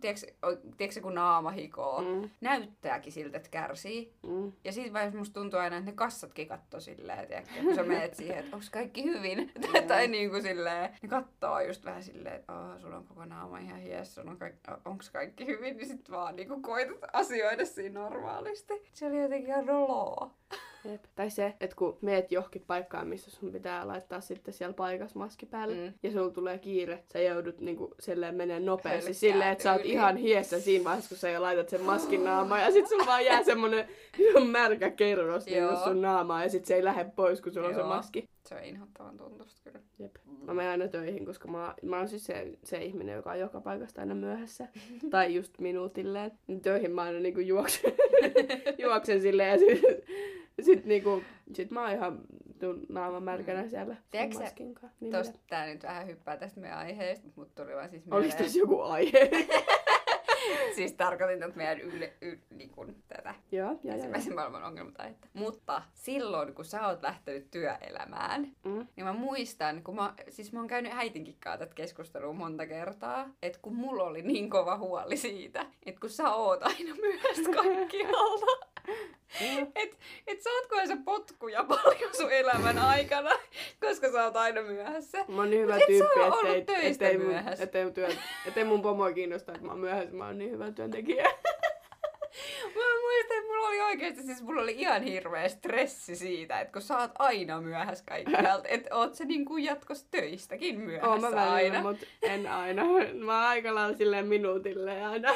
tiedätkö, 0.78 1.02
kun 1.02 1.15
naama 1.15 1.52
hikoo, 1.52 2.02
Mm. 2.02 2.30
näyttääkin 2.41 3.12
siltä, 3.12 3.38
että 3.38 3.50
kärsii. 3.50 4.13
Mm. 4.28 4.52
Ja 4.63 4.72
siitä 4.72 4.93
vaiheessa 4.93 5.17
musta 5.17 5.34
tuntuu 5.34 5.60
aina, 5.60 5.78
että 5.78 5.91
ne 5.91 5.96
kassatkin 5.96 6.48
kattoo 6.48 6.80
silleen, 6.80 7.28
tiedätkö, 7.28 7.54
kun 7.63 7.76
sä 7.76 7.84
menet 7.84 8.13
siihen, 8.13 8.38
että 8.38 8.56
onko 8.56 8.67
kaikki 8.72 9.04
hyvin. 9.04 9.52
tai 9.88 10.08
niin 10.08 10.30
kuin 10.30 10.41
silleen, 10.41 10.89
ne 11.02 11.10
kattoo 11.10 11.60
just 11.60 11.86
vähän 11.86 12.04
silleen, 12.04 12.36
että 12.36 12.54
oh, 12.54 12.80
sulla 12.80 12.98
on 12.98 13.06
koko 13.08 13.26
naama 13.26 13.60
ihan 13.60 13.80
hies, 13.80 14.15
sulla 14.15 14.32
on 14.32 14.38
kaikki, 14.38 14.72
onko 14.86 15.04
kaikki 15.13 15.46
hyvin, 15.48 15.78
niin 15.78 15.88
sit 15.88 16.12
vaan 16.12 16.36
niin 16.36 16.48
kuin 16.48 16.62
koetat 16.62 17.10
asioida 17.13 17.65
siinä 17.65 18.00
normaalisti. 18.00 18.74
Se 18.93 19.06
oli 19.06 19.22
jotenkin 19.22 19.50
ihan 19.50 19.65
noloa. 19.65 20.32
Jep. 20.91 21.03
Tai 21.15 21.29
se, 21.29 21.53
että 21.60 21.75
kun 21.75 21.97
meet 22.01 22.31
johonkin 22.31 22.63
paikkaan, 22.67 23.07
missä 23.07 23.31
sun 23.31 23.51
pitää 23.51 23.88
laittaa 23.88 24.21
sitten 24.21 24.53
siellä 24.53 24.73
paikassa 24.73 25.19
maski 25.19 25.45
päälle, 25.45 25.75
Mm. 25.75 25.93
ja 26.03 26.12
sulla 26.12 26.29
tulee 26.29 26.57
kiire, 26.57 27.03
sä 27.13 27.19
joudut 27.19 27.60
niinku 27.60 27.93
silleen 27.99 28.36
menee 28.36 28.60
nopeasti 28.60 28.99
Hölkkää 29.10 29.13
silleen, 29.13 29.51
että 29.51 29.63
sä 29.63 29.73
oot 29.73 29.86
ihan 29.86 30.17
hiessä 30.17 30.60
siinä 30.60 30.83
vaiheessa, 30.83 31.10
kun 31.10 31.17
sä 31.17 31.29
jo 31.29 31.41
laitat 31.41 31.69
sen 31.69 31.81
maskin 31.81 32.23
naamaan, 32.23 32.62
ja 32.62 32.71
sit 32.71 32.88
sulla 32.88 33.05
vaan 33.05 33.25
jää 33.25 33.43
semmonen 33.43 33.88
märkä 34.51 34.89
kerros 34.91 35.47
Joo. 35.47 35.83
sun 35.83 36.01
naamaa, 36.01 36.43
ja 36.43 36.49
sit 36.49 36.65
se 36.65 36.75
ei 36.75 36.83
lähde 36.83 37.05
pois, 37.15 37.41
kun 37.41 37.53
sulla 37.53 37.67
on 37.67 37.75
se 37.75 37.83
maski. 37.83 38.29
Se 38.47 38.55
on 38.55 38.63
inhottavan 38.63 39.17
tuntusta 39.17 39.62
kyllä. 39.63 39.79
Jep. 39.99 40.15
Mä 40.45 40.53
menen 40.53 40.71
aina 40.71 40.88
töihin, 40.88 41.25
koska 41.25 41.47
mä, 41.47 41.75
mä 41.83 41.97
oon 41.97 42.10
siis 42.10 42.25
se, 42.25 42.57
se 42.63 42.83
ihminen, 42.83 43.15
joka 43.15 43.31
on 43.31 43.39
joka 43.39 43.62
paikasta 43.62 44.01
aina 44.01 44.15
myöhässä. 44.15 44.67
tai 45.12 45.36
just 45.36 45.60
minuutilleen. 45.60 46.31
Niin 46.47 46.62
Töihin 46.62 46.91
mä 46.91 47.01
aina 47.01 47.19
niinku 47.19 47.39
juoksen, 47.39 47.93
juoksen 48.83 49.21
silleen 49.21 49.51
ja 49.51 49.57
sit, 49.57 49.81
sit, 50.62 50.86
niinku, 50.86 51.21
sit 51.53 51.71
mä 51.71 51.81
oon 51.81 51.91
ihan 51.91 52.21
tun 52.60 52.86
naama 52.89 53.19
märkänä 53.19 53.67
siellä 53.67 53.95
sen 53.95 54.29
Tiedätkö. 54.29 54.63
Niin 54.99 55.12
Tosta, 55.12 55.39
tää 55.49 55.67
nyt 55.67 55.83
vähän 55.83 56.07
hyppää 56.07 56.38
tästä 56.38 56.60
meidän 56.60 56.77
aiheesta, 56.77 57.27
mutta 57.36 57.63
tuli 57.63 57.75
vaan 57.75 57.89
siis 57.89 58.05
mieleen. 58.05 58.31
tässä 58.38 58.60
joku 58.60 58.81
aihe? 58.81 59.29
siis 60.75 60.93
tarkoitin 60.93 61.39
tätä 61.39 61.55
meidän 61.55 61.81
yle, 61.81 62.13
y, 62.21 62.38
niin 62.49 62.69
kuin, 62.69 62.95
tätä 63.07 63.36
joo, 63.51 63.79
ja. 63.83 63.93
ensimmäisen 63.93 64.36
maailman 64.36 64.63
ongelmataihetta. 64.63 65.27
Mutta 65.33 65.81
silloin, 65.93 66.53
kun 66.53 66.65
sä 66.65 66.88
oot 66.88 67.01
lähtenyt 67.03 67.51
työelämään, 67.51 68.51
Mm. 68.65 68.88
niin 68.95 69.05
mä 69.05 69.13
muistan, 69.13 69.83
kun 69.83 69.95
mä, 69.95 70.13
siis 70.29 70.53
mä 70.53 70.60
oon 70.60 70.67
käynyt 70.67 70.93
äitinkin 70.95 71.36
kanssa 71.39 71.57
tätä 71.57 71.75
keskustelua 71.75 72.33
monta 72.33 72.65
kertaa, 72.65 73.29
että 73.41 73.60
kun 73.62 73.75
mulla 73.75 74.03
oli 74.03 74.21
niin 74.21 74.49
kova 74.49 74.77
huoli 74.77 75.17
siitä, 75.17 75.65
että 75.86 76.01
kun 76.01 76.10
sä 76.10 76.33
oot 76.33 76.63
aina 76.63 76.95
myöhässä 77.01 77.51
kaikkialta, 77.55 78.45
Joo. 79.41 79.67
et, 79.75 79.97
et 80.27 80.41
saatko 80.41 80.75
sä 80.88 80.97
potkuja 81.05 81.63
paljon 81.63 82.15
sun 82.17 82.31
elämän 82.31 82.77
aikana, 82.79 83.29
koska 83.79 84.12
sä 84.12 84.23
oot 84.23 84.36
aina 84.36 84.62
myöhässä. 84.62 85.17
Mä 85.27 85.36
oon 85.36 85.49
niin 85.49 85.62
hyvä 85.62 85.73
Mut 85.73 85.81
et 85.81 85.88
tyyppi, 85.88 86.19
ollut 86.19 86.55
ettei, 86.57 86.75
töistä 86.75 87.07
ettei, 87.10 87.17
mun, 87.17 87.36
ettei, 87.60 87.91
työ, 87.91 88.07
ettei 88.45 88.63
mun 88.63 88.81
pomoa 88.81 89.12
kiinnosta, 89.12 89.51
että 89.51 89.65
mä 89.65 89.71
oon 89.71 89.79
myöhässä. 89.79 90.15
Mä 90.15 90.25
oon 90.25 90.37
niin 90.38 90.52
hyvä 90.52 90.71
työntekijä. 90.71 91.23
Mä 92.76 92.84
muistan, 93.02 93.38
että 93.38 93.47
mulla 93.47 93.67
oli 93.67 93.82
oikeasti, 93.82 94.23
siis 94.23 94.43
mulla 94.43 94.62
oli 94.62 94.76
ihan 94.78 95.02
hirveä 95.02 95.47
stressi 95.47 96.15
siitä, 96.15 96.60
että 96.60 96.73
kun 96.73 96.82
sä 96.82 96.97
oot 96.97 97.12
aina 97.19 97.62
myöhässä 97.62 98.04
kaikkialta, 98.08 98.67
että 98.67 98.95
oot 98.95 99.15
sä 99.15 99.26
niinku 99.26 99.58
jatkos 99.58 100.04
töistäkin 100.12 100.80
myöhässä 100.80 101.10
Oon 101.10 101.21
mä 101.21 101.32
välillä, 101.32 101.52
aina. 101.54 101.82
mutta 101.82 102.06
en 102.21 102.47
aina. 102.47 102.84
Mä 103.26 103.34
oon 103.38 103.45
aika 103.47 103.76
lailla 103.76 103.97
silleen 103.97 104.28
minuutille 104.28 105.04
aina. 105.06 105.30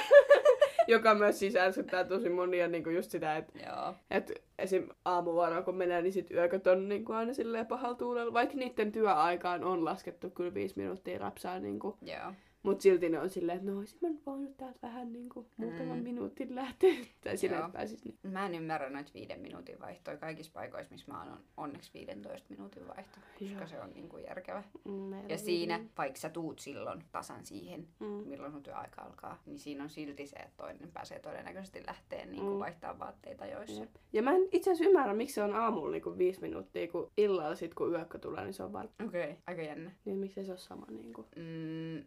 Joka 0.87 1.15
myös 1.15 1.39
siis 1.39 1.55
ärsyttää 1.55 2.03
tosi 2.03 2.29
monia 2.29 2.67
niin 2.67 2.83
kuin 2.83 2.95
just 2.95 3.11
sitä, 3.11 3.37
että 3.37 3.59
Joo. 3.65 3.93
et 4.11 4.31
esim. 4.59 4.89
aamuvuoroon 5.05 5.63
kun 5.63 5.75
menee, 5.75 6.01
niin 6.01 6.13
sit 6.13 6.31
yököt 6.31 6.67
on 6.67 6.89
niin 6.89 7.05
kuin 7.05 7.15
aina 7.15 7.33
silleen 7.33 7.65
pahalla 7.65 7.95
tuulella. 7.95 8.33
Vaikka 8.33 8.55
niiden 8.55 8.91
työaikaan 8.91 9.63
on 9.63 9.85
laskettu 9.85 10.29
kyllä 10.29 10.53
viisi 10.53 10.77
minuuttia 10.77 11.17
rapsaa, 11.19 11.59
niin 11.59 11.79
kuin, 11.79 11.95
Joo. 12.01 12.33
Mut 12.63 12.81
silti 12.81 13.09
ne 13.09 13.19
on 13.19 13.29
silleen, 13.29 13.57
että 13.57 13.71
no 13.71 13.77
olisin 13.77 13.97
mä 14.01 14.09
nyt 14.09 14.25
voinut 14.25 14.57
täältä 14.57 14.79
vähän 14.81 15.13
niin 15.13 15.29
kuin, 15.29 15.47
muutaman 15.57 15.97
Mm. 15.97 16.03
minuutin 16.03 16.55
lähteä. 16.55 16.93
Tai 17.23 17.37
silleen, 17.37 17.61
että 17.65 17.73
pääsis 17.77 18.05
niin. 18.05 18.17
Mä 18.23 18.45
en 18.45 18.55
ymmärrä 18.55 18.89
noita 18.89 19.11
viiden 19.13 19.39
minuutin 19.39 19.79
vaihtoja 19.79 20.17
kaikissa 20.17 20.51
paikoissa, 20.53 20.91
missä 20.91 21.11
mä 21.11 21.19
oon 21.23 21.31
on 21.31 21.39
onneksi 21.57 21.91
15 21.93 22.47
minuutin 22.49 22.87
vaihto, 22.87 23.17
koska 23.39 23.55
Joo. 23.57 23.67
se 23.67 23.79
on 23.81 23.89
niinku 23.93 24.17
järkevä. 24.17 24.63
Mm, 24.85 25.29
Ja 25.29 25.37
siinä, 25.37 25.77
niin. 25.77 25.91
vaikka 25.97 26.19
sä 26.19 26.29
tuut 26.29 26.59
silloin 26.59 27.03
tasan 27.11 27.45
siihen, 27.45 27.87
Mm. 27.99 28.05
milloin 28.07 28.51
sun 28.51 28.63
työaika 28.63 29.01
alkaa, 29.01 29.41
niin 29.45 29.59
siinä 29.59 29.83
on 29.83 29.89
silti 29.89 30.27
se, 30.27 30.35
että 30.35 30.57
toinen 30.57 30.91
pääsee 30.93 31.19
todennäköisesti 31.19 31.83
lähteen 31.87 32.31
niin 32.31 32.43
Mm. 32.43 32.59
vaihtaa 32.59 32.99
vaatteita 32.99 33.45
joissa. 33.45 33.79
Jep. 33.81 33.89
Ja 34.13 34.23
mä 34.23 34.31
en 34.35 34.41
itse 34.51 34.71
asiassa 34.71 34.89
ymmärrä, 34.89 35.13
miksi 35.13 35.33
se 35.35 35.43
on 35.43 35.55
aamulla 35.55 35.91
niinku 35.91 36.17
viisi 36.17 36.41
minuuttia, 36.41 36.87
kun 36.87 37.11
illalla 37.17 37.55
sit 37.55 37.73
kun 37.73 37.91
yökkö 37.91 38.19
tulee, 38.19 38.43
niin 38.43 38.53
se 38.53 38.63
on 38.63 38.73
vartti. 38.73 39.03
Okei, 39.03 39.23
okay, 39.23 39.35
aika 39.47 39.61
jännä. 39.61 39.91
Niin 40.05 40.17
miksei 40.17 40.45
se 40.45 40.51
ole 40.51 40.57
sama 40.59 40.85
niinku. 40.89 41.25
Mm, 41.35 42.03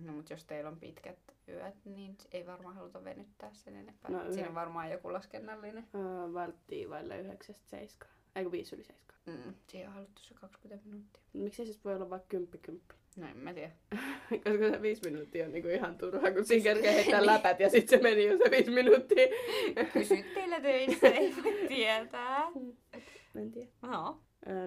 no 0.00 0.12
mutta 0.12 0.32
jos 0.32 0.44
teillä 0.44 0.70
on 0.70 0.80
pitkät 0.80 1.18
yöt, 1.48 1.74
niin 1.84 2.16
ei 2.32 2.46
varmaan 2.46 2.74
haluta 2.74 3.04
venyttää 3.04 3.50
sen 3.52 3.76
enempää. 3.76 4.10
No, 4.10 4.32
Siinä 4.32 4.48
on 4.48 4.54
varmaan 4.54 4.90
joku 4.90 5.12
laskennallinen. 5.12 5.86
Öö, 5.94 6.32
vaille 6.90 7.18
yhdeksästä 7.20 7.68
seiskaan. 7.70 8.12
Eikö 8.36 8.50
viisi 8.50 8.74
yli 8.76 8.84
seiskaan. 8.84 9.20
Mm. 9.26 9.54
Siihen 9.66 9.88
on 9.88 9.94
haluttu 9.94 10.22
se 10.22 10.34
20 10.34 10.86
minuuttia. 10.88 11.22
Miksei 11.32 11.66
siis 11.66 11.84
voi 11.84 11.94
olla 11.94 12.10
vaikka 12.10 12.28
kymppi 12.28 12.58
kymppi? 12.58 12.94
No 13.16 13.26
en 13.28 13.36
mä 13.36 13.54
tiedä. 13.54 13.72
Koska 14.44 14.70
se 14.70 14.82
viisi 14.82 15.10
minuuttia 15.10 15.44
on 15.46 15.52
niinku 15.52 15.68
ihan 15.68 15.98
turhaa, 15.98 16.32
kun 16.32 16.44
siinä 16.44 16.62
kerkee 16.64 16.94
heittää 16.94 17.26
läpät 17.26 17.60
ja 17.60 17.70
sitten 17.70 17.98
se 17.98 18.02
meni 18.02 18.26
jo 18.26 18.38
se 18.38 18.50
viisi 18.50 18.70
minuuttia. 18.70 19.26
Kysyt 19.92 20.34
teillä 20.34 20.60
töissä, 20.60 21.08
ei 21.08 21.34
voi 21.44 21.68
tietää. 21.68 22.42
en 23.34 23.52
tiedä. 23.52 23.70
No. 23.82 24.20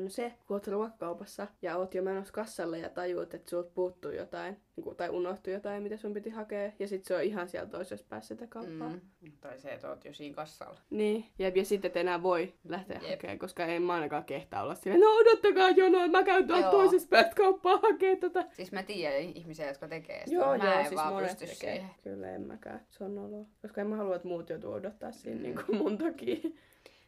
No 0.04 0.10
se, 0.10 0.34
kun 0.48 0.56
oot 0.56 0.68
ruokakaupassa 0.68 1.48
ja 1.62 1.78
oot 1.78 1.94
jo 1.96 2.04
menossa 2.04 2.34
kassalle 2.34 2.80
ja 2.80 2.90
tajuut, 2.90 3.34
että 3.34 3.50
sulta 3.50 3.72
puuttuu 3.74 4.12
jotain, 4.12 4.58
niinku, 4.76 4.96
tai 4.96 5.10
unohtuu 5.10 5.54
jotain, 5.54 5.84
mitä 5.84 5.98
sun 5.98 6.14
piti 6.14 6.30
hakea, 6.30 6.72
ja 6.80 6.88
sit 6.88 7.06
se 7.06 7.16
on 7.16 7.24
ihan 7.24 7.50
siellä 7.50 7.70
toisessa 7.70 8.06
päässä 8.10 8.36
sitä 8.36 8.48
kauppaa. 8.48 8.90
Mm. 8.90 9.32
Tai 9.42 9.60
se, 9.60 9.70
että 9.74 9.90
oot 9.90 10.06
jo 10.06 10.14
siinä 10.14 10.36
kassalla. 10.36 10.80
Niin, 10.90 11.26
ja, 11.40 11.50
ja 11.56 11.66
sitten 11.66 11.90
et 11.90 11.98
enää 11.98 12.24
voi 12.24 12.54
lähteä 12.70 13.00
Jep. 13.02 13.10
hakemaan, 13.12 13.40
koska 13.40 13.66
en 13.66 13.82
mä 13.82 13.94
ainakaan 13.94 14.26
kehtaa 14.26 14.64
olla 14.64 14.76
silleen, 14.76 15.02
no 15.02 15.08
odottakaa 15.16 15.70
jonoa, 15.70 16.08
mä 16.08 16.24
käyn 16.24 16.48
tuolta 16.48 16.64
Joo. 16.68 16.72
toisesta 16.72 17.10
päästä 17.10 17.36
kauppaa 17.36 17.78
hakemaan 17.78 18.18
tota. 18.20 18.44
Siis 18.52 18.72
mä 18.72 18.84
tiedän 18.84 19.22
ihmisiä, 19.22 19.68
jotka 19.68 19.88
tekee 19.88 20.20
sitä. 20.26 20.36
Joo, 20.36 20.58
mä 20.58 20.64
joo, 20.66 20.74
en 20.80 20.86
siis 20.86 20.96
vaan 20.96 21.24
pysty 21.24 21.40
tekee. 21.46 21.56
siihen. 21.76 21.90
Kyllä 22.04 22.32
en 22.32 22.42
mäkään. 22.42 22.82
Se 22.90 23.04
on 23.04 23.16
noloa. 23.16 23.46
Koska 23.62 23.82
en 23.82 23.88
mä 23.88 23.96
halua, 23.96 24.16
että 24.16 24.28
muut 24.28 24.50
joutuu 24.50 24.72
odottaa 24.74 25.12
siinä 25.12 25.38
Mm. 25.38 25.44
niin 25.44 25.60
kuin 25.66 25.78
mun 25.78 25.98
takia. 25.98 26.38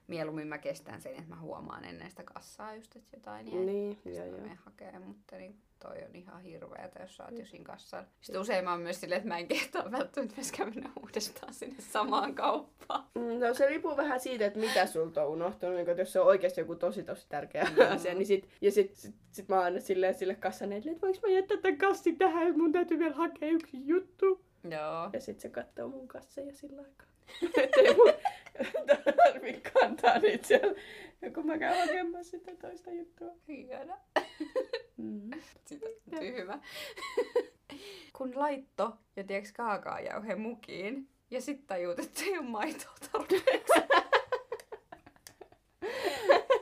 Mieluummin 0.09 0.47
mä 0.47 0.57
kestän 0.57 1.01
sen, 1.01 1.11
että 1.15 1.29
mä 1.29 1.39
huomaan 1.39 1.85
ennen 1.85 2.09
sitä 2.09 2.23
kassaa 2.23 2.75
just, 2.75 2.95
että 2.95 3.17
jotain 3.17 3.47
jäi. 3.53 3.65
Niin, 3.65 3.93
Sitten 3.95 4.15
joo 4.15 4.25
mä 4.25 4.37
menen 4.37 4.57
hakemaan, 4.65 5.03
mutta 5.03 5.35
niin 5.35 5.55
toi 5.79 5.97
on 6.09 6.15
ihan 6.15 6.41
hirveetä, 6.41 7.01
jos 7.01 7.15
sä 7.17 7.25
oot 7.25 7.39
jo 7.39 7.45
siinä 7.45 7.65
kassalla. 7.65 8.05
Sitten 8.21 8.41
usein 8.41 8.63
mä 8.63 8.71
oon 8.71 8.81
myös 8.81 8.99
silleen, 9.01 9.17
että 9.17 9.27
mä 9.27 9.37
en 9.37 9.47
kehtaa 9.47 9.91
välttämättä 9.91 10.35
myöskään 10.37 10.69
mennä 10.75 10.89
uudestaan 11.01 11.53
sinne 11.53 11.75
samaan 11.81 12.35
kauppaan. 12.35 13.03
Mm, 13.15 13.39
No 13.39 13.53
se 13.53 13.65
riippuu 13.67 13.97
vähän 13.97 14.19
siitä, 14.19 14.45
että 14.45 14.59
mitä 14.59 14.85
sulta 14.85 15.23
on 15.23 15.29
unohtunut. 15.29 15.75
Niin 15.75 15.89
että 15.89 16.01
jos 16.01 16.13
se 16.13 16.19
on 16.19 16.27
oikeasti 16.27 16.61
joku 16.61 16.75
tosi 16.75 17.03
tosi 17.03 17.25
tärkeä 17.29 17.63
Mm. 17.63 17.93
asia, 17.95 18.13
niin 18.13 18.25
sit, 18.25 18.49
ja 18.61 18.71
sit, 18.71 18.95
sit, 18.95 19.15
sit 19.31 19.47
mä 19.49 19.55
oon 19.55 19.63
aina 19.65 19.79
silleen 19.79 20.13
sille 20.15 20.35
kassaneille, 20.35 20.91
että 20.91 21.01
voinko 21.01 21.27
mä 21.27 21.33
jättää 21.33 21.57
tämän 21.57 21.77
kassin 21.77 22.17
tähän, 22.17 22.47
että 22.47 22.57
mun 22.59 22.71
täytyy 22.71 22.99
vielä 22.99 23.15
hakea 23.15 23.49
yksi 23.49 23.87
juttu. 23.87 24.41
Joo. 24.63 25.09
Ja 25.13 25.21
sit 25.21 25.39
se 25.39 25.49
katsoo 25.49 25.87
mun 25.87 26.07
kasseja 26.07 26.53
sillä 26.53 26.81
aikaa. 26.81 27.07
Ettei 27.63 27.95
mun 27.95 28.13
tarvi 29.15 29.61
kantaa 29.73 30.19
niitä 30.19 30.47
siellä, 30.47 30.81
ja 31.21 31.31
kun 31.31 31.45
mä 31.47 31.57
käyn 31.57 31.79
hakemaan 31.79 32.25
sitä 32.25 32.51
toista 32.61 32.91
juttua. 32.91 33.31
Hieno. 33.47 33.97
Mm. 34.97 35.29
Sitä 35.65 35.85
tyhmä. 36.19 36.59
Kun 38.13 38.31
laitto 38.35 38.97
ja 39.15 39.23
tieks 39.23 39.51
kaakaajauhe 39.53 40.35
mukiin 40.35 41.07
ja 41.31 41.41
sit 41.41 41.67
tajuut, 41.67 41.99
että 41.99 42.23
ei 42.23 42.37
oo 42.37 42.43
maitoa 42.43 42.95
tarpeeksi. 43.11 43.79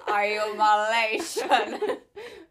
Ai 0.05 0.35
jumalation. 0.35 1.79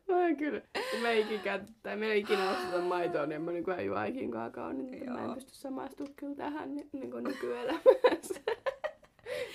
Mä 0.09 0.26
en 0.26 0.36
kyllä, 0.36 0.62
mä 1.03 1.11
en 1.11 1.18
ikinä, 1.18 1.61
tai 1.82 1.97
mä 1.97 2.05
en 2.05 2.16
ikinä 2.16 2.51
osteta 2.51 2.78
maitoa, 2.78 3.26
niin 3.26 3.42
mä 3.42 3.53
niinku 3.53 3.70
juo 3.70 4.05
ikin 4.05 4.30
kaakao, 4.30 4.72
niin 4.72 5.12
mä 5.12 5.24
en 5.24 5.34
pysty 5.34 5.55
samaistumaan 5.55 6.14
kyllä 6.14 6.36
tähän 6.36 6.74
ni- 6.74 6.88
niinku 6.92 7.20
nykyelämässä. 7.20 8.40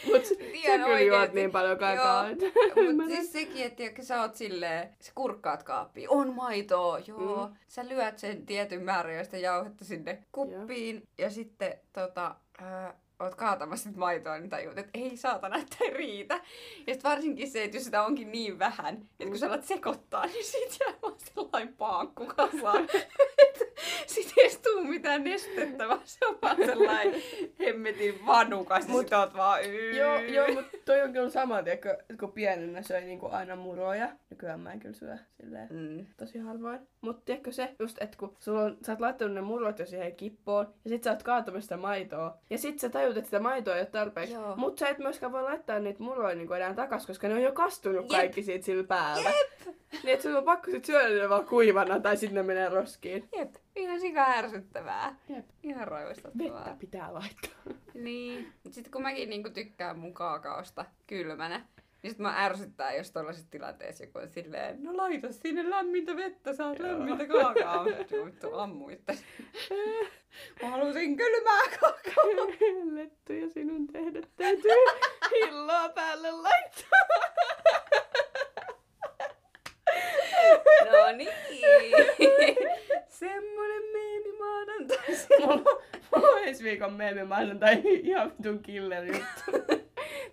Mut 0.05 0.25
sä 0.25 0.35
kyllä 0.77 0.99
juot 0.99 1.33
niin 1.33 1.51
paljon 1.51 1.77
kaakaoa, 1.77 2.29
että 2.29 2.45
Mut 2.45 2.77
ymmärrän. 2.77 3.17
siis 3.17 3.31
sekin, 3.31 3.65
että 3.65 3.75
tiedätkö, 3.75 4.03
sä 4.03 4.21
oot 4.21 4.35
silleen, 4.35 4.89
sä 4.99 5.11
kurkkaat 5.15 5.63
kaappiin, 5.63 6.09
on 6.09 6.33
maitoa, 6.35 6.99
joo. 6.99 7.47
Mm. 7.47 7.55
Sä 7.67 7.87
lyöt 7.87 8.17
sen 8.19 8.45
tietyn 8.45 8.83
määrän 8.83 9.17
josta 9.17 9.37
jauhetta 9.37 9.85
sinne 9.85 10.23
kuppiin 10.31 11.07
ja 11.17 11.29
sitten 11.29 11.73
tota, 11.93 12.35
ää, 12.61 12.93
oot 13.19 13.35
kaatamassa 13.35 13.89
sit 13.89 13.97
maitoa, 13.97 14.37
niin 14.37 14.49
tajut, 14.49 14.77
että 14.77 14.99
ei 14.99 15.17
saatana, 15.17 15.57
että 15.57 15.75
ei 15.81 15.89
riitä. 15.89 16.41
Ja 16.87 16.93
sit 16.93 17.03
varsinkin 17.03 17.51
se, 17.51 17.63
että 17.63 17.77
jos 17.77 17.83
sitä 17.83 18.03
onkin 18.03 18.31
niin 18.31 18.59
vähän, 18.59 18.95
että 18.97 19.25
kun 19.25 19.37
sä 19.37 19.47
alat 19.47 19.63
sekoittaa, 19.65 20.25
niin 20.25 20.45
sit 20.45 20.77
jää 20.79 20.93
vaan 21.01 21.15
sellainen 21.35 21.73
paakku 21.73 22.25
kasaan. 22.25 22.87
Sitten 24.11 24.33
ei 24.45 24.57
tuu 24.63 24.83
mitään 24.83 25.23
nestettä, 25.23 25.87
vaan 25.87 26.01
se 26.03 26.25
on 26.25 26.37
vaan 26.41 26.55
sellainen 26.65 27.21
hemmetin 27.59 28.25
vanukas. 28.25 28.83
Ja 28.87 28.91
Mut- 28.93 29.01
sit 29.01 29.13
oot 29.13 29.33
vaan 29.33 29.63
yy. 29.65 29.91
Joo, 29.97 30.19
joo, 30.19 30.47
mutta 30.47 30.77
toi 30.85 31.01
on 31.01 31.13
kyllä 31.13 31.29
sama, 31.29 31.63
tiedätkö, 31.63 31.97
kun 32.19 32.31
pienenä 32.31 32.81
söi 32.81 33.01
niinku 33.01 33.27
aina 33.31 33.55
muroja. 33.55 34.09
Nykyään 34.29 34.59
mä 34.59 34.71
en 34.71 34.79
kyllä 34.79 34.95
syö 34.95 35.17
silleen 35.41 35.67
Mm. 35.71 36.05
tosi 36.17 36.37
harvoin. 36.39 36.79
Mutta 37.01 37.21
tiedätkö 37.25 37.51
se, 37.51 37.75
just 37.79 37.97
että 38.01 38.17
kun 38.17 38.35
sulla 38.39 38.61
on, 38.61 38.77
sä 38.85 38.91
oot 38.91 38.99
laittanut 39.01 39.33
ne 39.33 39.41
murrot 39.41 39.79
jo 39.79 39.85
siihen 39.85 40.15
kippoon, 40.15 40.73
ja 40.85 40.89
sit 40.89 41.03
sä 41.03 41.11
oot 41.11 41.23
kaatamassa 41.23 41.61
sitä 41.61 41.77
maitoa, 41.77 42.37
ja 42.49 42.57
sit 42.57 42.79
sä 42.79 42.89
tajut, 42.89 43.17
että 43.17 43.27
sitä 43.27 43.39
maitoa 43.39 43.75
ei 43.75 43.81
ole 43.81 43.85
tarpeeksi. 43.85 44.33
Joo. 44.33 44.55
Mut 44.55 44.77
sä 44.77 44.87
et 44.89 44.97
myöskään 44.97 45.31
voi 45.31 45.43
laittaa 45.43 45.79
niitä 45.79 46.03
muroja 46.03 46.35
niinku 46.35 46.53
enää 46.53 46.73
takas, 46.73 47.07
koska 47.07 47.27
ne 47.27 47.33
on 47.33 47.41
jo 47.41 47.51
kastunut 47.51 48.01
Jep. 48.01 48.07
kaikki 48.19 48.43
siitä 48.43 48.65
sillä 48.65 48.83
päällä. 48.83 49.29
Jep. 49.29 49.75
Niin 50.03 50.13
et 50.13 50.21
sun 50.21 50.35
on 50.35 50.43
pakko 50.43 50.71
sit 50.71 50.85
syödä 50.85 51.21
ne 51.21 51.29
vaan 51.29 51.45
kuivana, 51.45 51.99
tai 51.99 52.17
sitten 52.17 52.35
ne 52.35 52.43
menee 52.43 52.69
roskiin. 52.69 53.29
Jep, 53.37 53.55
ihan 53.75 53.99
sika 53.99 54.25
ärsyttävää. 54.25 55.15
Jep. 55.29 55.45
Ihan 55.63 55.87
raivostuttavaa. 55.87 56.65
Vettä 56.65 56.75
pitää 56.79 57.13
laittaa. 57.13 57.73
Niin. 57.93 58.53
Mut 58.63 58.73
sit 58.73 58.89
kun 58.89 59.01
mäkin 59.01 59.29
niinku 59.29 59.49
tykkään 59.49 59.99
mun 59.99 60.13
kaakaosta 60.13 60.85
kylmänä, 61.07 61.65
niin 62.03 62.11
sit 62.11 62.19
mä 62.19 62.45
ärsyttää, 62.45 62.93
jos 62.95 63.11
tollaisessa 63.11 63.51
tilanteessa 63.51 64.03
joku 64.03 64.19
on 64.19 64.29
silleen, 64.29 64.83
no 64.83 64.97
laita 64.97 65.31
sinne 65.31 65.69
lämmintä 65.69 66.15
vettä, 66.15 66.53
saat 66.53 66.79
Joo. 66.79 66.87
lämmintä 66.87 67.27
kaakaoa. 67.27 67.85
Vittu, 67.99 68.25
vittu 68.25 68.53
ammuitte. 68.53 69.17
Mä 70.61 70.69
halusin 70.69 71.17
kylmää 71.17 71.61
kaakaoa. 71.79 72.47
Lettuja 72.93 73.49
sinun 73.49 73.87
tehdä 73.87 74.21
täytyy 74.37 74.71
hilloa 75.35 75.89
päälle 75.89 76.31
laittaa. 76.31 76.99
No 80.91 81.17
niin. 81.17 81.29
Semmonen 83.21 83.83
meemi 83.93 84.37
maanantaisin. 84.39 85.27
Mulla, 85.41 85.81
mulla 86.15 86.27
on 86.27 86.43
ensi 86.43 86.63
viikon 86.63 86.93
meemi 86.93 87.23
maanantai 87.23 87.81
ihan 87.83 88.33
vitun 88.37 88.59
killer 88.59 89.05
juttu. 89.05 89.75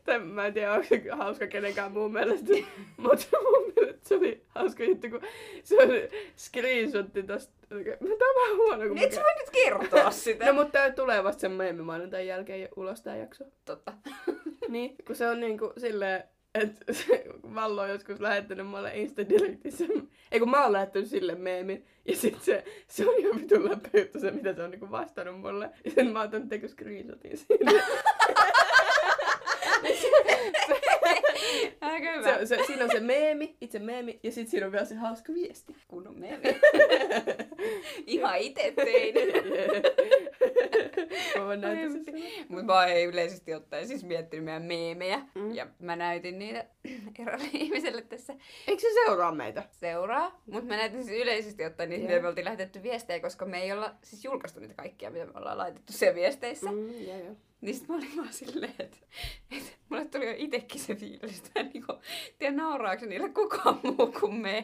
Tai 0.05 0.19
mä 0.19 0.47
en 0.47 0.55
tiedä, 0.55 0.73
onko 0.73 0.87
se 0.87 1.03
hauska 1.11 1.47
kenenkään 1.47 1.93
muun 1.93 2.13
mielestä. 2.13 2.53
Mutta 2.97 3.27
mun 3.43 3.73
mielestä 3.77 4.09
se 4.09 4.15
oli 4.15 4.43
hauska 4.49 4.85
juttu, 4.85 5.11
kun 5.11 5.21
se 5.63 5.77
on 5.83 5.89
screenshotti 6.37 7.23
tosta. 7.23 7.53
Tämä 7.69 7.81
on 7.81 8.43
vähän 8.43 8.57
huono, 8.57 8.89
kun 8.89 8.99
Et 8.99 9.13
sä 9.13 9.21
voi 9.21 9.35
nyt 9.39 9.51
kertoa 9.51 10.11
sitä. 10.25 10.47
No 10.47 10.53
mutta 10.53 10.73
tää 10.73 10.91
tulee 10.91 11.25
vasta 11.25 11.41
sen 11.41 11.53
meemi 11.53 11.83
maanantai 11.83 12.27
jälkeen 12.27 12.69
ulos 12.77 13.03
tää 13.03 13.17
jakso. 13.17 13.45
Totta. 13.65 13.93
Niin, 14.69 14.97
kun 15.07 15.17
se 15.17 15.29
on 15.29 15.41
niinku 15.41 15.73
silleen, 15.77 16.25
että 16.59 16.93
Vallo 17.55 17.83
on 17.83 17.91
joskus 17.91 18.21
lähettänyt 18.21 18.67
mulle 18.67 18.93
Insta-directissä, 18.95 19.85
ei 20.33 20.41
kun 20.41 20.51
mä 20.51 20.63
oon 20.63 20.73
lähettänyt 20.73 21.09
sille 21.09 21.35
meemin, 21.35 21.87
ja 22.05 22.17
sit 22.17 22.43
se, 22.43 22.65
se 22.89 23.09
on 23.09 23.15
ihan 23.19 23.41
vitun 23.41 23.71
läppä 23.71 23.89
juttu 23.99 24.21
se, 24.21 24.31
mitä 24.31 24.55
se 24.55 24.63
on 24.63 24.71
niinku 24.71 24.91
vastannut 24.91 25.41
mulle, 25.41 25.71
ja 25.85 25.91
sen 25.91 26.13
mä 26.13 26.23
ottanut 26.23 26.49
teko 26.49 26.69
screenshotin 26.69 27.37
sinne. 27.37 27.83
Aika 31.81 32.13
hyvä. 32.13 32.39
se, 32.39 32.47
se, 32.47 32.65
siinä 32.67 32.85
on 32.85 32.91
se 32.91 33.01
meemi, 33.01 33.57
itse 33.61 33.79
meemi, 33.79 34.21
ja 34.23 34.33
sit 34.33 34.49
siinä 34.49 34.67
on 34.67 34.73
vielä 34.73 34.85
se 34.85 34.95
hauska 34.95 35.35
viesti. 35.35 35.77
Kunnon 35.89 36.19
meemi. 36.19 36.43
Ihan 38.07 38.39
ite 38.39 38.73
tein. 38.77 39.15
Mä 41.39 41.45
voin 41.47 41.61
näyttää 41.61 41.91
sen 41.91 42.05
sulle. 42.05 42.25
Mutta 42.49 42.65
mä 42.65 42.79
oon 42.79 42.91
yleisesti 43.09 43.55
ottaen 43.55 43.89
siis 43.89 44.05
miettinyt 44.05 44.45
meidän 44.45 44.63
meemejä. 44.63 45.21
Mm. 45.35 45.55
Ja 45.55 45.67
mä 45.79 45.97
näytin 45.97 46.39
niitä 46.39 46.65
eräälle 47.19 47.49
ihmiselle 47.53 48.03
tässä 48.03 48.35
Eikö 48.67 48.81
se 48.83 48.89
seuraa 49.05 49.33
meitä? 49.35 49.63
seuraa. 49.71 50.41
Mutta 50.47 50.65
mä 50.69 50.77
näytin 50.77 51.05
siis 51.05 51.21
yleisesti 51.23 51.65
ottaen 51.65 51.91
niitä, 51.91 52.07
mitä 52.09 52.21
me 52.23 52.29
oltiin 52.29 52.45
lähetetty 52.45 52.83
viestejä, 52.83 53.21
koska 53.21 53.45
me 53.45 53.63
ei 53.63 53.73
olla 53.73 53.95
siis 54.03 54.25
julkaistu 54.25 54.61
niitä 54.61 54.75
kaikkia, 54.75 55.11
mitä 55.11 55.25
me 55.27 55.33
ollaan 55.35 55.59
laitettu 55.59 55.93
siellä 55.93 56.15
viesteissä. 56.15 56.71
Mm. 56.73 56.91
Joo, 56.91 57.19
joo. 57.19 57.35
Niin 57.61 57.75
sit 57.75 57.89
mä 57.89 57.95
olin 57.97 58.17
vaan 58.17 58.33
silleen, 58.33 58.75
että, 58.79 58.97
että 59.57 59.71
mulle 59.89 60.05
tuli 60.05 60.27
jo 60.27 60.35
itekin 60.37 60.81
se 60.81 60.95
fiilis, 60.95 61.39
että 61.39 61.51
mä 61.55 61.61
en 61.67 61.71
niinku 61.75 61.93
tiedä 62.39 62.57
nauraako 62.57 63.07
niille 63.07 63.29
kukaan 63.29 63.81
muu 63.83 64.13
kuin 64.21 64.35
me. 64.35 64.59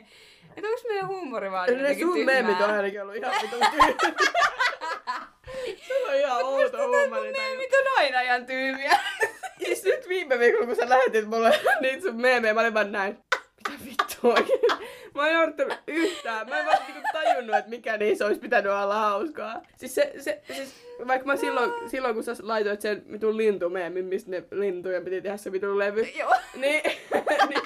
Että 0.57 0.69
onks 0.69 0.85
meidän 0.89 1.09
huumori 1.09 1.51
vaan 1.51 1.69
Eli 1.69 1.77
ne 1.77 1.83
jotenkin 1.83 2.07
sun 2.07 2.15
tyhmää? 2.17 2.35
meemit 2.43 2.61
on 2.61 2.71
ainakin 2.71 3.03
ollut 3.03 3.17
ihan 3.17 3.35
vitun 3.43 3.61
tyhjä. 3.71 4.15
Sulla 5.87 6.09
on 6.09 6.17
ihan 6.19 6.45
outo 6.45 6.79
huumori. 6.79 7.33
Meemit 7.33 7.73
on 7.73 7.99
aina 7.99 8.21
ihan 8.21 8.47
tyhmiä. 8.47 8.99
Ja 9.61 9.67
sit 9.77 9.85
nyt 9.85 10.09
viime 10.09 10.39
viikolla, 10.39 10.67
kun 10.67 10.77
sä 10.77 10.89
lähetit 10.89 11.29
mulle 11.29 11.61
niitä 11.81 12.03
sun 12.03 12.21
meemejä, 12.21 12.55
mä 12.55 12.61
olin 12.61 12.75
vaan 12.75 12.93
näin. 12.93 13.19
Mitä 13.57 13.85
vittua 13.85 14.35
oikein? 14.35 14.61
Mä 15.15 15.29
en 15.29 15.39
odottanut 15.39 15.79
yhtään. 15.87 16.49
Mä 16.49 16.61
en 16.61 16.67
vaan 16.67 16.79
niinku 16.87 17.09
tajunnut, 17.13 17.57
että 17.57 17.71
mikä 17.71 17.97
niissä 17.97 18.27
olisi 18.27 18.41
pitänyt 18.41 18.73
olla 18.73 18.95
hauskaa. 18.95 19.63
Siis 19.77 19.95
se, 19.95 20.13
se 20.19 20.43
siis, 20.53 20.75
vaikka 21.07 21.27
mä 21.27 21.37
silloin, 21.37 21.91
silloin 21.91 22.15
kun 22.15 22.25
sä 22.25 22.37
laitoit 22.43 22.81
sen 22.81 23.05
vitun 23.13 23.37
lintumeemin, 23.37 24.05
mistä 24.05 24.31
ne 24.31 24.45
lintujen 24.51 25.05
piti 25.05 25.21
tehdä 25.21 25.37
se 25.37 25.53
vitun 25.53 25.79
levy, 25.79 26.03
Joo. 26.19 26.35
niin, 26.55 26.83
niin, 27.49 27.63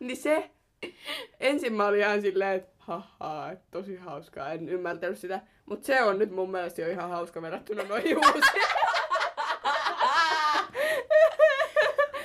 niin 0.00 0.16
se, 0.16 0.50
ensin 1.40 1.72
mä 1.72 1.86
olin 1.86 2.00
ihan 2.00 2.22
silleen, 2.22 2.56
että 2.56 2.72
haha, 2.78 3.50
tosi 3.70 3.96
hauskaa, 3.96 4.52
en 4.52 4.68
ymmärtänyt 4.68 5.18
sitä. 5.18 5.40
Mut 5.66 5.84
se 5.84 6.02
on 6.02 6.18
nyt 6.18 6.30
mun 6.30 6.50
mielestä 6.50 6.82
jo 6.82 6.88
ihan 6.88 7.10
hauska 7.10 7.42
verrattuna 7.42 7.82
noihin 7.82 8.18
uusiin. 8.26 8.42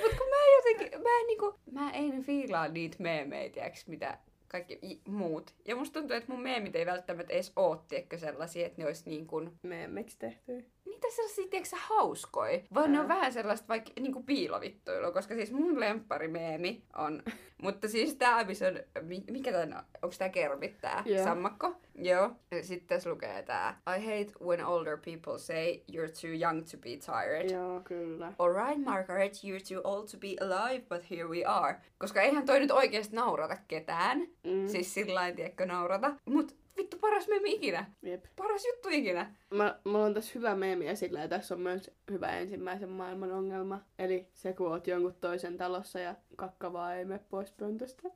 Mut 0.02 0.14
kun 0.18 0.28
mä 0.30 0.36
en 0.46 0.56
jotenkin, 0.56 1.02
mä 1.02 1.20
en 1.20 1.26
niinku, 1.26 1.54
mä 1.70 1.90
en 1.90 2.22
fiilaa 2.22 2.68
niitä 2.68 2.96
meemejä, 2.98 3.50
tiiäks, 3.50 3.86
mitä 3.86 4.18
kaikki 4.48 5.00
muut. 5.08 5.54
Ja 5.68 5.76
musta 5.76 6.00
tuntuu, 6.00 6.16
että 6.16 6.32
mun 6.32 6.42
meemit 6.42 6.76
ei 6.76 6.86
välttämättä 6.86 7.32
edes 7.32 7.52
oo, 7.56 7.76
tiedätkö, 7.76 8.18
sellaisia, 8.18 8.66
että 8.66 8.82
ne 8.82 8.86
olisi 8.86 9.10
niin 9.10 9.26
kuin, 9.26 9.52
Meemiksi 9.62 10.18
tehty. 10.18 10.64
Niitä 10.90 11.06
sellaisia, 11.10 11.46
tiedätkö, 11.50 11.76
hauskoja. 11.80 12.60
Vaan 12.74 12.92
ne 12.92 13.00
on 13.00 13.08
vähän 13.08 13.32
sellaista 13.32 13.68
vaikka 13.68 13.90
niinku 14.00 14.22
piilovittuilua, 14.22 15.10
koska 15.12 15.34
siis 15.34 15.52
mun 15.52 15.80
lempparimeemi 15.80 16.82
on, 16.96 17.22
mutta 17.62 17.88
siis 17.88 18.14
tää, 18.14 18.44
missä 18.44 18.66
on, 18.68 18.80
mi- 19.02 19.24
mikä 19.30 19.52
tän, 19.52 19.76
on? 19.76 19.82
onks 20.02 20.18
tää 20.18 20.28
kermit 20.28 20.78
tää 20.80 21.02
Joo. 21.06 21.24
sammakko? 21.24 21.74
Joo. 21.94 22.30
Sitten 22.62 22.88
tässä 22.88 23.10
lukee 23.10 23.42
tää, 23.42 23.80
I 23.96 24.00
hate 24.06 24.44
when 24.44 24.66
older 24.66 24.98
people 25.04 25.38
say 25.38 25.74
you're 25.92 26.20
too 26.20 26.30
young 26.40 26.62
to 26.70 26.76
be 26.76 26.88
tired. 26.96 27.50
Joo, 27.50 27.80
kyllä. 27.84 28.32
Alright, 28.38 28.84
Margaret, 28.84 29.32
you're 29.34 29.74
too 29.74 29.80
old 29.84 30.08
to 30.08 30.18
be 30.18 30.28
alive, 30.40 30.84
but 30.88 31.10
here 31.10 31.28
we 31.28 31.44
are. 31.44 31.76
Koska 31.98 32.22
eihän 32.22 32.46
toi 32.46 32.60
nyt 32.60 32.70
oikeasti 32.70 33.16
naurata 33.16 33.56
ketään. 33.68 34.18
Mm. 34.20 34.68
Siis 34.68 34.94
sillä 34.94 35.14
lailla, 35.14 35.36
tiedätkö, 35.36 35.66
naurata. 35.66 36.10
Mut 36.24 36.56
vittu 36.76 36.98
paras 36.98 37.28
meemi 37.28 37.52
ikinä. 37.52 37.86
Jep. 38.02 38.24
Paras 38.36 38.64
juttu 38.66 38.88
ikinä. 38.92 39.34
Mä, 39.50 39.78
mulla 39.84 40.04
on 40.04 40.14
tässä 40.14 40.32
hyvä 40.34 40.54
meemi 40.54 40.88
esillä 40.88 41.20
ja 41.20 41.28
tässä 41.28 41.54
on 41.54 41.60
myös 41.60 41.90
hyvä 42.10 42.38
ensimmäisen 42.38 42.88
maailman 42.88 43.32
ongelma. 43.32 43.80
Eli 43.98 44.28
se, 44.34 44.52
kun 44.52 44.68
oot 44.68 44.86
jonkun 44.86 45.14
toisen 45.20 45.56
talossa 45.56 46.00
ja 46.00 46.14
kakka 46.36 46.72
vaan 46.72 46.96
ei 46.96 47.04
mene 47.04 47.20
pois 47.30 47.52
pöntöstä. 47.52 48.08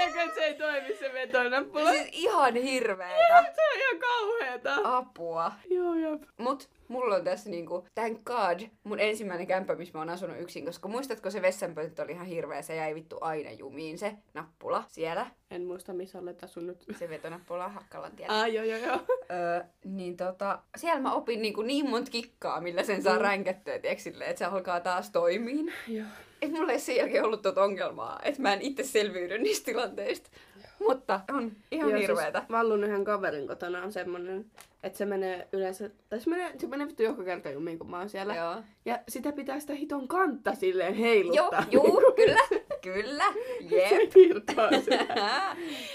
Että 0.00 0.34
se 0.34 0.40
ei 0.44 0.54
toimi 0.54 0.96
se 0.98 1.12
vetonappula? 1.12 1.90
Siis 1.90 2.08
ihan 2.12 2.54
hirveetä. 2.54 3.44
Se 3.54 3.60
on 3.72 3.80
ihan 3.80 3.98
kauheeta. 4.00 4.96
Apua. 4.96 5.52
Joo, 5.70 5.94
jop. 5.94 6.22
Mut 6.36 6.68
mulla 6.88 7.14
on 7.14 7.24
tässä 7.24 7.50
niinku, 7.50 7.86
thank 7.94 8.22
god, 8.24 8.60
mun 8.84 9.00
ensimmäinen 9.00 9.46
kämppä, 9.46 9.74
missä 9.74 9.92
mä 9.94 10.00
oon 10.00 10.08
asunut 10.10 10.40
yksin, 10.40 10.64
koska 10.64 10.88
muistatko 10.88 11.30
se 11.30 11.42
vessanpönttö 11.42 12.02
oli 12.02 12.12
ihan 12.12 12.26
hirveä, 12.26 12.62
se 12.62 12.76
jäi 12.76 12.94
vittu 12.94 13.18
aina 13.20 13.50
jumiin 13.52 13.98
se 13.98 14.12
nappula 14.34 14.84
siellä, 14.88 15.26
En 15.50 15.64
muista, 15.64 15.92
missä 15.92 16.18
olet 16.18 16.44
asunut. 16.44 16.84
se 16.98 17.08
vetonappula 17.08 17.68
Hakkalan 17.68 18.12
tiellä. 18.16 18.40
Ah, 18.40 18.52
joo, 18.52 18.64
joo, 18.64 18.78
joo. 18.78 19.00
Öö, 19.30 19.64
niin 19.84 20.16
tota, 20.16 20.58
siellä 20.76 21.00
mä 21.00 21.12
opin 21.12 21.42
niinku 21.42 21.62
niin 21.62 21.90
monta 21.90 22.10
kikkaa, 22.10 22.60
millä 22.60 22.82
sen 22.82 23.02
saa 23.02 23.14
Mm. 23.16 23.20
ränkättyä, 23.22 23.78
tiedätkö, 23.78 24.02
silleen, 24.02 24.30
että 24.30 24.38
se 24.38 24.44
alkaa 24.44 24.80
taas 24.80 25.10
toimiin. 25.10 25.72
joo. 25.88 26.06
Et 26.42 26.50
mulla 26.52 26.72
ei 26.72 26.78
sen 26.80 26.96
jälkeen 26.96 27.24
ollut 27.24 27.42
tuota 27.42 27.62
ongelmaa, 27.64 28.20
että 28.22 28.42
mä 28.42 28.52
en 28.52 28.62
itse 28.62 28.82
selviydy 28.82 29.38
niistä 29.38 29.64
tilanteista. 29.64 30.30
Mutta 30.88 31.20
on 31.32 31.52
ihan 31.70 31.90
Joo, 31.90 32.00
hirveetä. 32.00 32.38
Siis 32.38 32.50
Vallun 32.50 32.84
yhden 32.84 33.04
kaverin 33.04 33.46
kotona 33.48 33.82
on 33.82 33.92
semmonen, 33.92 34.44
että 34.82 34.98
se 34.98 35.04
menee 35.06 35.48
yleensä, 35.52 35.90
tai 36.08 36.20
se 36.20 36.30
menee, 36.30 36.52
se 36.58 36.66
menee 36.66 36.86
vittu 36.86 37.02
joka 37.02 37.24
kerta 37.24 37.50
jumiin, 37.50 37.78
kun 37.78 37.90
mä 37.90 37.98
oon 37.98 38.08
siellä. 38.08 38.34
Joo. 38.36 38.56
Ja 38.84 38.98
sitä 39.08 39.32
pitää 39.32 39.60
sitä 39.60 39.74
hiton 39.74 40.08
kantta 40.08 40.54
silleen 40.54 40.94
Joo, 40.94 41.02
heiluttaa. 41.04 41.64
juu, 41.70 42.12
kyllä, 42.16 42.40
kyllä, 42.82 43.24
jep. 43.70 44.12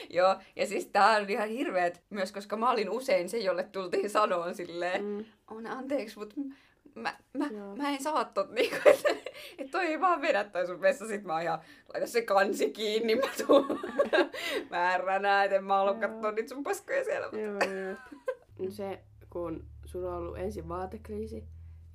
Joo, 0.10 0.36
ja 0.56 0.68
siis 0.68 0.86
tää 0.88 1.18
on 1.18 1.30
ihan 1.30 1.50
hirveet 1.50 2.02
myös, 2.10 2.32
koska 2.32 2.58
mä 2.58 2.72
olin 2.72 2.90
usein 2.90 3.30
se, 3.30 3.38
jolle 3.38 3.64
tultiin 3.64 4.10
sanoon 4.10 4.56
silleen, 4.56 5.04
Mm. 5.06 5.26
on 5.52 5.68
anteeksi, 5.68 6.20
mutta 6.20 6.36
mä, 6.96 7.16
mä, 7.38 7.48
Joo. 7.58 7.76
mä 7.76 7.90
en 7.90 8.04
saa 8.04 8.26
tot 8.26 8.52
niinku, 8.52 8.76
että 8.86 9.10
et 9.58 9.72
toi 9.72 9.86
ei 9.86 10.02
vaan 10.02 10.22
vedä 10.22 10.44
toi 10.44 10.68
sun 10.68 10.82
vessa, 10.82 11.08
sit 11.08 11.24
mä 11.24 11.34
oon 11.34 11.42
ihan, 11.42 11.60
laita 11.94 12.08
se 12.08 12.22
kansi 12.22 12.70
kiinni, 12.72 13.16
mä 13.16 13.28
tuun 13.48 13.68
vääränä, 14.72 15.44
et 15.44 15.52
en 15.52 15.64
mä 15.64 15.78
halua 15.78 15.92
Joo. 15.92 16.00
katsoa 16.02 16.32
niitä 16.32 16.50
sun 16.50 16.64
paskoja 16.64 17.04
siellä. 17.04 17.28
Joo, 17.28 17.42
joo. 17.82 17.96
No 18.60 18.72
Se, 18.72 19.00
kun 19.30 19.66
sulla 19.86 20.10
on 20.10 20.18
ollut 20.18 20.38
ensin 20.38 20.70
vaatekriisi, 20.70 21.44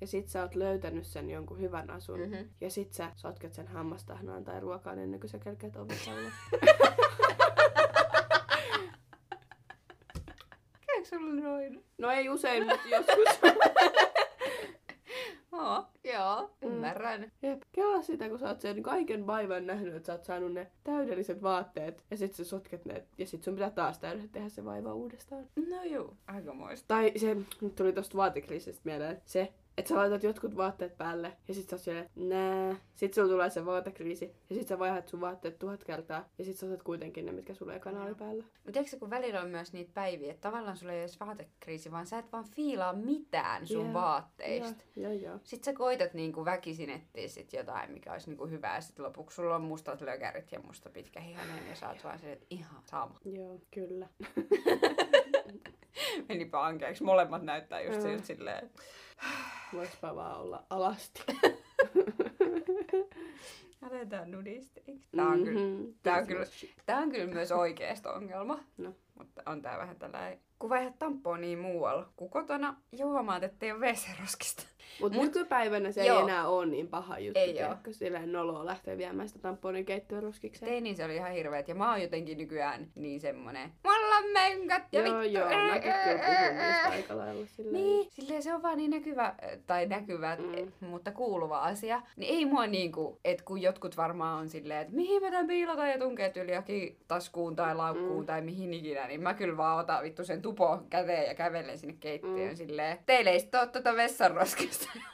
ja 0.01 0.07
sit 0.07 0.27
sä 0.27 0.41
oot 0.41 0.55
löytänyt 0.55 1.05
sen 1.07 1.29
jonkun 1.29 1.59
hyvän 1.59 1.89
asun, 1.89 2.19
Mhm. 2.19 2.35
ja 2.61 2.69
sit 2.69 2.93
sä 2.93 3.11
sotket 3.15 3.53
sen 3.53 3.67
hammastahnaan 3.67 4.43
tai 4.43 4.59
ruokaan 4.59 4.99
ennen 4.99 5.19
kuin 5.19 5.29
sä 5.29 5.39
kelkeät 5.39 5.75
ovesta 5.75 6.11
ulos. 6.11 6.33
Käykö 10.87 11.05
sulla 11.09 11.33
noin? 11.41 11.83
No 11.97 12.11
ei 12.11 12.29
usein, 12.29 12.63
mutta 12.67 12.87
joskus. 12.89 13.39
Oo, 15.51 15.83
joo, 16.13 16.41
Mm. 16.61 16.67
ymmärrän. 16.67 17.31
Jep. 17.41 17.61
Kelaa 17.71 18.01
sitä, 18.01 18.29
kun 18.29 18.39
sä 18.39 18.47
oot 18.47 18.61
sen 18.61 18.83
kaiken 18.83 19.27
vaivan 19.27 19.67
nähnyt, 19.67 19.95
että 19.95 20.05
sä 20.07 20.13
oot 20.13 20.23
saanut 20.25 20.53
ne 20.53 20.67
täydelliset 20.83 21.41
vaatteet, 21.43 22.03
ja 22.11 22.17
sit 22.17 22.33
sä 22.33 22.43
sotket 22.43 22.85
ne, 22.85 23.03
ja 23.17 23.25
sit 23.27 23.43
sun 23.43 23.53
pitää 23.53 23.69
taas 23.69 23.99
täydessä 23.99 24.29
tehdä 24.31 24.49
se 24.49 24.65
vaiva 24.65 24.93
uudestaan. 24.93 25.43
No 25.69 25.83
juu, 25.83 26.13
aikamoista. 26.27 26.87
Tai 26.87 27.11
se, 27.15 27.35
nyt 27.61 27.75
tuli 27.75 27.93
tosta 27.93 28.17
vaatekriisistä 28.17 28.81
mieleen, 28.83 29.21
se, 29.25 29.53
että 29.77 29.89
sä 29.89 29.95
laitat 29.95 30.23
jotkut 30.23 30.57
vaatteet 30.57 30.97
päälle 30.97 31.37
ja 31.47 31.53
sit 31.53 31.69
sä 31.69 31.75
oot 31.75 31.81
silleen, 31.83 32.09
nää. 32.15 32.75
Sit 32.95 33.13
sulla 33.13 33.27
tulee 33.27 33.49
se 33.49 33.65
vaatekriisi 33.65 34.35
ja 34.49 34.55
sit 34.55 34.67
sä 34.67 34.79
vaihdat 34.79 35.07
sun 35.07 35.21
vaatteet 35.21 35.59
tuhat 35.59 35.83
kertaa 35.83 36.29
ja 36.37 36.45
sit 36.45 36.57
sä 36.57 36.65
otat 36.65 36.83
kuitenkin 36.83 37.25
ne, 37.25 37.31
mitkä 37.31 37.53
sulla 37.53 37.73
ekana 37.73 38.03
oli 38.03 38.15
päällä. 38.15 38.43
Mutta 38.43 38.71
tiedätkö, 38.71 38.97
kun 38.99 39.09
välillä 39.09 39.41
on 39.41 39.49
myös 39.49 39.73
niitä 39.73 39.91
päiviä, 39.93 40.31
että 40.31 40.49
tavallaan 40.49 40.77
sulla 40.77 40.91
ei 40.91 40.95
ole 40.97 41.03
edes 41.03 41.19
vaatekriisi, 41.19 41.91
vaan 41.91 42.07
sä 42.07 42.17
et 42.17 42.31
vaan 42.31 42.45
fiilaa 42.55 42.93
mitään 42.93 43.67
sun 43.67 43.85
Joo, 43.85 43.93
vaatteista. 43.93 44.83
Joo, 44.95 45.11
joo. 45.11 45.39
Sitten 45.43 45.73
sä 45.73 45.77
koitat 45.77 46.13
niinku 46.13 46.45
väkisin 46.45 46.89
etsiä 46.89 47.27
sit 47.27 47.53
jotain, 47.53 47.91
mikä 47.91 48.13
olisi 48.13 48.29
niinku 48.29 48.47
hyvää. 48.47 48.75
Ja 48.75 48.81
sitten 48.81 49.05
lopuksi 49.05 49.35
sulla 49.35 49.55
on 49.55 49.61
mustat 49.61 50.01
lökärit 50.01 50.51
ja 50.51 50.59
musta 50.59 50.89
pitkä 50.89 51.19
hihanen 51.19 51.67
ja 51.69 51.75
sä 51.75 51.89
oot 51.89 52.03
vaan 52.03 52.19
se, 52.19 52.31
että 52.31 52.45
ihan 52.49 52.81
sama. 52.85 53.19
Joo, 53.25 53.59
kyllä. 53.71 54.07
Menipä 56.29 56.65
ankeeksi. 56.65 57.03
Molemmat 57.03 57.43
näyttää 57.43 57.81
just 57.81 57.97
Mm. 57.97 58.01
siltä 58.03 58.25
silleen. 58.25 58.69
Voispa 59.73 60.15
vaan 60.15 60.37
olla 60.39 60.63
alasti. 60.69 61.23
Aletaan 63.91 64.31
nudisteiksi. 64.31 65.07
Tää 65.15 65.27
on, 65.27 65.43
kyllä, 65.43 65.59
Mhm. 65.59 65.83
tää 66.03 66.17
on 66.17 66.27
kyllä- 66.27 66.45
shit. 66.45 66.73
tää 66.85 66.97
on 66.99 67.11
kyllä 67.11 67.33
myös 67.33 67.51
oikeasta 67.51 68.13
ongelma. 68.13 68.59
No. 68.77 68.93
Mutta 69.17 69.41
on 69.45 69.61
tää 69.61 69.77
vähän 69.77 69.95
tällainen. 69.95 70.39
Kun 70.59 70.69
vaihdat 70.69 70.95
niin 71.41 71.59
muualla 71.59 72.09
kuin 72.15 72.29
kotona 72.31 72.75
ja 72.91 73.05
huomaat, 73.05 73.43
ettei 73.43 73.71
ole 73.71 73.79
WC-roskista. 73.91 74.63
Mut, 75.01 75.13
Mut- 75.13 75.21
nykypäivänä 75.21 75.91
se 75.91 76.01
ei 76.01 76.07
Joo. 76.07 76.23
enää 76.23 76.47
ole 76.47 76.65
niin 76.65 76.87
paha 76.87 77.19
juttu, 77.19 77.39
Ei 77.39 77.53
tiedätkö? 77.53 77.93
Silleen 77.93 78.31
noloa 78.31 78.65
lähtee 78.65 78.97
viemään 78.97 79.27
sitä 79.27 79.39
tamponin 79.39 79.85
keittiön 79.85 80.23
roskikseen. 80.23 80.71
Tein 80.71 80.83
niin 80.83 80.95
se 80.95 81.05
oli 81.05 81.15
ihan 81.15 81.31
hirveet 81.31 81.67
ja 81.67 81.75
mä 81.75 81.89
oon 81.91 82.01
jotenkin 82.01 82.37
nykyään 82.37 82.87
niin 82.95 83.19
semmonen. 83.21 83.71
Mulla 83.83 84.15
on 84.17 84.23
mönkät 84.33 84.83
ja 84.91 85.07
joo, 85.07 85.19
vittu. 85.21 85.37
joo, 85.37 85.49
mäkin 85.49 85.93
kyllä 86.03 86.19
puhun 86.25 86.57
niistä 86.65 86.89
aika 86.89 87.17
lailla 87.17 87.45
silleen. 87.47 87.73
Niin, 87.83 88.07
silleen 88.11 88.43
se 88.43 88.53
on 88.53 88.61
vaan 88.63 88.77
niin 88.77 88.91
näkyvä, 88.91 89.25
äh, 89.25 89.35
tai 89.67 89.85
näkyvä, 89.85 90.35
Mm. 90.35 90.45
mm. 90.81 90.87
mutta 90.87 91.11
kuuluva 91.11 91.59
asia. 91.59 92.01
Niin 92.15 92.35
ei 92.37 92.45
mua 92.45 92.67
niinku, 92.67 93.19
että 93.25 93.43
kun 93.43 93.61
jotkut 93.61 93.97
varmaan 93.97 94.39
on 94.39 94.49
silleen, 94.49 94.81
että 94.81 94.95
mihin 94.95 95.21
mä 95.23 95.31
tän 95.31 95.47
piilotan 95.47 95.89
ja 95.89 95.99
tunkee 95.99 96.33
yli 96.43 96.51
johonkin 96.51 96.97
taskuun 97.07 97.55
tai 97.55 97.75
laukkuun 97.75 98.19
Mm. 98.19 98.25
tai 98.25 98.41
mihin 98.41 98.73
ikinä, 98.73 99.07
niin 99.07 99.21
mä 99.23 99.33
kyllä 99.33 99.57
vaan 99.57 99.79
otan 99.79 100.03
vittu 100.03 100.23
sen 100.25 100.41
tupo 100.41 100.79
käteen 100.89 101.27
ja 101.27 101.35
kävelen 101.35 101.77
sinne 101.77 101.95
keittiöön 101.99 102.49
Mm. 102.49 102.55
silleen, 102.55 102.97
teille 103.05 103.29
ei 103.29 103.39
sit 103.39 103.55
oo 103.55 103.65
tota 103.65 103.95
vessanroskista. 104.71 105.11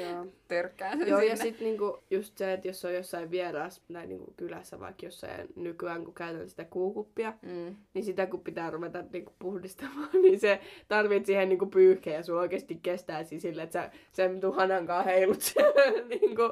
Joo. 0.00 0.26
Sen 0.48 1.08
Joo, 1.08 1.18
sinne. 1.18 1.24
ja 1.26 1.36
sitten 1.36 1.64
niinku 1.66 1.98
just 2.10 2.38
se, 2.38 2.52
että 2.52 2.68
jos 2.68 2.84
on 2.84 2.94
jossain 2.94 3.30
vieraassa, 3.30 3.82
näin 3.88 4.08
niinku 4.08 4.34
kylässä 4.36 4.80
vaikka 4.80 5.06
jossain 5.06 5.48
nykyään, 5.56 6.04
kun 6.04 6.14
käytän 6.14 6.48
sitä 6.48 6.64
kuukuppia, 6.64 7.32
Mm. 7.42 7.76
niin 7.94 8.04
sitä 8.04 8.26
kun 8.26 8.40
pitää 8.40 8.70
ruveta 8.70 9.04
niinku 9.12 9.32
puhdistamaan, 9.38 10.08
niin 10.22 10.40
se 10.40 10.60
tarvit 10.88 11.26
siihen 11.26 11.48
niinku 11.48 11.66
pyyhkeä 11.66 12.14
ja 12.14 12.22
sulla 12.22 12.40
oikeasti 12.40 12.78
kestää 12.82 13.24
siis 13.24 13.42
sille, 13.42 13.62
että 13.62 13.72
sä 13.82 13.90
sen 14.12 14.40
tuhanankaan 14.40 15.04
heilut 15.04 15.40
siellä, 15.52 16.02
niinku, 16.08 16.42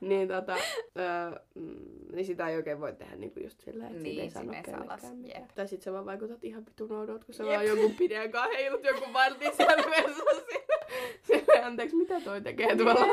niin 0.00 0.28
tota, 0.28 0.56
öö, 0.98 1.40
niin 2.12 2.24
sitä 2.26 2.48
ei 2.48 2.56
oikein 2.56 2.80
voi 2.80 2.92
tehdä 2.92 3.16
niinku 3.16 3.40
just 3.40 3.60
sillä, 3.60 3.86
että 3.86 3.98
siitä 4.00 4.08
ei 4.10 4.16
Niin, 4.16 4.30
sano 4.30 4.52
kellekään 4.52 5.16
mitään. 5.16 5.42
jep. 5.42 5.48
Tai 5.54 5.68
sit 5.68 5.82
sä 5.82 5.92
vaan 5.92 6.06
vaikutat 6.06 6.44
ihan 6.44 6.66
vitun 6.66 6.92
oudot, 6.92 7.24
kun 7.24 7.34
sä 7.34 7.42
Jep. 7.44 7.52
vaan 7.52 7.66
jonkun 7.66 7.94
pidän 7.94 8.30
kanssa 8.30 8.56
heilut 8.58 8.84
jonkun 8.84 9.12
vartin 9.12 9.56
siellä 9.56 9.76
anteeksi, 11.64 11.96
mitä 11.96 12.20
toi 12.20 12.40
tekee 12.40 12.76
tuolla? 12.76 13.06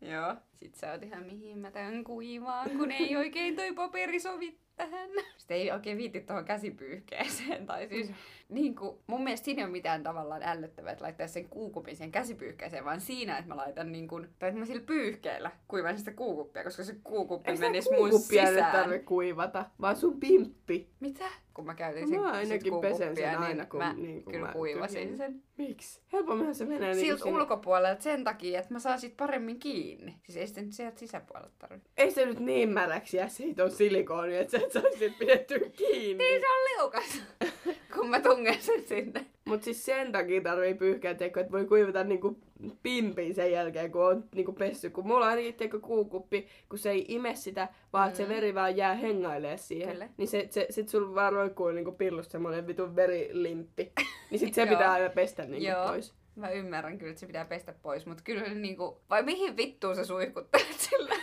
Joo. 0.00 0.36
Sit 0.58 0.74
sä 0.74 0.92
oot 0.92 1.02
ihan 1.02 1.24
mihin 1.26 1.58
mä 1.58 1.70
tän 1.70 2.04
kuivaan, 2.04 2.70
kun 2.70 2.90
ei 2.90 3.16
oikein 3.16 3.56
toi 3.56 3.72
paperi 3.72 4.20
sovi 4.20 4.58
tähän. 4.76 5.10
Sitten 5.36 5.56
ei 5.56 5.70
oikein 5.72 5.98
viitti 5.98 6.20
tuohon 6.20 6.44
käsipyyhkeeseen. 6.44 7.66
Tai 7.66 7.88
siis 7.88 8.10
niin 8.48 8.74
kuin, 8.76 8.98
mun 9.06 9.24
mielestä 9.24 9.44
siinä 9.44 9.60
ei 9.62 9.64
ole 9.64 9.72
mitään 9.72 10.02
tavallaan 10.02 10.42
ällöttävää, 10.42 10.92
että 10.92 11.04
laittaa 11.04 11.26
sen 11.26 11.48
kuukupin 11.48 11.96
sen 11.96 12.12
käsipyyhkeeseen, 12.12 12.84
vaan 12.84 13.00
siinä, 13.00 13.38
että 13.38 13.48
mä 13.48 13.56
laitan 13.56 13.92
niin 13.92 14.08
kuin, 14.08 14.28
tai 14.38 14.48
että 14.48 14.58
mä 14.58 14.64
sillä 14.66 14.82
pyyhkeellä 14.86 15.50
kuivan 15.68 15.98
sitä 15.98 16.12
kuukuppia, 16.12 16.64
koska 16.64 16.84
se 16.84 16.96
kuukuppi 17.04 17.50
Ei 17.50 17.56
sitä 17.56 17.66
menisi 17.68 17.90
mun 17.94 18.18
sisään. 18.20 18.72
tarvitse 18.72 19.04
kuivata, 19.04 19.66
vaan 19.80 19.96
sun 19.96 20.20
pimppi. 20.20 20.90
Mitä? 21.00 21.24
Kun 21.54 21.66
mä 21.66 21.74
käytin 21.74 22.08
sen 22.08 22.20
mä 22.20 22.30
ainakin 22.32 22.80
pesen 22.80 23.16
sen 23.16 23.38
aina, 23.38 23.66
kun- 23.66 23.78
mä 23.78 23.92
niin, 23.92 24.24
kun 24.24 24.32
kyllä 24.32 24.46
mä 24.46 24.52
kuivasin 24.52 25.00
tyhjennän. 25.08 25.32
sen. 25.32 25.42
Miksi? 25.56 26.00
Helpomminhan 26.12 26.54
se 26.54 26.64
menee 26.64 26.94
Siltä 26.94 27.22
sinne. 27.24 27.38
ulkopuolelta 27.40 28.02
sen 28.02 28.24
takia, 28.24 28.58
että 28.60 28.74
mä 28.74 28.78
saan 28.78 29.00
sit 29.00 29.16
paremmin 29.16 29.58
kiinni. 29.58 30.14
Siis 30.24 30.36
ei 30.36 30.46
sitä 30.48 30.62
nyt 30.62 30.72
sieltä 30.72 30.98
sisäpuolelta 30.98 31.54
tarvitse. 31.58 31.90
Ei 31.96 32.10
se 32.10 32.26
nyt 32.26 32.40
niin 32.40 32.68
märäksi 32.68 33.16
jää 33.16 33.28
siitä 33.28 33.64
on 33.64 33.70
silikooni, 33.70 34.36
että 34.36 34.58
sä 34.58 34.64
et 34.64 34.72
saisi 34.72 34.98
sit 34.98 35.18
pidettyä 35.18 35.58
kiinni. 35.58 36.24
Niin 36.24 36.40
se 36.40 36.46
on 36.46 36.64
liukas, 36.78 37.22
kun 37.94 38.10
mä 38.10 38.20
tungen 38.20 38.62
sen 38.62 38.82
sinne. 38.82 39.26
Mut 39.44 39.62
siis 39.62 39.84
sen 39.84 40.12
takia 40.12 40.40
tarvii 40.40 40.74
pyyhkeä, 40.74 41.14
teikö, 41.14 41.40
että 41.40 41.52
voi 41.52 41.64
kuivata 41.64 42.04
niinku 42.04 42.38
pimpin 42.82 43.34
sen 43.34 43.52
jälkeen, 43.52 43.92
kun 43.92 44.06
on 44.06 44.24
niinku 44.34 44.52
pessy. 44.52 44.90
Kun 44.90 45.06
mulla 45.06 45.24
on 45.24 45.30
ainakin 45.30 45.80
kuukuppi, 45.80 46.46
kun 46.68 46.78
se 46.78 46.90
ei 46.90 47.04
ime 47.08 47.34
sitä, 47.34 47.68
vaan 47.92 48.10
mm. 48.10 48.16
se 48.16 48.28
veri 48.28 48.54
vaan 48.54 48.76
jää 48.76 48.94
hengailee 48.94 49.56
siihen. 49.56 49.92
Kyllä. 49.92 50.08
Niin 50.16 50.28
se, 50.28 50.46
se, 50.50 50.66
sit 50.70 50.88
sulla 50.88 51.14
vaan 51.14 51.32
roikkuu 51.32 51.70
niinku 51.70 51.92
pillusta 51.92 52.32
semmonen 52.32 52.66
vitun 52.66 52.96
verilimppi. 52.96 53.92
Niin 54.30 54.38
sit 54.38 54.54
se 54.54 54.66
pitää 54.76 54.92
aina 54.92 55.10
pestä 55.10 55.44
niinku 55.44 55.70
pois. 55.86 56.14
Mä 56.38 56.50
ymmärrän 56.50 56.98
kyllä, 56.98 57.10
että 57.10 57.20
se 57.20 57.26
pitää 57.26 57.44
pestä 57.44 57.74
pois, 57.82 58.06
mutta 58.06 58.22
kyllä 58.22 58.42
niinku, 58.42 59.00
vai 59.10 59.22
mihin 59.22 59.56
vittuun 59.56 59.96
sä 59.96 60.04
suihkuttelet 60.04 60.72
sillä 60.78 61.14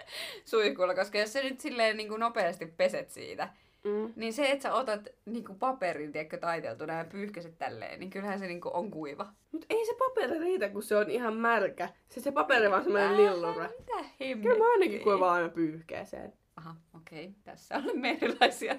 suihkulla, 0.44 0.94
koska 0.94 1.18
jos 1.18 1.32
sä 1.32 1.42
nyt 1.42 1.60
silleen 1.60 1.96
niinku 1.96 2.16
nopeasti 2.16 2.66
peset 2.66 3.10
siitä, 3.10 3.48
Mm. 3.84 4.12
niin 4.16 4.32
se, 4.32 4.50
että 4.50 4.62
sä 4.62 4.74
otat 4.74 5.00
niinku 5.26 5.54
paperin, 5.54 6.12
tiedätkö, 6.12 6.38
taiteltuna 6.38 6.92
ja 6.92 7.04
pyyhkäset 7.04 7.58
tälleen, 7.58 8.00
niin 8.00 8.10
kyllähän 8.10 8.38
se 8.38 8.46
niinku 8.46 8.70
on 8.72 8.90
kuiva. 8.90 9.26
Mut 9.52 9.66
ei 9.70 9.86
se 9.86 9.94
paperi 9.98 10.38
riitä, 10.38 10.68
kun 10.68 10.82
se 10.82 10.96
on 10.96 11.10
ihan 11.10 11.36
märkä. 11.36 11.88
Se, 12.08 12.20
se 12.20 12.32
paperi 12.32 12.70
vaan 12.70 12.82
semmonen 12.82 13.16
lillura. 13.16 13.68
Mitä 13.78 14.08
hemmettiä? 14.20 14.36
Kyllä 14.52 14.58
mä 14.64 14.70
ainakin 14.72 15.00
kuivaan 15.00 15.34
aina 15.34 15.48
pyyhkeeseen. 15.48 16.32
Aha, 16.56 16.74
okei. 16.96 17.24
Okay. 17.24 17.34
Tässä 17.44 17.76
olemme 17.84 18.18
erilaisia. 18.22 18.72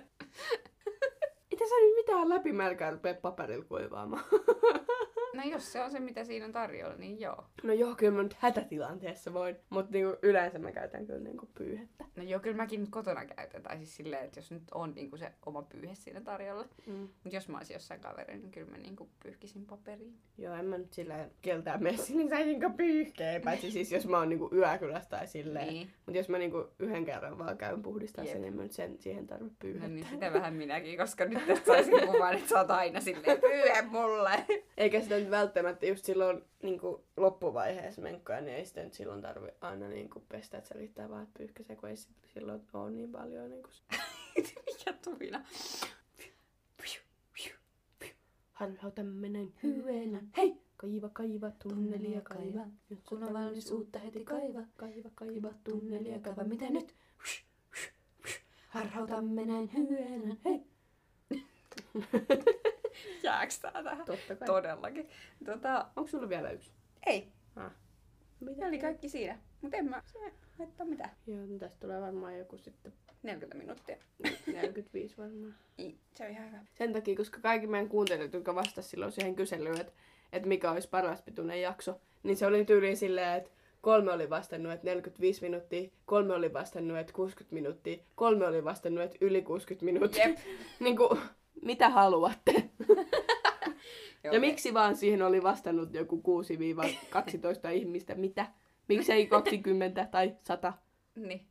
Ei 1.51 1.57
tässä 1.57 1.75
nyt 1.75 1.95
mitään 1.95 2.29
läpimärkää 2.29 2.91
rupea 2.91 3.13
paperilla 3.13 3.65
kuivaamaan. 3.65 4.23
No 5.33 5.43
jos 5.43 5.71
se 5.71 5.81
on 5.81 5.91
se, 5.91 5.99
mitä 5.99 6.23
siinä 6.23 6.45
on 6.45 6.51
tarjolla, 6.51 6.95
niin 6.95 7.19
joo. 7.19 7.43
No 7.63 7.73
joo, 7.73 7.95
kyllä 7.95 8.13
mä 8.13 8.23
nyt 8.23 8.33
hätätilanteessa 8.39 9.33
voin. 9.33 9.55
Mutta 9.69 9.91
niinku 9.91 10.17
yleensä 10.21 10.59
mä 10.59 10.71
käytän 10.71 11.05
kyllä 11.05 11.19
niinku 11.19 11.49
pyyhettä. 11.57 12.05
No 12.15 12.23
joo, 12.23 12.39
kyllä 12.39 12.55
mäkin 12.57 12.79
nyt 12.81 12.89
kotona 12.89 13.25
käytän. 13.25 13.63
Tai 13.63 13.77
siis 13.77 13.95
silleen, 13.95 14.25
että 14.25 14.39
jos 14.39 14.51
nyt 14.51 14.63
on 14.73 14.93
niinku 14.95 15.17
se 15.17 15.31
oma 15.45 15.61
pyyhe 15.61 15.95
siinä 15.95 16.21
tarjolla. 16.21 16.65
Mm. 16.85 16.93
Mutta 16.93 17.35
jos 17.35 17.47
mä 17.49 17.57
olisin 17.57 17.73
jossain 17.73 17.99
kaverin, 18.01 18.41
niin 18.41 18.51
kyllä 18.51 18.71
mä 18.71 18.77
niinku 18.77 19.09
pyyhkisin 19.23 19.65
paperiin. 19.65 20.17
Joo, 20.37 20.55
en 20.55 20.65
mä 20.65 20.77
nyt 20.77 20.93
silleen 20.93 21.31
keltään 21.41 21.83
mene 21.83 21.97
sinne 21.97 22.29
saisinko 22.29 22.69
pyyhkeen. 22.69 23.41
Paitsi 23.41 23.71
siis 23.71 23.91
jos 23.91 24.07
mä 24.07 24.17
oon 24.17 24.29
niinku 24.29 24.49
yökylässä 24.53 25.09
tai 25.09 25.27
silleen. 25.27 25.67
Niin. 25.67 25.89
Mutta 26.05 26.17
jos 26.17 26.29
mä 26.29 26.37
niinku 26.37 26.67
yhden 26.79 27.05
kerran 27.05 27.37
vaan 27.37 27.57
käyn 27.57 27.81
puhdistaa 27.81 28.23
Jep. 28.23 28.33
sen, 28.33 28.41
niin 28.41 28.55
mä 28.55 28.63
nyt 28.63 28.71
sen, 28.71 28.97
siihen 28.99 29.27
tarvitse 29.27 29.49
No 29.53 29.55
pyyhettä. 29.59 29.87
niin, 29.87 30.05
sitä 30.09 30.33
vähän 30.33 30.53
minäkin, 30.53 30.97
koska 30.97 31.25
nyt 31.25 31.45
tästä 31.47 31.65
saisin 31.65 32.07
kuvan, 32.07 32.33
että 32.33 32.49
sä 32.49 32.57
oot 32.59 32.71
aina 32.71 33.01
silleen, 33.01 33.41
pyyhe 33.41 33.81
mulle. 33.81 34.45
Eikä 34.77 35.01
sitä 35.01 35.18
nyt 35.19 35.31
välttämättä 35.31 35.85
just 35.85 36.05
silloin 36.05 36.43
niin 36.63 36.79
kuin 36.79 37.03
loppuvaiheessa 37.17 38.01
menkkoja, 38.01 38.41
niin 38.41 38.57
ei 38.57 38.65
sitä 38.65 38.83
nyt 38.83 38.93
silloin 38.93 39.21
tarvi 39.21 39.47
aina 39.61 39.87
niin 39.87 40.09
kuin 40.09 40.25
pestä, 40.29 40.57
että 40.57 40.67
se 40.67 40.73
riittää 40.73 41.09
vaan, 41.09 41.23
että 41.23 41.37
pyyhkäsee, 41.37 41.75
kun 41.75 41.89
ei 41.89 41.95
silloin 42.33 42.61
ole 42.73 42.91
niin 42.91 43.11
paljon 43.11 43.49
niin 43.49 43.63
kuin... 43.63 43.73
Mikä 44.65 44.93
tuina? 45.03 45.45
Harhau 48.53 48.91
tämmönen 48.91 49.53
hyvänä, 49.63 50.21
hei! 50.37 50.61
Kaiva, 50.77 51.09
kaiva, 51.09 51.51
tunnelia 51.51 52.21
kaiva. 52.21 52.65
Nyt 52.89 52.99
Kun 53.09 53.23
on 53.23 53.33
valmis 53.33 53.71
uutta 53.71 53.99
heti 53.99 54.23
kaiva. 54.23 54.61
Kaiva, 54.77 55.09
kaiva, 55.15 55.49
tunnelia 55.63 56.19
kaiva. 56.19 56.43
Mitä 56.43 56.69
nyt? 56.69 56.95
Harhau 58.69 59.07
tämmönen 59.07 59.69
hyvänä, 59.73 60.35
hei! 60.45 60.61
Jääks 63.23 63.59
tää 63.59 63.83
tähän? 63.83 64.05
Totta 64.05 64.35
kai. 64.35 64.45
Todellakin. 64.45 65.09
Tota, 65.45 65.85
Onko 65.95 66.07
sulla 66.07 66.29
vielä 66.29 66.51
yksi? 66.51 66.71
ei. 67.05 67.27
Mitä? 68.39 68.61
Ne 68.61 68.67
oli 68.67 68.79
kaikki 68.79 69.09
siinä. 69.09 69.37
Mut 69.61 69.73
en 69.73 69.89
mä 69.89 70.01
se 70.05 70.19
haittaa 70.57 70.85
mitään. 70.85 71.11
Joo, 71.27 71.45
no 71.45 71.59
tästä 71.59 71.77
tulee 71.79 72.01
varmaan 72.01 72.37
joku 72.37 72.57
sitten 72.57 72.93
40 73.23 73.57
minuuttia. 73.57 73.97
45 74.47 75.17
varmaan. 75.17 75.55
Niin, 75.77 75.99
se 76.15 76.25
on 76.25 76.31
ihan 76.31 76.47
hyvä. 76.47 76.57
Sen 76.77 76.93
takia, 76.93 77.15
koska 77.15 77.39
kaikki 77.41 77.67
meidän 77.67 77.89
kuuntelijat, 77.89 78.33
jotka 78.33 78.55
vastasivat 78.55 78.85
silloin 78.85 79.11
siihen 79.11 79.35
kyselyyn, 79.35 79.81
että, 79.81 79.93
että 80.33 80.47
mikä 80.47 80.71
olisi 80.71 80.89
paras 80.89 81.21
pituinen 81.21 81.61
jakso, 81.61 82.01
niin 82.23 82.37
se 82.37 82.45
oli 82.45 82.65
tyyliin 82.65 82.97
silleen, 82.97 83.37
että 83.37 83.49
kolme 83.81 84.11
oli 84.11 84.29
vastannut, 84.29 84.71
että 84.73 84.85
45 84.87 85.41
minuuttia, 85.41 85.89
kolme 86.05 86.33
oli 86.33 86.53
vastannut, 86.53 86.97
että 86.97 87.13
60 87.13 87.53
minuuttia, 87.53 87.97
kolme 88.15 88.47
oli 88.47 88.63
vastannut, 88.63 89.03
että 89.03 89.17
yli 89.21 89.41
60 89.41 89.85
minuuttia. 89.85 90.27
Jep. 90.27 90.37
niin 90.79 90.97
kuin, 90.97 91.19
mitä 91.61 91.89
haluatte? 91.89 92.53
Ja 94.23 94.39
miksi 94.39 94.73
vaan 94.73 94.95
siihen 94.95 95.21
oli 95.21 95.43
vastannut 95.43 95.93
joku 95.93 96.23
6-12 97.67 97.71
ihmistä? 97.71 98.15
Mitä? 98.15 98.45
Miksi 98.87 99.11
ei 99.11 99.27
20 99.27 100.07
tai 100.11 100.35
100? 100.43 100.73
Niin. 101.15 101.45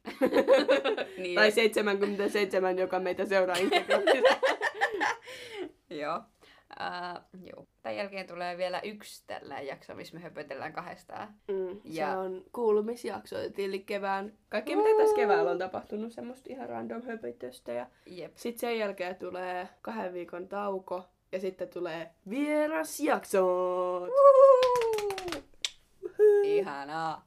niin 1.18 1.34
Tai 1.34 1.50
77, 1.50 2.78
joka 2.78 3.00
meitä 3.00 3.26
seuraa 3.26 3.56
Instagramissa. 3.56 4.36
Joo. 6.00 6.20
Uh, 6.80 7.40
joo. 7.46 7.66
Tämän 7.82 7.96
jälkeen 7.96 8.26
tulee 8.26 8.56
vielä 8.56 8.80
yksi 8.80 9.24
tällä 9.26 9.60
jakso, 9.60 9.94
missä 9.94 10.14
me 10.16 10.20
höpötellään 10.22 10.72
kahdestaan. 10.72 11.28
Mm, 11.48 11.68
Se 11.92 12.00
Ja- 12.00 12.18
on 12.18 12.44
kuulumisjakso, 12.52 13.36
eli 13.58 13.78
kevään. 13.80 14.32
Kaikki 14.48 14.76
mitä 14.76 14.88
tässä 14.98 15.16
keväällä 15.16 15.50
on 15.50 15.58
tapahtunut, 15.58 16.12
semmoista 16.12 16.50
ihan 16.52 16.68
random 16.68 17.02
höpötystä. 17.02 17.72
Ja 17.72 17.86
Jep. 18.06 18.32
sitten 18.36 18.60
sen 18.60 18.78
jälkeen 18.78 19.16
tulee 19.16 19.68
kahden 19.82 20.12
viikon 20.12 20.48
tauko. 20.48 21.04
Ja 21.32 21.40
sitten 21.40 21.68
tulee 21.68 22.10
vierasjakso. 22.30 23.46
Ihanaa. 26.44 27.26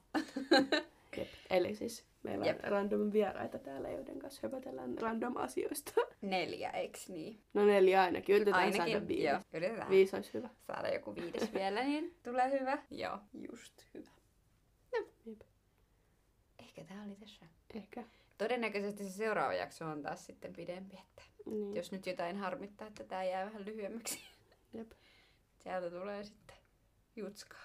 Jep. 1.17 1.27
Eli 1.49 1.75
siis 1.75 2.05
meillä 2.23 2.45
Jep. 2.45 2.59
on 2.63 2.71
random 2.71 3.11
vieraita 3.13 3.59
täällä, 3.59 3.89
joiden 3.89 4.19
kanssa 4.19 4.39
höpötellään 4.43 4.97
random 4.97 5.37
asioista. 5.37 5.91
Neljä, 6.21 6.69
eiks 6.69 7.09
niin? 7.09 7.41
No 7.53 7.65
neljä 7.65 8.01
ainakin. 8.01 8.35
Yritetään 8.35 8.63
Ainakin, 8.63 8.93
saada 8.93 9.07
viisi. 9.07 9.23
joo. 9.23 9.39
Yritetään 9.53 9.89
Viisi 9.89 10.15
olisi 10.15 10.33
hyvä. 10.33 10.49
saada 10.67 10.93
joku 10.93 11.15
viides 11.15 11.53
vielä, 11.53 11.83
niin 11.83 12.15
tulee 12.23 12.59
hyvä. 12.59 12.77
Joo, 12.91 13.19
just 13.33 13.83
hyvä. 13.93 14.09
No. 14.99 15.05
Jep. 15.25 15.41
Ehkä 16.59 16.83
tää 16.83 17.03
oli 17.07 17.15
tässä. 17.15 17.45
Ehkä. 17.73 18.03
Todennäköisesti 18.37 19.03
se 19.03 19.09
seuraava 19.11 19.53
jakso 19.53 19.85
on 19.85 20.01
taas 20.01 20.25
sitten 20.25 20.53
pidempi, 20.53 20.95
että 21.09 21.21
Niin. 21.45 21.75
jos 21.75 21.91
nyt 21.91 22.05
jotain 22.05 22.37
harmittaa, 22.37 22.87
että 22.87 23.03
tää 23.03 23.23
jää 23.23 23.45
vähän 23.45 23.65
lyhyemmäksi. 23.65 24.19
Jep. 24.77 24.91
Sieltä 25.57 25.89
tulee 25.89 26.23
sitten 26.23 26.55
jutskaa. 27.15 27.59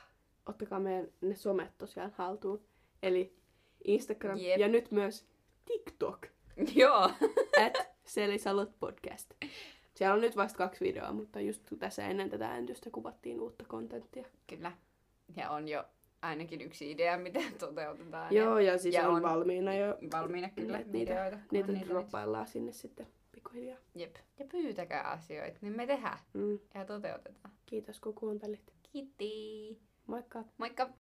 Ottakaa 0.46 0.80
meidän 0.80 1.08
ne 1.20 1.34
somet 1.34 1.78
tosiaan 1.78 2.12
haltuun. 2.16 2.64
Eli 3.02 3.36
Instagram 3.84 4.38
Jep. 4.38 4.58
ja 4.60 4.68
nyt 4.68 4.90
myös 4.90 5.26
TikTok. 5.64 6.26
Joo. 6.74 7.10
at 7.66 7.88
Selisalot 8.04 8.70
podcast. 8.80 9.30
Siellä 9.94 10.14
on 10.14 10.20
nyt 10.20 10.36
vasta 10.36 10.58
kaksi 10.58 10.84
videoa, 10.84 11.12
mutta 11.12 11.40
just 11.40 11.62
tässä 11.78 12.06
ennen 12.08 12.30
tätä 12.30 12.48
äänitystä 12.48 12.90
kuvattiin 12.90 13.40
uutta 13.40 13.64
kontenttia. 13.68 14.26
Kyllä. 14.46 14.72
Ja 15.36 15.50
on 15.50 15.68
jo 15.68 15.84
ainakin 16.22 16.60
yksi 16.60 16.90
idea, 16.90 17.18
miten 17.18 17.54
toteutetaan. 17.58 18.34
Joo, 18.34 18.58
ja 18.58 18.78
siis 18.78 18.94
ja 18.94 19.08
on, 19.08 19.14
on- 19.14 19.22
valmiina 19.22 19.74
jo. 19.74 19.98
Valmiina 20.12 20.48
kyllä 20.50 20.78
Niitä- 20.78 20.90
niitä- 20.92 21.12
videoita. 21.14 21.38
Niitä 21.52 21.72
nyt. 21.72 21.88
droppaillaan 21.88 22.46
sinne 22.46 22.72
sitten 22.72 23.06
pikkuhiljaa. 23.32 23.78
Jep. 23.94 24.16
Ja 24.38 24.44
pyytäkää 24.52 25.02
asioita, 25.10 25.58
niin 25.60 25.76
me 25.76 25.86
tehdään 25.86 26.18
Mm. 26.32 26.58
ja 26.74 26.84
toteutetaan. 26.84 27.50
Kiitos 27.66 28.00
kun 28.00 28.14
kuuntelit. 28.14 28.72
Kiitti. 28.92 29.78
Moikka! 30.06 30.44
Moikka! 30.58 30.90